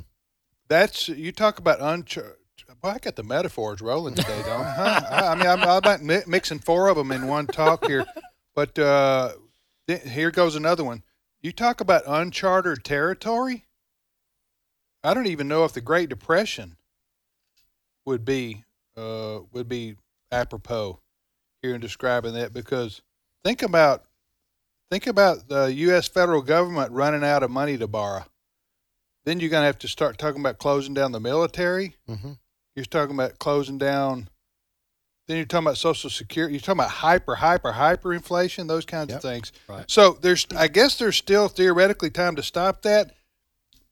That's 0.68 1.10
you 1.10 1.32
talk 1.32 1.60
about 1.60 1.80
unchar. 1.80 2.34
Boy, 2.82 2.90
I 2.90 2.98
got 3.00 3.16
the 3.16 3.24
metaphors 3.24 3.82
rolling 3.82 4.16
today, 4.16 4.42
don't? 4.46 4.62
I 4.66 5.32
I 5.32 5.36
mean, 5.36 5.48
I'm, 5.48 5.62
I'm 5.62 5.78
about 5.78 6.02
mi- 6.02 6.22
mixing 6.28 6.60
four 6.60 6.90
of 6.90 6.98
them 6.98 7.12
in 7.12 7.28
one 7.28 7.48
talk 7.48 7.86
here, 7.86 8.06
but 8.56 8.78
uh, 8.80 9.34
th- 9.88 10.04
here 10.04 10.32
goes 10.32 10.56
another 10.56 10.84
one. 10.84 11.04
You 11.42 11.52
talk 11.52 11.82
about 11.82 12.04
uncharted 12.08 12.84
territory. 12.84 13.66
I 15.04 15.14
don't 15.14 15.28
even 15.28 15.48
know 15.48 15.66
if 15.66 15.74
the 15.74 15.82
Great 15.82 16.10
Depression 16.10 16.78
would 18.06 18.24
be 18.26 18.64
uh, 18.98 19.40
would 19.52 19.68
be 19.68 19.96
apropos 20.32 21.00
here 21.62 21.76
in 21.76 21.82
describing 21.82 22.34
that 22.34 22.54
because 22.54 23.02
think 23.44 23.62
about 23.62 24.06
think 24.94 25.08
about 25.08 25.48
the 25.48 25.74
U.S. 25.74 26.08
federal 26.08 26.44
government 26.44 26.92
running 26.92 27.24
out 27.24 27.42
of 27.42 27.50
money 27.50 27.80
to 27.80 27.88
borrow. 27.88 28.24
Then 29.26 29.40
you're 29.40 29.50
going 29.50 29.64
to 29.64 29.66
have 29.66 29.80
to 29.80 29.88
start 29.88 30.20
talking 30.20 30.40
about 30.40 30.60
closing 30.60 30.94
down 30.94 31.12
the 31.12 31.20
military. 31.20 31.96
Mhm. 32.08 32.38
You're 32.76 32.86
talking 32.86 33.16
about 33.16 33.40
closing 33.40 33.80
down. 33.80 34.30
Then 35.28 35.38
you're 35.38 35.48
talking 35.48 35.66
about 35.66 35.78
Social 35.80 36.12
Security. 36.12 36.54
You're 36.54 36.62
talking 36.62 36.80
about 36.82 36.92
hyper, 36.92 37.34
hyper, 37.34 37.72
hyper 37.72 38.14
inflation. 38.14 38.68
Those 38.68 38.86
kinds 38.86 39.12
of 39.12 39.20
things. 39.20 39.52
Right. 39.68 39.90
So 39.90 40.14
there's, 40.22 40.46
I 40.56 40.68
guess, 40.68 41.00
there's 41.00 41.16
still 41.18 41.48
theoretically 41.48 42.12
time 42.12 42.36
to 42.36 42.44
stop 42.44 42.84
that. 42.84 43.16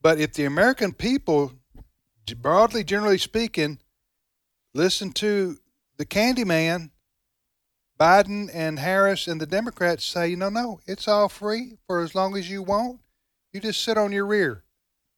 But 0.03 0.19
if 0.19 0.33
the 0.33 0.45
American 0.45 0.93
people, 0.93 1.53
broadly, 2.37 2.83
generally 2.83 3.17
speaking, 3.17 3.79
listen 4.75 5.13
to 5.13 5.57
the 5.97 6.05
Candyman, 6.05 6.91
Biden 8.01 8.49
and 8.51 8.79
Harris 8.79 9.27
and 9.27 9.39
the 9.39 9.45
Democrats 9.45 10.03
say, 10.03 10.33
know, 10.33 10.49
no, 10.49 10.79
it's 10.87 11.07
all 11.07 11.29
free 11.29 11.73
for 11.85 12.01
as 12.01 12.15
long 12.15 12.35
as 12.35 12.49
you 12.49 12.63
want. 12.63 12.99
You 13.53 13.59
just 13.59 13.83
sit 13.83 13.95
on 13.95 14.11
your 14.11 14.25
rear, 14.25 14.63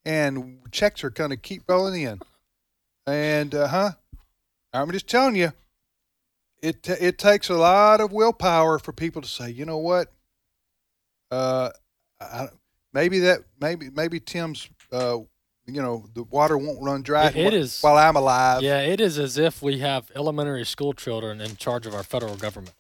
and 0.04 0.60
checks 0.70 1.02
are 1.06 1.10
going 1.10 1.30
to 1.30 1.38
keep 1.38 1.64
rolling 1.70 2.02
in. 2.02 2.20
And 3.08 3.56
uh 3.56 3.68
huh, 3.68 3.92
I'm 4.74 4.92
just 4.92 5.08
telling 5.08 5.38
you, 5.38 5.54
it 6.62 6.84
ta- 6.84 6.98
it 7.00 7.18
takes 7.18 7.48
a 7.48 7.56
lot 7.56 8.02
of 8.02 8.12
willpower 8.12 8.80
for 8.80 8.92
people 8.92 9.22
to 9.22 9.30
say, 9.30 9.50
you 9.50 9.64
know 9.64 9.78
what, 9.78 10.12
uh, 11.32 11.70
I, 12.20 12.50
maybe 12.92 13.20
that 13.20 13.44
maybe 13.62 13.92
maybe 13.96 14.20
Tim's, 14.20 14.68
uh, 14.92 15.20
you 15.66 15.82
know, 15.82 16.06
the 16.14 16.24
water 16.24 16.58
won't 16.58 16.82
run 16.82 17.02
dry 17.04 17.28
It- 17.28 17.36
it 17.38 17.54
is 17.54 17.80
while 17.82 17.98
I'm 17.98 18.16
alive. 18.16 18.62
Yeah, 18.62 18.80
it 18.82 19.00
is 19.00 19.18
as 19.18 19.38
if 19.38 19.62
we 19.62 19.80
have 19.80 20.12
elementary 20.16 20.66
school 20.66 20.94
children 20.94 21.40
in 21.42 21.56
charge 21.58 21.86
of 21.86 21.94
our 21.94 22.04
federal 22.04 22.36
government. 22.36 22.76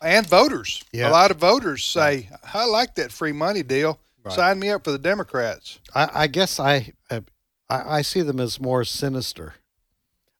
and 0.00 0.26
voters. 0.26 0.82
Yeah. 0.92 1.08
A 1.08 1.12
lot 1.12 1.30
of 1.32 1.38
voters 1.38 1.84
say, 1.84 2.30
"I 2.54 2.64
like 2.66 2.94
that 2.94 3.10
free 3.12 3.32
money 3.32 3.62
deal. 3.64 3.98
Right. 4.22 4.34
Sign 4.34 4.58
me 4.60 4.70
up 4.70 4.84
for 4.84 4.92
the 4.92 4.98
Democrats." 4.98 5.80
I, 5.94 6.08
I 6.14 6.26
guess 6.28 6.60
I, 6.60 6.92
uh, 7.10 7.20
I 7.68 7.98
I 7.98 8.02
see 8.02 8.22
them 8.22 8.38
as 8.40 8.60
more 8.60 8.84
sinister. 8.84 9.54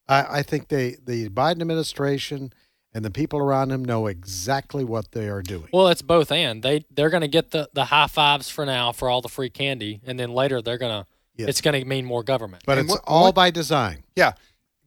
I, 0.08 0.38
I 0.38 0.42
think 0.42 0.68
they 0.68 0.96
the 1.04 1.28
Biden 1.28 1.60
administration 1.60 2.52
and 2.94 3.04
the 3.04 3.10
people 3.10 3.40
around 3.40 3.72
him 3.72 3.84
know 3.84 4.06
exactly 4.06 4.84
what 4.84 5.10
they 5.10 5.28
are 5.28 5.42
doing. 5.42 5.68
Well, 5.72 5.88
it's 5.88 6.02
both 6.02 6.30
and. 6.30 6.62
They 6.62 6.84
they're 6.90 7.10
going 7.10 7.22
to 7.22 7.28
get 7.28 7.50
the 7.50 7.68
the 7.74 7.86
high 7.86 8.06
fives 8.06 8.48
for 8.48 8.64
now 8.64 8.92
for 8.92 9.10
all 9.10 9.20
the 9.20 9.28
free 9.28 9.50
candy, 9.50 10.00
and 10.06 10.18
then 10.20 10.30
later 10.32 10.62
they're 10.62 10.78
going 10.78 11.02
to 11.02 11.06
Yes. 11.36 11.48
it's 11.50 11.60
going 11.60 11.78
to 11.80 11.86
mean 11.86 12.04
more 12.04 12.22
government. 12.22 12.62
But 12.66 12.78
And 12.78 12.86
it's 12.86 12.94
what- 12.94 13.04
all 13.06 13.24
what- 13.24 13.34
by 13.34 13.50
design. 13.50 14.04
Yeah, 14.16 14.32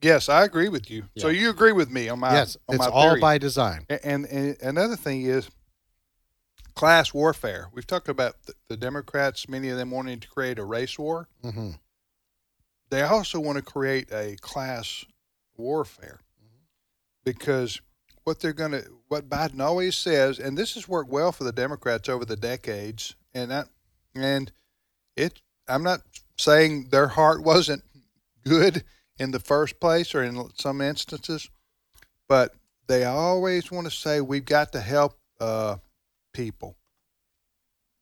yes, 0.02 0.28
I 0.28 0.44
agree 0.44 0.68
with 0.68 0.90
you. 0.90 1.04
So 1.18 1.28
you 1.28 1.50
agree 1.50 1.72
with 1.72 1.90
me 1.90 2.08
on 2.08 2.18
my 2.20 2.32
yes, 2.32 2.56
on 2.68 2.74
it's 2.76 2.84
my 2.84 2.90
all 2.90 3.10
theory. 3.10 3.20
by 3.20 3.38
design. 3.38 3.86
A- 3.88 4.04
And, 4.06 4.26
and 4.26 4.56
another 4.62 4.96
thing 4.96 5.22
is 5.22 5.48
class 6.74 7.12
warfare. 7.14 7.68
We've 7.72 7.86
talked 7.86 8.08
about 8.08 8.42
the, 8.46 8.54
the 8.68 8.76
Democrats, 8.76 9.48
many 9.48 9.68
of 9.68 9.76
them 9.76 9.90
wanting 9.90 10.20
to 10.20 10.28
create 10.28 10.58
a 10.58 10.64
race 10.64 10.98
war. 10.98 11.28
Mm-hmm. 11.44 11.70
They 12.90 13.02
also 13.02 13.38
want 13.38 13.56
to 13.56 13.62
create 13.62 14.10
a 14.12 14.36
class 14.40 15.04
warfare 15.56 16.20
because 17.24 17.80
what 18.24 18.40
they're 18.40 18.52
going 18.52 18.72
to, 18.72 18.84
what 19.08 19.28
Biden 19.28 19.60
always 19.60 19.96
says, 19.96 20.38
and 20.38 20.56
this 20.58 20.74
has 20.74 20.88
worked 20.88 21.10
well 21.10 21.32
for 21.32 21.44
the 21.44 21.52
Democrats 21.52 22.08
over 22.08 22.24
the 22.24 22.36
decades, 22.36 23.14
and 23.34 23.50
that, 23.50 23.68
and 24.14 24.50
it, 25.16 25.40
I'm 25.68 25.82
not 25.82 26.00
saying 26.40 26.88
their 26.90 27.08
heart 27.08 27.42
wasn't 27.42 27.82
good 28.44 28.82
in 29.18 29.30
the 29.30 29.40
first 29.40 29.78
place 29.78 30.14
or 30.14 30.22
in 30.22 30.42
some 30.56 30.80
instances, 30.80 31.50
but 32.28 32.54
they 32.88 33.04
always 33.04 33.70
want 33.70 33.86
to 33.86 33.90
say 33.90 34.20
we've 34.20 34.46
got 34.46 34.72
to 34.72 34.80
help 34.80 35.18
uh, 35.38 35.76
people 36.32 36.76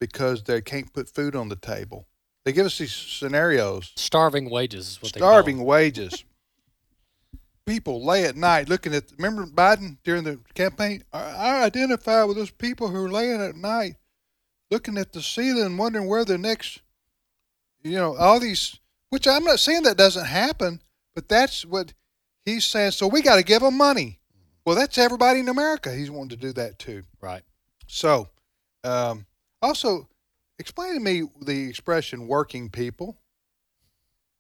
because 0.01 0.45
they 0.45 0.61
can't 0.61 0.93
put 0.93 1.09
food 1.09 1.35
on 1.35 1.49
the 1.49 1.57
table. 1.57 2.07
They 2.45 2.53
give 2.53 2.67
us 2.67 2.79
these 2.79 2.95
scenarios. 2.95 3.93
Starving 3.97 4.49
wages 4.49 4.93
is 4.93 5.03
what 5.03 5.13
they 5.13 5.21
Starving 5.21 5.65
wages. 5.65 6.25
People 7.67 8.03
lay 8.03 8.25
at 8.25 8.37
night 8.37 8.71
looking 8.71 8.95
at. 8.95 9.13
Remember 9.19 9.45
Biden 9.45 9.99
during 10.03 10.25
the 10.25 10.41
campaign? 10.55 11.03
I, 11.13 11.19
I 11.21 11.65
identify 11.65 12.25
with 12.25 12.39
those 12.39 12.51
people 12.51 12.89
who 12.89 13.05
are 13.05 13.11
laying 13.11 13.43
at 13.43 13.57
night, 13.57 13.97
looking 14.71 14.97
at 14.97 15.13
the 15.13 15.21
ceiling, 15.21 15.77
wondering 15.77 16.09
where 16.09 16.25
the 16.25 16.39
next. 16.39 16.81
You 17.83 17.93
know 17.97 18.17
all 18.17 18.41
these, 18.41 18.79
which 19.11 19.27
I'm 19.29 19.45
not 19.45 19.61
saying 19.61 19.83
that 19.85 19.97
doesn't 19.97 20.27
happen, 20.27 20.83
but 21.15 21.29
that's 21.29 21.65
what 21.65 21.93
he's 22.45 22.65
saying. 22.65 22.91
So 22.93 23.07
we 23.07 23.23
got 23.23 23.37
to 23.37 23.43
give 23.45 23.63
them 23.63 23.77
money. 23.77 24.19
Well, 24.65 24.77
that's 24.77 24.99
everybody 24.99 25.41
in 25.41 25.49
America. 25.49 25.93
He's 25.95 26.11
wanting 26.11 26.31
to 26.31 26.37
do 26.37 26.53
that 26.55 26.79
too. 26.79 27.05
Right. 27.21 27.43
So, 27.87 28.29
um, 28.85 29.25
also, 29.63 30.09
explain 30.59 30.95
to 30.95 31.01
me 31.01 31.23
the 31.41 31.69
expression 31.69 32.27
"working 32.29 32.69
people." 32.69 33.17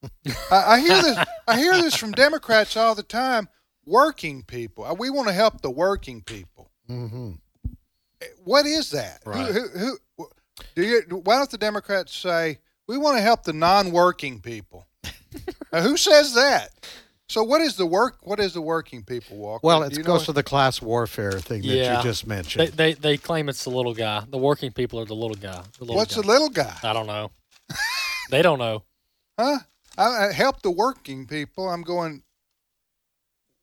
I, 0.51 0.74
I 0.74 0.80
hear 0.80 1.01
this. 1.03 1.18
I 1.47 1.59
hear 1.59 1.72
this 1.80 1.95
from 1.97 2.12
Democrats 2.12 2.76
all 2.76 2.95
the 2.95 3.03
time. 3.03 3.49
Working 3.86 4.43
people. 4.43 4.84
Uh, 4.84 4.95
We 4.95 5.09
want 5.11 5.28
to 5.28 5.34
help 5.34 5.62
the 5.62 5.70
working 5.70 6.22
people. 6.22 6.70
Mm-hmm. 6.91 7.32
What 8.45 8.66
is 8.66 8.91
that? 8.91 9.22
Who- 9.24 9.30
Who, 9.53 9.97
who, 10.18 10.28
do 10.74 10.82
you? 10.84 11.01
Why 11.24 11.36
don't 11.39 11.51
the 11.51 11.59
Democrats 11.59 12.14
say 12.14 12.59
we 12.89 12.99
want 12.99 13.16
to 13.18 13.22
help 13.22 13.45
the 13.45 13.53
non-working 13.53 14.41
people? 14.41 14.86
Now, 15.70 15.82
who 15.82 15.99
says 15.99 16.32
that? 16.34 16.70
So, 17.28 17.43
what 17.45 17.61
is 17.61 17.76
the 17.76 17.84
work? 17.84 18.16
What 18.22 18.41
is 18.41 18.55
the 18.55 18.62
working 18.62 19.03
people, 19.03 19.36
Walker? 19.36 19.61
Well, 19.62 19.82
it 19.82 20.03
goes 20.03 20.24
to 20.24 20.32
the 20.32 20.43
class 20.43 20.80
warfare 20.80 21.32
thing 21.32 21.61
that 21.61 21.68
Yeah. 21.68 21.99
you 21.99 22.03
just 22.03 22.24
They, 22.26 22.34
mentioned. 22.34 22.68
they 22.72 22.95
they 22.95 23.18
claim 23.18 23.51
it's 23.51 23.64
the 23.64 23.70
little 23.70 23.93
guy. 23.93 24.24
The 24.30 24.39
working 24.39 24.72
people 24.72 24.99
are 24.99 25.05
the 25.05 25.14
little 25.14 25.36
guy. 25.36 25.62
The 25.78 25.84
little 25.84 25.97
What's 25.97 26.16
guy. 26.16 26.22
the 26.22 26.26
little 26.28 26.49
guy? 26.49 26.74
I 26.82 26.95
don't 26.95 27.07
know. 27.07 27.30
they 28.30 28.41
don't 28.41 28.59
know. 28.59 28.82
Huh? 29.39 29.59
I, 29.99 30.28
I 30.28 30.32
help 30.32 30.62
the 30.62 30.70
working 30.70 31.26
people. 31.26 31.68
I'm 31.68 31.82
going. 31.82 32.22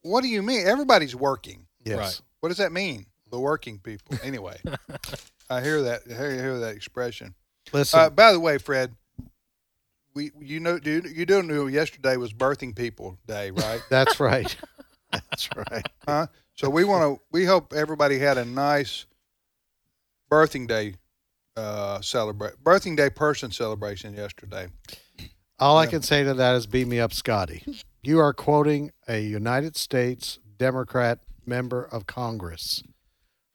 What 0.03 0.21
do 0.21 0.27
you 0.27 0.43
mean? 0.43 0.67
Everybody's 0.67 1.15
working. 1.15 1.65
yes. 1.83 1.97
Right. 1.97 2.21
What 2.41 2.49
does 2.49 2.59
that 2.59 2.71
mean? 2.71 3.07
The 3.31 3.39
working 3.39 3.79
people. 3.79 4.15
Anyway, 4.23 4.57
I 5.49 5.61
hear 5.61 5.81
that. 5.81 6.01
I 6.07 6.13
hear, 6.13 6.31
hear 6.31 6.59
that 6.59 6.75
expression. 6.75 7.33
Listen, 7.73 7.99
Uh, 7.99 8.09
by 8.11 8.31
the 8.31 8.39
way, 8.39 8.59
Fred, 8.59 8.93
we 10.15 10.31
you 10.39 10.59
know 10.59 10.79
you, 10.83 11.03
you 11.13 11.25
do 11.25 11.43
know 11.43 11.67
yesterday 11.67 12.17
was 12.17 12.33
Birthing 12.33 12.75
People 12.75 13.19
Day, 13.27 13.51
right? 13.51 13.81
that's 13.89 14.19
right. 14.19 14.55
that's 15.11 15.49
right. 15.55 15.85
huh? 16.07 16.27
So 16.55 16.69
we 16.69 16.85
want 16.85 17.03
to. 17.03 17.21
We 17.31 17.45
hope 17.45 17.73
everybody 17.73 18.17
had 18.17 18.37
a 18.37 18.45
nice 18.45 19.05
birthing 20.31 20.67
day 20.67 20.95
uh, 21.55 22.01
celebrate 22.01 22.63
birthing 22.63 22.95
day 22.95 23.09
person 23.09 23.51
celebration 23.51 24.13
yesterday. 24.13 24.67
All 25.59 25.77
I 25.77 25.85
can 25.85 26.01
say 26.01 26.23
to 26.23 26.33
that 26.33 26.55
is 26.55 26.67
beat 26.67 26.87
me 26.87 26.99
up, 26.99 27.13
Scotty. 27.13 27.63
You 28.03 28.19
are 28.19 28.33
quoting 28.33 28.91
a 29.07 29.21
United 29.21 29.77
States 29.77 30.39
Democrat 30.57 31.19
member 31.45 31.83
of 31.83 32.05
Congress 32.07 32.83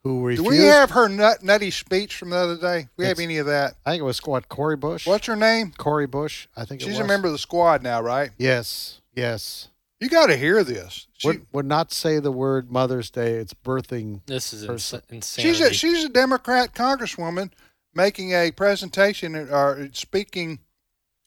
who 0.03 0.21
Do 0.21 0.27
refused. 0.27 0.49
we 0.51 0.57
have 0.59 0.91
her 0.91 1.09
nut, 1.09 1.43
nutty 1.43 1.71
speech 1.71 2.17
from 2.17 2.31
the 2.31 2.37
other 2.37 2.57
day? 2.57 2.89
We 2.97 3.05
have 3.07 3.19
any 3.19 3.39
of 3.39 3.47
that? 3.47 3.75
I 3.85 3.91
think 3.93 4.01
it 4.01 4.05
was 4.05 4.21
what 4.25 4.49
Cori 4.49 4.77
Bush. 4.77 5.07
What's 5.07 5.27
her 5.27 5.37
name? 5.37 5.73
Cori 5.77 6.07
Bush. 6.07 6.47
I 6.57 6.65
think 6.65 6.81
it 6.81 6.85
She's 6.87 6.99
was. 6.99 7.05
a 7.05 7.09
member 7.09 7.27
of 7.27 7.33
the 7.33 7.39
squad 7.39 7.83
now, 7.83 8.01
right? 8.01 8.31
Yes, 8.39 9.01
yes. 9.15 9.69
You 10.01 10.09
got 10.09 10.27
to 10.29 10.37
hear 10.37 10.65
this. 10.65 11.07
She, 11.19 11.29
would, 11.29 11.47
would 11.53 11.67
not 11.67 11.93
say 11.93 12.19
the 12.21 12.33
word 12.33 12.71
Mother's 12.71 13.11
Day. 13.11 13.33
It's 13.35 13.53
birthing. 13.53 14.23
This 14.27 14.55
is 14.55 14.63
ins- 14.63 14.71
person. 14.71 15.03
insanity. 15.11 15.53
she's 15.55 15.61
a 15.61 15.75
she's 15.75 16.05
a 16.05 16.09
Democrat 16.09 16.75
congresswoman 16.75 17.51
making 17.95 18.33
a 18.33 18.51
presentation 18.53 19.37
or 19.37 19.91
speaking 19.93 20.61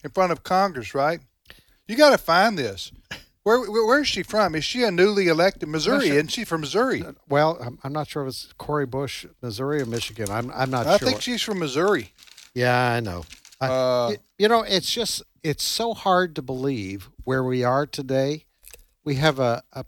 in 0.03 0.09
front 0.09 0.32
of 0.32 0.41
Congress, 0.43 0.95
right? 0.95 1.19
You 1.88 1.95
got 1.95 2.09
to 2.11 2.17
find 2.17 2.57
this. 2.57 2.91
Where, 3.44 3.60
where 3.70 3.86
where 3.86 4.02
is 4.02 4.08
she 4.08 4.24
from? 4.24 4.56
Is 4.56 4.64
she 4.64 4.84
a 4.84 4.91
newly 4.91 5.28
elected 5.28 5.68
Missouri? 5.70 6.08
sure. 6.08 6.16
Isn't 6.16 6.30
she 6.32 6.46
from 6.46 6.62
Missouri? 6.62 7.04
Well, 7.28 7.58
I'm, 7.62 7.78
I'm 7.84 7.91
not 7.94 8.08
sure 8.08 8.24
if 8.24 8.30
it's 8.30 8.54
Cori 8.58 8.86
Bush, 8.86 9.26
Missouri 9.41 9.82
or 9.82 9.86
Michigan. 9.86 10.30
I'm 10.30 10.50
I'm 10.52 10.70
not 10.70 10.88
I 10.88 10.98
sure. 10.98 11.08
think 11.10 11.22
she's 11.22 11.41
from 11.41 11.60
Missouri. 11.60 12.14
yeah, 12.54 12.91
I 12.91 13.00
know. 13.02 13.26
I- 13.60 13.68
Uh, 13.68 14.08
y- 14.12 14.18
you 14.38 14.48
know, 14.48 14.62
it's 14.62 14.91
just 14.94 15.24
it's 15.44 15.64
so 15.64 15.94
hard 15.94 16.36
to 16.38 16.41
believe 16.41 17.10
where 17.26 17.44
we 17.44 17.64
are 17.66 17.86
today. 17.86 18.46
We 19.04 19.16
have 19.16 19.39
a, 19.39 19.62
a 19.74 19.86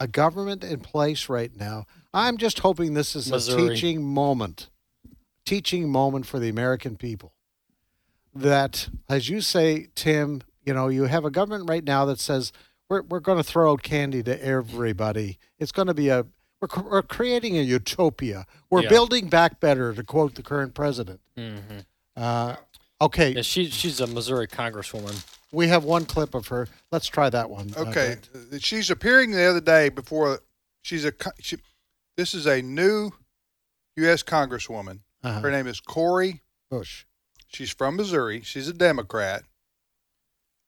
a 0.00 0.06
government 0.06 0.62
in 0.62 0.80
place 0.80 1.28
right 1.30 1.54
now. 1.56 1.86
I'm 2.12 2.36
just 2.36 2.58
hoping 2.60 2.92
this 2.94 3.16
is 3.16 3.30
Missouri. 3.30 3.66
a 3.66 3.68
teaching 3.70 4.02
moment, 4.02 4.68
teaching 5.46 5.88
moment 5.90 6.26
for 6.26 6.38
the 6.38 6.48
American 6.50 6.96
people. 6.96 7.32
That, 8.34 8.88
as 9.08 9.28
you 9.28 9.40
say, 9.40 9.88
Tim, 9.94 10.42
you 10.64 10.72
know, 10.74 10.88
you 10.88 11.04
have 11.04 11.24
a 11.24 11.30
government 11.30 11.68
right 11.68 11.82
now 11.82 12.04
that 12.04 12.20
says 12.20 12.52
we're 12.88 13.02
we're 13.02 13.20
going 13.20 13.38
to 13.38 13.44
throw 13.44 13.72
out 13.72 13.82
candy 13.82 14.22
to 14.22 14.44
everybody. 14.44 15.38
It's 15.58 15.72
going 15.72 15.88
to 15.88 15.94
be 15.94 16.08
a 16.08 16.26
we're, 16.60 16.82
we're 16.82 17.02
creating 17.02 17.56
a 17.56 17.62
utopia. 17.62 18.46
We're 18.70 18.82
Yeah. 18.82 18.88
building 18.88 19.28
back 19.28 19.60
better, 19.60 19.94
to 19.94 20.02
quote 20.02 20.34
the 20.34 20.42
current 20.42 20.74
president. 20.74 21.20
Mhm. 21.36 21.84
Uh, 22.16 22.56
okay, 23.00 23.30
Yeah, 23.30 23.42
she, 23.42 23.70
she's 23.70 24.00
a 24.00 24.06
Missouri 24.08 24.48
congresswoman. 24.48 25.24
we 25.52 25.68
have 25.68 25.84
one 25.84 26.04
clip 26.04 26.34
of 26.34 26.48
her. 26.48 26.66
Let's 26.90 27.06
try 27.06 27.30
that 27.30 27.48
one. 27.48 27.72
uh, 27.76 27.82
Okay, 27.82 28.16
Uh, 28.34 28.58
she's 28.58 28.90
appearing 28.90 29.30
the 29.30 29.44
other 29.44 29.60
day 29.60 29.88
before. 29.88 30.40
She's 30.82 31.04
a. 31.04 31.12
She, 31.40 31.58
this 32.16 32.34
is 32.34 32.46
a 32.46 32.60
new 32.62 33.12
U.S. 33.96 34.22
Congresswoman. 34.24 35.00
Uh-huh. 35.22 35.40
Her 35.40 35.50
name 35.50 35.66
is 35.68 35.80
Cori. 35.80 36.42
Bush. 36.70 37.04
She's 37.48 37.70
from 37.70 37.96
Missouri. 37.96 38.40
She's 38.42 38.68
a 38.68 38.72
Democrat, 38.72 39.44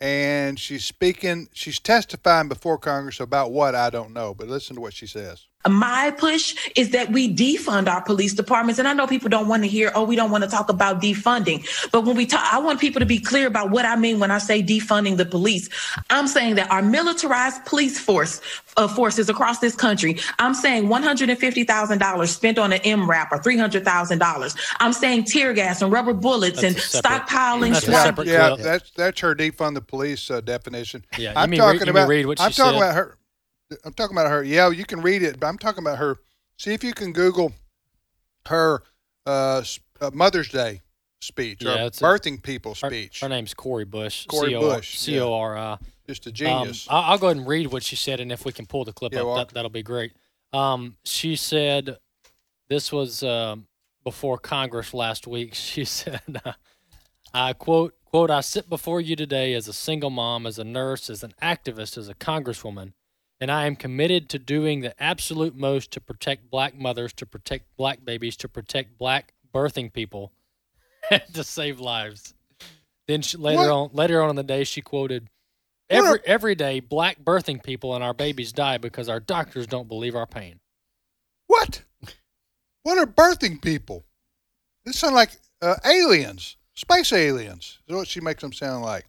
and 0.01 0.59
she's 0.59 0.84
speaking. 0.84 1.48
She's 1.53 1.80
testifying 1.80 2.48
before 2.48 2.78
Congress 2.78 3.20
about 3.20 3.53
what 3.53 3.74
I 3.74 3.90
don't 3.90 4.12
know. 4.12 4.34
But 4.34 4.48
listen 4.48 4.76
to 4.76 4.82
what 4.82 4.94
she 4.94 5.07
says. 5.07 5.46
My 5.68 6.11
push 6.16 6.54
is 6.74 6.90
that 6.90 7.11
we 7.12 7.32
defund 7.34 7.86
our 7.88 8.00
police 8.02 8.32
departments. 8.32 8.78
And 8.78 8.88
I 8.88 8.94
know 8.94 9.06
people 9.06 9.28
don't 9.28 9.46
want 9.46 9.62
to 9.62 9.68
hear, 9.68 9.92
oh, 9.94 10.04
we 10.04 10.16
don't 10.16 10.30
want 10.30 10.42
to 10.44 10.48
talk 10.50 10.70
about 10.70 11.02
defunding. 11.02 11.66
But 11.92 12.04
when 12.06 12.16
we 12.16 12.24
talk, 12.24 12.40
I 12.50 12.58
want 12.58 12.80
people 12.80 13.00
to 13.00 13.06
be 13.06 13.18
clear 13.18 13.46
about 13.46 13.70
what 13.70 13.84
I 13.84 13.96
mean 13.96 14.18
when 14.20 14.30
I 14.30 14.38
say 14.38 14.62
defunding 14.62 15.18
the 15.18 15.26
police. 15.26 15.68
I'm 16.08 16.26
saying 16.28 16.54
that 16.54 16.70
our 16.70 16.80
militarized 16.80 17.64
police 17.66 17.98
force, 17.98 18.40
uh, 18.78 18.88
forces 18.88 19.28
across 19.28 19.58
this 19.58 19.74
country, 19.76 20.18
I'm 20.38 20.54
saying 20.54 20.88
$150,000 20.88 22.28
spent 22.28 22.58
on 22.58 22.72
an 22.72 22.80
MRAP 22.80 23.28
or 23.32 23.38
$300,000. 23.38 24.56
I'm 24.80 24.92
saying 24.92 25.24
tear 25.24 25.52
gas 25.52 25.82
and 25.82 25.92
rubber 25.92 26.14
bullets 26.14 26.62
and 26.62 26.74
That's 26.74 26.94
a 26.94 26.98
separate- 26.98 27.26
stockpiling 27.28 27.70
that's 27.86 28.18
a 28.18 28.24
yeah, 28.24 28.56
that's 28.58 28.90
that's 28.92 29.20
her 29.20 29.34
defund 29.34 29.74
the 29.74 29.80
police 29.80 30.30
uh, 30.30 30.40
definition. 30.40 31.04
Yeah, 31.18 31.32
I'm 31.36 31.50
talking 31.52 31.80
read- 31.80 31.88
about. 31.88 32.08
read 32.08 32.26
what 32.26 32.40
I'm 32.40 32.50
talking 32.52 32.72
said? 32.72 32.76
about 32.76 32.94
her. 32.94 33.16
I'm 33.84 33.92
talking 33.92 34.16
about 34.16 34.30
her. 34.30 34.42
Yeah, 34.42 34.70
you 34.70 34.84
can 34.84 35.00
read 35.00 35.22
it, 35.22 35.38
but 35.40 35.46
I'm 35.46 35.58
talking 35.58 35.82
about 35.84 35.98
her. 35.98 36.18
See 36.58 36.72
if 36.74 36.82
you 36.84 36.92
can 36.92 37.12
Google 37.12 37.52
her 38.46 38.82
uh, 39.26 39.62
uh, 40.00 40.10
Mother's 40.12 40.48
Day 40.48 40.80
speech 41.20 41.62
Yeah, 41.62 41.84
or 41.84 41.86
it's 41.86 42.00
a- 42.00 42.04
birthing 42.04 42.42
people 42.42 42.74
speech. 42.74 43.20
her 43.20 43.28
name's 43.28 43.54
Cori 43.54 43.84
Bush. 43.84 44.26
Cori 44.26 44.50
C-O-R- 44.50 44.76
Bush, 44.76 44.94
yeah. 45.08 45.14
C-O-R-I. 45.20 45.78
Just 46.08 46.26
a 46.26 46.30
Um, 46.30 46.34
genius. 46.34 46.86
I'll, 46.90 47.12
I'll 47.12 47.18
go 47.18 47.28
ahead 47.28 47.36
and 47.36 47.46
read 47.46 47.68
what 47.68 47.82
she 47.84 47.94
said, 47.96 48.20
and 48.20 48.32
if 48.32 48.44
we 48.44 48.52
can 48.52 48.66
pull 48.66 48.84
the 48.84 48.92
clip 48.92 49.12
Yeah, 49.12 49.20
up, 49.20 49.26
Walker. 49.26 49.44
that, 49.46 49.54
that'll 49.54 49.70
be 49.70 49.82
great. 49.82 50.12
Um, 50.52 50.96
she 51.04 51.36
said, 51.36 51.98
this 52.68 52.90
was 52.90 53.22
um, 53.22 53.66
before 54.02 54.38
Congress 54.38 54.92
last 54.92 55.26
week. 55.26 55.54
She 55.54 55.84
said, 55.84 56.20
I 57.32 57.52
quote, 57.52 57.94
quote, 58.04 58.30
I 58.30 58.40
sit 58.40 58.68
before 58.68 59.00
you 59.00 59.14
today 59.14 59.54
as 59.54 59.68
a 59.68 59.72
single 59.72 60.10
mom, 60.10 60.46
as 60.46 60.58
a 60.58 60.64
nurse, 60.64 61.08
as 61.08 61.22
an 61.22 61.32
activist, 61.40 61.96
as 61.96 62.08
a 62.08 62.14
congresswoman, 62.14 62.94
and 63.41 63.51
I 63.51 63.66
am 63.66 63.76
committed 63.76 64.28
to 64.30 64.38
doing 64.38 64.80
the 64.80 65.01
absolute 65.03 65.57
most 65.57 65.91
to 65.93 66.01
protect 66.01 66.51
black 66.51 66.78
mothers, 66.78 67.12
to 67.14 67.26
protect 67.26 67.76
black 67.76 68.05
babies, 68.05 68.36
to 68.38 68.49
protect 68.49 68.99
black 68.99 69.32
birthing 69.55 69.93
people, 69.93 70.32
to 71.32 71.43
save 71.45 71.80
lives. 71.80 72.34
Then 73.09 73.22
she, 73.22 73.36
later 73.38 73.62
What? 73.62 73.70
on, 73.70 73.91
later 73.93 74.22
on 74.22 74.30
in 74.30 74.36
the 74.36 74.43
day, 74.43 74.64
she 74.64 74.82
quoted, 74.82 75.28
"Every 75.88 76.20
a- 76.20 76.28
every 76.28 76.55
day, 76.55 76.80
black 76.80 77.22
birthing 77.22 77.62
people 77.62 77.95
and 77.95 78.05
our 78.05 78.14
babies 78.14 78.53
die 78.53 78.78
because 78.78 79.09
our 79.09 79.20
doctors 79.20 79.66
don't 79.66 79.88
believe 79.88 80.14
our 80.14 80.26
pain." 80.26 80.61
what? 81.47 81.82
What 82.82 82.97
are 82.97 83.07
birthing 83.07 83.61
people? 83.61 84.05
This 84.84 84.99
sound 84.99 85.14
like 85.14 85.32
uh, 85.61 85.76
aliens, 85.84 86.57
space 86.74 87.12
aliens. 87.12 87.78
Is 87.86 87.95
what 87.95 88.09
she 88.09 88.20
makes 88.20 88.41
them 88.41 88.53
sound 88.53 88.82
like. 88.84 89.07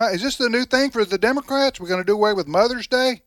Is 0.00 0.22
this 0.22 0.36
the 0.36 0.48
new 0.48 0.64
thing 0.64 0.90
for 0.90 1.04
the 1.04 1.18
Democrats? 1.18 1.78
We're 1.80 1.88
going 1.88 2.00
to 2.00 2.06
do 2.06 2.14
away 2.14 2.32
with 2.32 2.46
Mother's 2.46 2.86
Day. 2.86 3.22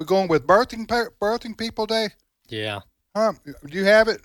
We're 0.00 0.06
going 0.06 0.28
with 0.28 0.46
birthing 0.46 0.86
birthing 1.20 1.56
people 1.56 1.86
day. 1.86 2.08
Yeah, 2.48 2.80
Huh? 3.16 3.32
Do 3.44 3.76
you 3.78 3.84
have 3.84 4.08
it? 4.08 4.20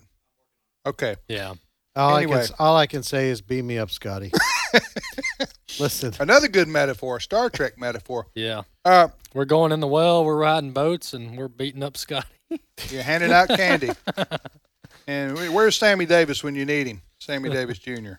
Okay. 0.85 1.15
yeah. 1.27 1.53
All, 1.95 2.15
I 2.15 2.23
Anyway. 2.23 2.45
can, 2.45 2.55
all 2.59 2.75
I 2.77 2.87
can 2.87 3.03
say 3.03 3.29
is 3.29 3.41
beam 3.41 3.67
me 3.67 3.77
up, 3.77 3.91
Scotty. 3.91 4.31
Listen, 5.79 6.13
Another 6.19 6.47
good 6.47 6.67
metaphor, 6.67 7.19
Star 7.19 7.49
Trek 7.49 7.77
metaphor. 7.77 8.27
Yeah. 8.35 8.63
Uh, 8.85 9.09
We're 9.33 9.45
going 9.45 9.71
in 9.71 9.79
the 9.79 9.87
well, 9.87 10.23
we're 10.25 10.37
riding 10.37 10.71
boats, 10.71 11.13
and 11.13 11.37
we're 11.37 11.47
beating 11.47 11.83
up 11.83 11.97
Scotty. 11.97 12.27
you're 12.89 13.03
handing 13.03 13.31
out 13.31 13.49
candy. 13.49 13.91
and 15.07 15.37
where's 15.53 15.75
Sammy 15.75 16.05
Davis 16.05 16.43
when 16.43 16.55
you 16.55 16.65
need 16.65 16.87
him? 16.87 17.01
Sammy 17.19 17.49
Davis 17.49 17.77
Jr. 17.79 18.13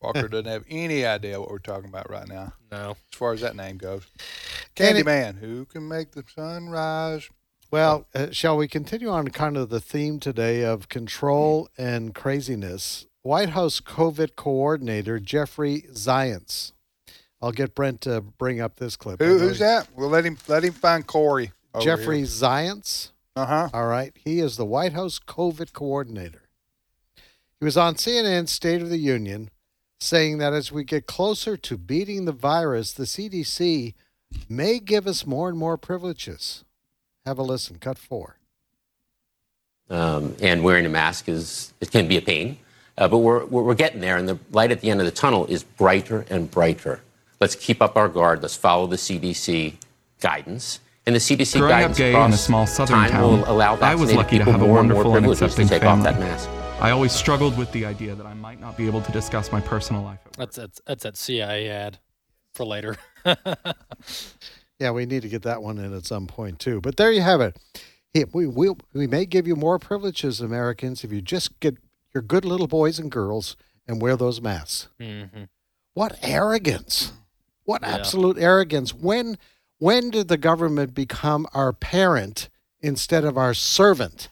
Walker 0.00 0.28
doesn't 0.28 0.46
have 0.46 0.64
any 0.68 1.04
idea 1.04 1.40
what 1.40 1.50
we're 1.50 1.58
talking 1.58 1.88
about 1.88 2.08
right 2.10 2.28
now, 2.28 2.52
No. 2.70 2.90
as 2.90 3.16
far 3.18 3.32
as 3.32 3.40
that 3.40 3.56
name 3.56 3.78
goes. 3.78 4.06
Candy- 4.74 5.02
Candyman, 5.02 5.38
who 5.38 5.64
can 5.64 5.88
make 5.88 6.12
the 6.12 6.24
sun 6.34 6.68
rise? 6.68 7.28
well, 7.70 8.06
uh, 8.14 8.28
shall 8.30 8.56
we 8.56 8.66
continue 8.68 9.08
on 9.10 9.28
kind 9.28 9.56
of 9.56 9.68
the 9.68 9.80
theme 9.80 10.18
today 10.20 10.64
of 10.64 10.88
control 10.88 11.68
and 11.76 12.14
craziness? 12.14 13.06
White 13.22 13.50
House 13.50 13.80
COVID 13.80 14.36
coordinator 14.36 15.18
Jeffrey 15.18 15.82
Zients. 15.92 16.72
I'll 17.42 17.52
get 17.52 17.74
Brent 17.74 18.00
to 18.02 18.20
bring 18.22 18.60
up 18.60 18.76
this 18.76 18.96
clip. 18.96 19.20
Who, 19.20 19.38
who's 19.38 19.58
that? 19.58 19.88
We'll 19.94 20.08
let 20.08 20.24
him 20.24 20.38
let 20.48 20.64
him 20.64 20.72
find 20.72 21.06
Cori. 21.06 21.52
Jeffrey 21.80 22.22
Zients. 22.22 23.10
Uh 23.36 23.46
huh. 23.46 23.68
All 23.74 23.86
right. 23.86 24.12
He 24.16 24.40
is 24.40 24.56
the 24.56 24.64
White 24.64 24.94
House 24.94 25.18
COVID 25.20 25.72
coordinator. 25.72 26.48
He 27.60 27.64
was 27.64 27.76
on 27.76 27.94
CNN's 27.96 28.50
State 28.50 28.80
of 28.82 28.88
the 28.88 28.98
Union 28.98 29.50
saying 29.98 30.38
that 30.38 30.52
as 30.52 30.70
we 30.72 30.84
get 30.84 31.06
closer 31.06 31.56
to 31.56 31.76
beating 31.76 32.24
the 32.24 32.32
virus, 32.32 32.92
the 32.92 33.04
CDC 33.04 33.94
may 34.48 34.78
give 34.78 35.06
us 35.06 35.26
more 35.26 35.48
and 35.48 35.58
more 35.58 35.76
privileges. 35.76 36.64
Have 37.26 37.38
a 37.38 37.42
listen. 37.42 37.78
Cut 37.78 37.98
four. 37.98 38.36
um, 39.90 40.36
and 40.40 40.62
wearing 40.62 40.84
a 40.86 40.88
mask 40.88 41.28
is 41.28 41.72
it 41.80 41.90
can 41.90 42.06
be 42.08 42.16
a 42.18 42.22
pain, 42.22 42.58
uh, 42.98 43.08
but 43.08 43.18
we're, 43.18 43.44
we're 43.46 43.62
we're 43.62 43.74
getting 43.74 44.00
there, 44.00 44.16
and 44.18 44.28
the 44.28 44.38
light 44.52 44.70
at 44.70 44.80
the 44.80 44.90
end 44.90 45.00
of 45.00 45.06
the 45.06 45.12
tunnel 45.12 45.46
is 45.46 45.62
brighter 45.64 46.26
and 46.30 46.50
brighter. 46.50 47.00
Let's 47.40 47.54
keep 47.54 47.80
up 47.80 47.96
our 47.96 48.08
guard. 48.08 48.42
Let's 48.42 48.56
follow 48.56 48.86
the 48.86 48.96
CDC 48.96 49.74
guidance. 50.20 50.80
And 51.06 51.14
the 51.14 51.20
CDC 51.20 51.58
Growing 51.58 51.84
up 51.84 51.96
gay 51.96 52.12
in 52.12 52.32
a 52.32 52.36
small 52.36 52.66
southern 52.66 53.08
town, 53.08 53.22
will 53.22 53.50
allow 53.50 53.76
I 53.76 53.94
was 53.94 54.12
lucky 54.12 54.38
to 54.38 54.44
have 54.44 54.60
a 54.60 54.66
more 54.66 54.80
and 54.80 54.90
wonderful 54.90 55.14
and 55.16 55.24
privileges 55.24 55.42
accepting 55.42 55.68
to 55.68 55.70
take 55.70 55.82
family. 55.82 56.67
Off 56.78 56.82
that 56.82 56.84
mask. 56.84 56.84
I 56.84 56.90
always 56.90 57.12
struggled 57.12 57.56
with 57.58 57.70
the 57.72 57.84
idea 57.84 58.14
that 58.14 58.26
I 58.26 58.34
might 58.34 58.60
not 58.60 58.76
be 58.76 58.86
able 58.86 59.02
to 59.02 59.12
discuss 59.12 59.52
my 59.52 59.60
personal 59.60 60.02
life. 60.02 60.20
That's 60.36 60.56
that's 60.56 60.80
that's 60.86 61.02
that 61.02 61.16
CIA 61.16 61.68
ad 61.68 61.98
for 62.54 62.64
later. 62.64 62.96
Yeah, 64.80 64.92
we 64.92 65.06
need 65.06 65.22
to 65.22 65.28
get 65.28 65.42
that 65.42 65.60
one 65.60 65.78
in 65.78 65.92
at 65.92 66.06
some 66.06 66.28
point 66.28 66.60
too. 66.60 66.80
But 66.80 66.96
there 66.98 67.10
you 67.10 67.20
have 67.20 67.40
it. 67.40 67.56
We 68.32 68.46
we 68.46 68.70
we 68.92 69.08
may 69.08 69.26
give 69.26 69.46
you 69.48 69.56
more 69.56 69.76
privileges, 69.80 70.40
Americans, 70.40 71.02
if 71.02 71.12
you 71.12 71.20
just 71.20 71.58
get 71.58 71.78
your 72.14 72.22
good 72.22 72.44
little 72.44 72.68
boys 72.68 73.00
and 73.00 73.10
girls 73.10 73.56
and 73.88 74.00
wear 74.00 74.16
those 74.16 74.40
masks. 74.40 74.88
mm-hmm. 75.00 75.44
What 75.94 76.16
arrogance! 76.22 77.12
What 77.64 77.82
Yeah. 77.82 77.88
absolute 77.96 78.38
arrogance! 78.38 78.94
When 78.94 79.36
when 79.78 80.10
did 80.10 80.28
the 80.28 80.38
government 80.38 80.94
become 80.94 81.48
our 81.52 81.72
parent 81.72 82.48
instead 82.80 83.24
of 83.24 83.36
our 83.36 83.54
servant? 83.54 84.28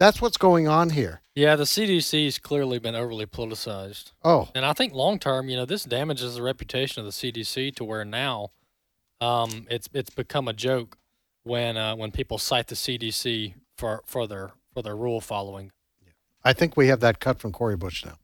That's 0.00 0.20
what's 0.20 0.36
going 0.36 0.66
on 0.66 0.90
here. 0.90 1.20
Yeah, 1.36 1.54
the 1.54 1.64
CDC 1.64 2.24
has 2.24 2.38
clearly 2.38 2.78
been 2.78 2.94
overly 2.94 3.26
politicized. 3.26 4.12
Oh, 4.24 4.48
And 4.54 4.64
I 4.64 4.72
think 4.72 4.94
long 4.94 5.18
term, 5.18 5.50
you 5.50 5.56
know, 5.56 5.66
this 5.66 5.84
damages 5.84 6.34
the 6.34 6.42
reputation 6.42 7.00
of 7.00 7.04
the 7.04 7.12
CDC 7.12 7.76
to 7.76 7.84
where 7.84 8.06
now 8.06 8.52
um, 9.20 9.66
it's 9.70 9.86
it's 9.92 10.08
become 10.08 10.48
a 10.48 10.54
joke 10.54 10.96
when 11.44 11.76
uh, 11.76 11.94
when 11.94 12.10
people 12.10 12.38
cite 12.38 12.68
the 12.68 12.74
CDC 12.74 13.52
for, 13.76 14.02
for 14.06 14.26
their 14.26 14.52
for 14.72 14.82
their 14.82 14.96
rule 14.96 15.20
following. 15.20 15.72
I 16.42 16.54
think 16.54 16.74
we 16.74 16.88
have 16.88 17.00
that 17.00 17.20
cut 17.20 17.38
from 17.38 17.52
Cori 17.52 17.76
Bush 17.76 18.04
now. 18.04 18.16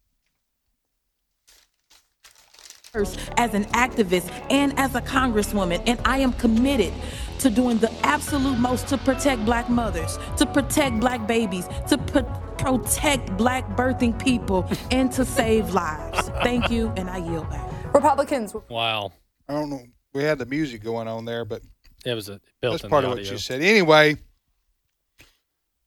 As 2.95 3.55
an 3.55 3.65
activist 3.73 4.31
and 4.51 4.79
as 4.79 4.95
a 4.95 5.01
congresswoman, 5.01 5.83
and 5.87 5.99
I 6.05 6.19
am 6.19 6.35
committed 6.35 6.93
to 7.39 7.49
doing 7.49 7.79
the 7.79 7.91
absolute 8.05 8.59
most 8.59 8.87
to 8.89 8.99
protect 8.99 9.47
black 9.47 9.71
mothers, 9.71 10.19
to 10.37 10.45
protect 10.45 11.01
black 11.01 11.27
babies, 11.27 11.67
to 11.89 11.97
pro- 11.97 12.25
protect 12.59 13.35
black 13.39 13.67
birthing 13.79 14.23
people, 14.23 14.69
and 14.91 15.11
to 15.13 15.25
save 15.25 15.73
lives. 15.73 16.29
Thank 16.43 16.71
you, 16.71 16.93
and 16.99 17.09
I 17.09 17.17
yield 17.17 17.49
back. 17.49 17.95
Republicans. 17.95 18.55
Wow. 18.69 19.13
I 19.49 19.55
don't 19.55 19.71
know. 19.71 19.85
We 20.13 20.23
had 20.25 20.37
the 20.39 20.45
music 20.45 20.83
going 20.83 21.09
on 21.09 21.25
there, 21.25 21.47
but 21.47 21.63
It 22.05 22.13
was 22.13 22.29
a 22.29 22.43
built 22.61 22.75
that's 22.75 22.85
in 22.85 22.91
part 22.91 23.05
the 23.05 23.09
of 23.09 23.13
what 23.13 23.21
audio. 23.21 23.33
you 23.33 23.39
said. 23.39 23.63
Anyway, 23.63 24.19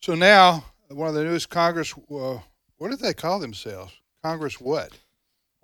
so 0.02 0.16
now 0.16 0.66
one 0.90 1.08
of 1.10 1.14
the 1.14 1.24
newest 1.24 1.52
Congress, 1.52 1.94
uh, 2.12 2.40
what 2.78 2.90
did 2.90 2.98
they 3.00 3.14
call 3.14 3.38
themselves? 3.38 3.94
Congress 4.24 4.60
what? 4.60 4.92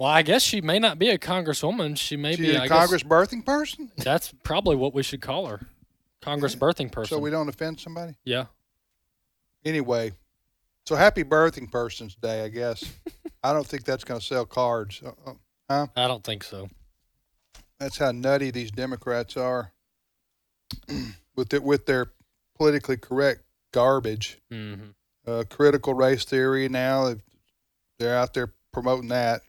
Well, 0.02 0.10
I 0.10 0.24
guess 0.24 0.42
she 0.42 0.62
may 0.62 0.80
not 0.80 0.98
be 0.98 1.10
a 1.10 1.20
congresswoman. 1.20 1.96
She 1.96 2.18
may 2.18 2.32
She's 2.36 2.40
be 2.48 2.56
a 2.56 2.62
I 2.62 2.68
Congress 2.68 3.04
Guess, 3.04 3.12
birthing 3.12 3.46
person? 3.46 3.92
that's 3.98 4.34
probably 4.42 4.76
what 4.76 4.96
we 4.96 5.04
should 5.04 5.22
call 5.22 5.46
her, 5.46 5.62
Congress 6.24 6.56
birthing 6.56 6.92
person. 6.92 7.16
So 7.16 7.22
we 7.22 7.30
don't 7.30 7.48
offend 7.48 7.80
somebody? 7.80 8.16
yeah. 8.26 8.46
Anyway, 9.64 10.14
so 10.88 10.96
happy 10.96 11.24
birthing 11.24 11.72
person's 11.72 12.16
day, 12.16 12.44
I 12.44 12.48
guess. 12.48 12.84
I 13.44 13.54
don't 13.54 13.68
think 13.68 13.84
that's 13.84 14.04
going 14.04 14.20
to 14.20 14.26
sell 14.26 14.44
cards. 14.44 15.04
Uh, 15.06 15.12
uh, 15.30 15.34
huh? 15.70 15.88
I 15.96 16.08
don't 16.08 16.24
think 16.24 16.44
so. 16.44 16.68
That's 17.80 18.00
how 18.00 18.12
nutty 18.12 18.50
these 18.50 18.72
Democrats 18.72 19.38
are 19.38 19.72
with 21.36 21.50
their, 21.50 21.62
with 21.62 21.86
their 21.86 22.12
politically 22.58 22.98
correct 22.98 23.44
garbage. 23.72 24.40
Mhm. 24.52 24.96
Uh, 25.28 25.44
critical 25.48 25.94
race 25.94 26.26
theory 26.26 26.68
now 26.68 27.14
they're 28.00 28.18
out 28.18 28.34
there 28.34 28.52
promoting 28.72 29.10
that. 29.10 29.44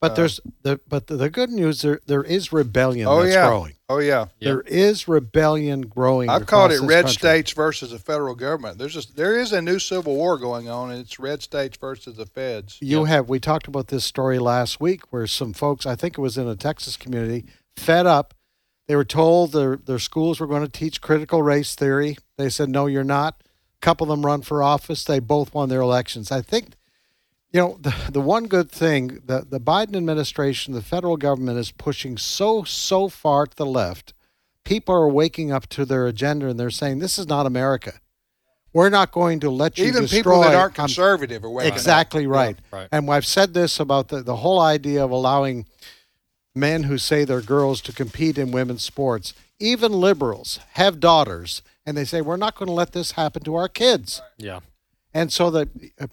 But 0.00 0.12
Uh, 0.12 0.14
there's 0.14 0.40
the 0.62 0.80
but 0.88 1.08
the, 1.08 1.16
the 1.16 1.28
good 1.28 1.50
news 1.50 1.82
there 1.82 2.00
there 2.06 2.22
is 2.22 2.52
rebellion 2.52 3.08
Oh 3.08 3.22
that's 3.22 3.34
yeah, 3.34 3.48
growing. 3.48 3.74
oh 3.88 3.98
yeah. 3.98 4.26
There 4.40 4.60
is 4.60 5.08
rebellion 5.08 5.82
growing. 5.82 6.28
I've 6.28 6.46
called 6.46 6.70
it 6.70 6.80
red 6.82 7.06
country. 7.06 7.12
states 7.14 7.52
versus 7.52 7.90
the 7.90 7.98
federal 7.98 8.36
government. 8.36 8.78
There's 8.78 8.94
just 8.94 9.16
there 9.16 9.36
is 9.40 9.52
a 9.52 9.60
new 9.60 9.80
civil 9.80 10.14
war 10.14 10.38
going 10.38 10.68
on, 10.68 10.92
and 10.92 11.00
it's 11.00 11.18
red 11.18 11.42
states 11.42 11.76
versus 11.76 12.16
the 12.16 12.26
feds. 12.26 12.78
You 12.80 13.06
have 13.06 13.28
we 13.28 13.40
talked 13.40 13.66
about 13.66 13.88
this 13.88 14.04
story 14.04 14.38
last 14.38 14.80
week 14.80 15.02
where 15.12 15.26
some 15.26 15.52
folks, 15.52 15.84
I 15.84 15.96
think 15.96 16.16
it 16.16 16.20
was 16.20 16.38
in 16.38 16.46
a 16.46 16.54
Texas 16.54 16.96
community, 16.96 17.46
fed 17.76 18.06
up. 18.06 18.34
They 18.86 18.94
were 18.94 19.04
told 19.04 19.50
their 19.52 19.76
their 19.76 19.98
schools 19.98 20.38
were 20.38 20.46
going 20.46 20.62
to 20.62 20.68
teach 20.70 21.00
critical 21.00 21.42
race 21.42 21.74
theory. 21.74 22.16
They 22.36 22.50
said 22.50 22.68
no, 22.68 22.86
you're 22.86 23.02
not. 23.02 23.42
A 23.42 23.84
couple 23.84 24.04
of 24.04 24.10
them 24.16 24.24
run 24.24 24.42
for 24.42 24.62
office. 24.62 25.02
They 25.04 25.18
both 25.18 25.52
won 25.52 25.68
their 25.68 25.80
elections. 25.80 26.30
I 26.30 26.40
think 26.40 26.74
you 27.52 27.60
know 27.60 27.78
the 27.80 27.94
the 28.10 28.20
one 28.20 28.46
good 28.46 28.70
thing 28.70 29.20
the 29.24 29.46
the 29.48 29.60
Biden 29.60 29.96
administration, 29.96 30.74
the 30.74 30.82
federal 30.82 31.16
government 31.16 31.58
is 31.58 31.70
pushing 31.72 32.16
so 32.18 32.62
so 32.64 33.08
far 33.08 33.46
to 33.46 33.56
the 33.56 33.66
left. 33.66 34.12
People 34.64 34.94
are 34.94 35.08
waking 35.08 35.50
up 35.50 35.66
to 35.68 35.84
their 35.86 36.06
agenda 36.06 36.48
and 36.48 36.60
they're 36.60 36.70
saying 36.70 36.98
this 36.98 37.18
is 37.18 37.26
not 37.26 37.46
America. 37.46 37.94
We're 38.74 38.90
not 38.90 39.12
going 39.12 39.40
to 39.40 39.50
let 39.50 39.78
you 39.78 39.86
Even 39.86 40.02
destroy. 40.02 40.18
people 40.18 40.40
that 40.42 40.54
aren't 40.54 40.78
I'm- 40.78 40.86
conservative 40.88 41.42
are 41.42 41.50
waking 41.50 41.72
up. 41.72 41.76
exactly 41.78 42.26
right. 42.26 42.56
Yeah, 42.72 42.78
right. 42.80 42.88
And 42.92 43.10
I've 43.10 43.24
said 43.24 43.54
this 43.54 43.80
about 43.80 44.08
the, 44.08 44.22
the 44.22 44.36
whole 44.36 44.60
idea 44.60 45.02
of 45.02 45.10
allowing 45.10 45.64
men 46.54 46.82
who 46.84 46.98
say 46.98 47.24
they're 47.24 47.40
girls 47.40 47.80
to 47.82 47.92
compete 47.92 48.36
in 48.36 48.50
women's 48.50 48.82
sports. 48.84 49.32
Even 49.58 49.90
liberals 49.92 50.60
have 50.74 51.00
daughters, 51.00 51.62
and 51.86 51.96
they 51.96 52.04
say 52.04 52.20
we're 52.20 52.36
not 52.36 52.56
going 52.56 52.66
to 52.66 52.72
let 52.72 52.92
this 52.92 53.12
happen 53.12 53.42
to 53.44 53.54
our 53.54 53.68
kids. 53.68 54.20
Yeah. 54.36 54.60
And 55.14 55.32
so 55.32 55.50
the 55.50 55.68
uh, 55.98 56.08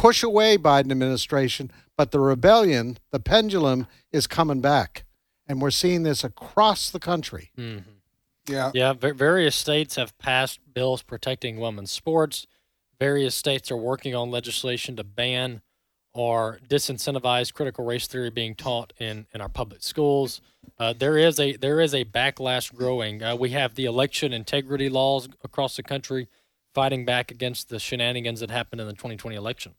push 0.00 0.22
away 0.22 0.56
Biden 0.56 0.90
administration, 0.90 1.70
but 1.96 2.10
the 2.10 2.20
rebellion, 2.20 2.96
the 3.12 3.20
pendulum 3.20 3.86
is 4.12 4.26
coming 4.26 4.60
back, 4.60 5.04
and 5.46 5.60
we're 5.60 5.70
seeing 5.70 6.02
this 6.04 6.24
across 6.24 6.90
the 6.90 6.98
country. 7.00 7.50
Mhm. 7.58 7.84
Yeah. 8.48 8.70
Yeah. 8.74 8.92
va- 8.94 9.12
various 9.14 9.54
states 9.54 9.96
have 9.96 10.16
passed 10.18 10.60
bills 10.72 11.02
protecting 11.02 11.58
women's 11.60 11.90
sports. 11.90 12.46
Various 12.98 13.34
states 13.34 13.70
are 13.70 13.76
working 13.76 14.14
on 14.14 14.30
legislation 14.30 14.96
to 14.96 15.04
ban 15.04 15.60
or 16.12 16.58
disincentivize 16.68 17.52
critical 17.52 17.84
race 17.84 18.06
theory 18.06 18.30
being 18.30 18.54
taught 18.54 18.92
in, 18.98 19.26
in 19.32 19.40
our 19.40 19.48
public 19.48 19.82
schools. 19.82 20.40
Uh, 20.78 20.92
there 20.92 21.16
is 21.16 21.38
a 21.38 21.56
there 21.56 21.80
is 21.80 21.94
a 21.94 22.04
backlash 22.04 22.74
growing. 22.74 23.22
Uh, 23.22 23.36
we 23.36 23.50
have 23.50 23.74
the 23.74 23.84
election 23.84 24.32
integrity 24.32 24.88
laws 24.88 25.28
across 25.44 25.76
the 25.76 25.82
country 25.82 26.26
fighting 26.74 27.04
back 27.04 27.30
against 27.30 27.68
the 27.68 27.78
shenanigans 27.78 28.40
that 28.40 28.50
happened 28.50 28.80
in 28.80 28.86
the 28.86 28.92
2020 28.94 29.36
election. 29.36 29.74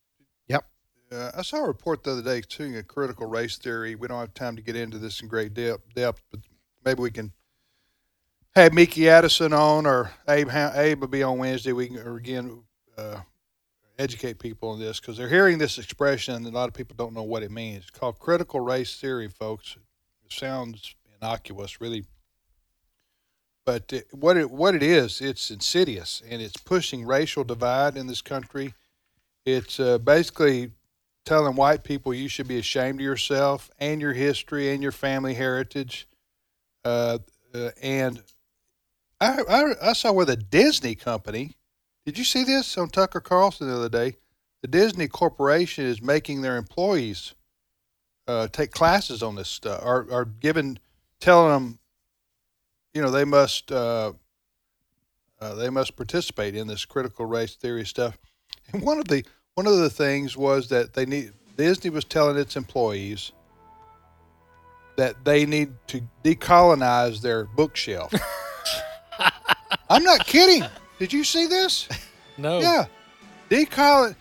Uh, 1.12 1.30
I 1.36 1.42
saw 1.42 1.58
a 1.58 1.68
report 1.68 2.04
the 2.04 2.12
other 2.12 2.22
day 2.22 2.42
too, 2.42 2.78
a 2.78 2.84
critical 2.84 3.28
race 3.28 3.58
theory. 3.58 3.96
We 3.96 4.08
don't 4.08 4.20
have 4.20 4.34
time 4.34 4.56
to 4.56 4.62
get 4.62 4.78
into 4.78 4.98
this 4.98 5.22
in 5.22 5.28
great 5.28 5.54
depth, 5.54 5.94
depth 5.94 6.24
but 6.32 6.40
maybe 6.86 7.02
we 7.02 7.12
can 7.12 7.34
have 8.56 8.74
Mickey 8.74 9.10
Addison 9.10 9.52
on 9.52 9.86
or 9.86 10.12
Abe. 10.30 10.50
Abe 10.50 11.02
will 11.02 11.08
be 11.10 11.24
on 11.24 11.38
Wednesday. 11.38 11.74
We 11.74 11.88
can 11.88 12.16
again 12.16 12.64
uh, 12.98 13.18
educate 14.00 14.40
people 14.40 14.70
on 14.70 14.80
this 14.80 15.02
because 15.02 15.18
they're 15.18 15.28
hearing 15.28 15.58
this 15.58 15.78
expression 15.78 16.36
and 16.36 16.46
a 16.46 16.50
lot 16.50 16.70
of 16.70 16.74
people 16.74 16.96
don't 16.98 17.14
know 17.14 17.24
what 17.24 17.44
it 17.44 17.52
means. 17.52 17.90
It's 17.90 18.00
called 18.00 18.18
critical 18.18 18.62
race 18.62 18.98
theory, 18.98 19.28
folks. 19.28 19.76
It 20.26 20.32
sounds 20.32 20.96
innocuous, 21.22 21.82
really, 21.82 22.06
but 23.66 23.92
it, 23.92 24.08
what 24.12 24.38
it 24.38 24.50
what 24.50 24.76
it 24.76 24.84
is, 24.84 25.20
it's 25.20 25.52
insidious 25.52 26.24
and 26.30 26.42
it's 26.42 26.56
pushing 26.56 27.06
racial 27.06 27.44
divide 27.44 27.98
in 27.98 28.08
this 28.08 28.22
country. 28.22 28.76
It's 29.46 29.78
uh, 29.78 29.98
basically 29.98 30.72
telling 31.26 31.56
white 31.56 31.84
people 31.84 32.14
you 32.14 32.28
should 32.28 32.48
be 32.48 32.58
ashamed 32.58 33.00
of 33.00 33.06
yourself 33.06 33.70
and 33.80 34.02
your 34.02 34.14
history 34.14 34.72
and 34.72 34.82
your 34.82 34.92
family 34.92 35.34
heritage. 35.34 36.08
Uh, 36.84 37.20
uh, 37.54 37.70
and 37.82 38.22
I, 39.20 39.42
I, 39.48 39.90
I 39.90 39.94
saw 39.94 40.12
where 40.12 40.26
the 40.26 40.36
Disney 40.36 40.96
company, 40.96 41.58
did 42.06 42.18
you 42.18 42.24
see 42.24 42.44
this 42.44 42.78
on 42.78 42.90
Tucker 42.90 43.20
Carlson 43.20 43.68
the 43.68 43.76
other 43.76 43.90
day? 43.90 44.16
The 44.62 44.68
Disney 44.68 45.08
Corporation 45.08 45.86
is 45.86 46.02
making 46.02 46.42
their 46.42 46.58
employees 46.58 47.34
uh, 48.28 48.48
take 48.48 48.72
classes 48.72 49.22
on 49.24 49.36
this 49.36 49.50
stuff, 49.50 49.82
or, 49.84 50.08
or 50.10 50.26
giving, 50.26 50.78
telling 51.20 51.52
them, 51.52 51.80
you 52.94 53.02
know, 53.02 53.12
they 53.12 53.26
must 53.26 53.72
uh, 53.72 54.14
uh, 55.40 55.56
they 55.56 55.70
must 55.70 55.96
participate 55.96 56.56
in 56.56 56.68
this 56.68 56.86
critical 56.86 57.26
race 57.26 57.56
theory 57.56 57.86
stuff. 57.86 58.18
And 58.72 58.84
one 58.84 59.00
of 59.00 59.08
the 59.08 59.26
one 59.56 59.68
of 59.68 59.78
the 59.78 59.90
things 59.90 60.38
was 60.38 60.70
that 60.70 60.94
they 60.94 61.06
need 61.06 61.34
Disney 61.58 61.90
was 61.90 62.06
telling 62.06 62.38
its 62.38 62.56
employees 62.56 63.32
that 64.98 65.24
they 65.26 65.46
need 65.46 65.74
to 65.88 66.02
decolonize 66.24 67.22
their 67.22 67.46
bookshelf. 67.46 68.14
I'm 69.90 70.04
not 70.04 70.26
kidding. 70.26 70.68
Did 71.00 71.12
you 71.12 71.24
see 71.24 71.48
this? 71.48 71.90
No. 72.38 72.60
Yeah, 72.60 72.86
decolon. 73.50 74.16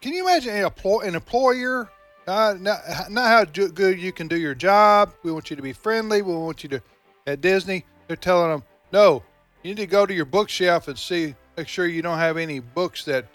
Can 0.00 0.12
you 0.12 0.22
imagine 0.26 0.54
an, 0.54 0.64
employ- 0.64 1.00
an 1.00 1.14
employer? 1.14 1.90
Uh, 2.26 2.54
not, 2.58 2.80
not 3.10 3.26
how 3.26 3.44
good 3.44 3.98
you 4.00 4.12
can 4.12 4.28
do 4.28 4.38
your 4.38 4.54
job. 4.54 5.14
We 5.22 5.32
want 5.32 5.50
you 5.50 5.56
to 5.56 5.62
be 5.62 5.72
friendly. 5.72 6.22
We 6.22 6.34
want 6.34 6.62
you 6.62 6.68
to. 6.70 6.82
At 7.26 7.40
Disney, 7.42 7.84
they're 8.06 8.16
telling 8.16 8.50
them, 8.50 8.62
no, 8.92 9.22
you 9.62 9.70
need 9.70 9.76
to 9.82 9.86
go 9.86 10.06
to 10.06 10.14
your 10.14 10.24
bookshelf 10.24 10.88
and 10.88 10.98
see, 10.98 11.34
make 11.56 11.68
sure 11.68 11.86
you 11.86 12.00
don't 12.00 12.18
have 12.18 12.38
any 12.38 12.60
books 12.60 13.04
that 13.04 13.26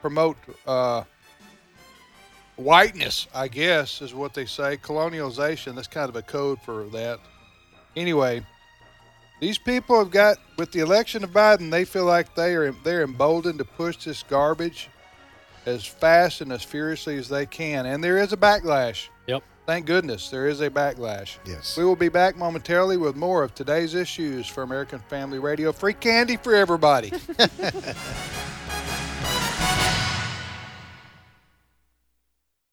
promote 0.00 0.36
uh, 0.66 1.04
whiteness. 2.56 3.26
I 3.34 3.48
guess 3.48 4.02
is 4.02 4.14
what 4.14 4.34
they 4.34 4.46
say. 4.46 4.76
Colonialization. 4.76 5.74
That's 5.74 5.88
kind 5.88 6.08
of 6.08 6.16
a 6.16 6.22
code 6.22 6.60
for 6.62 6.84
that. 6.90 7.18
Anyway, 7.96 8.44
these 9.40 9.58
people 9.58 9.98
have 9.98 10.10
got 10.10 10.36
with 10.56 10.70
the 10.70 10.80
election 10.80 11.24
of 11.24 11.30
Biden, 11.30 11.70
they 11.70 11.84
feel 11.84 12.04
like 12.04 12.34
they 12.34 12.54
are 12.54 12.72
they're 12.84 13.02
emboldened 13.02 13.58
to 13.58 13.64
push 13.64 14.04
this 14.04 14.22
garbage 14.22 14.88
as 15.66 15.84
fast 15.84 16.40
and 16.40 16.52
as 16.52 16.62
furiously 16.62 17.16
as 17.16 17.28
they 17.28 17.46
can, 17.46 17.86
and 17.86 18.02
there 18.02 18.18
is 18.18 18.32
a 18.32 18.36
backlash. 18.36 19.08
Yep. 19.26 19.42
Thank 19.66 19.86
goodness 19.86 20.30
there 20.30 20.46
is 20.46 20.60
a 20.60 20.70
backlash. 20.70 21.36
Yes. 21.46 21.76
We 21.76 21.84
will 21.84 21.96
be 21.96 22.08
back 22.08 22.36
momentarily 22.36 22.96
with 22.96 23.16
more 23.16 23.42
of 23.42 23.54
today's 23.54 23.94
issues 23.94 24.46
for 24.46 24.62
American 24.62 24.98
Family 24.98 25.38
Radio. 25.38 25.72
Free 25.72 25.94
candy 25.94 26.36
for 26.36 26.54
everybody. 26.54 27.12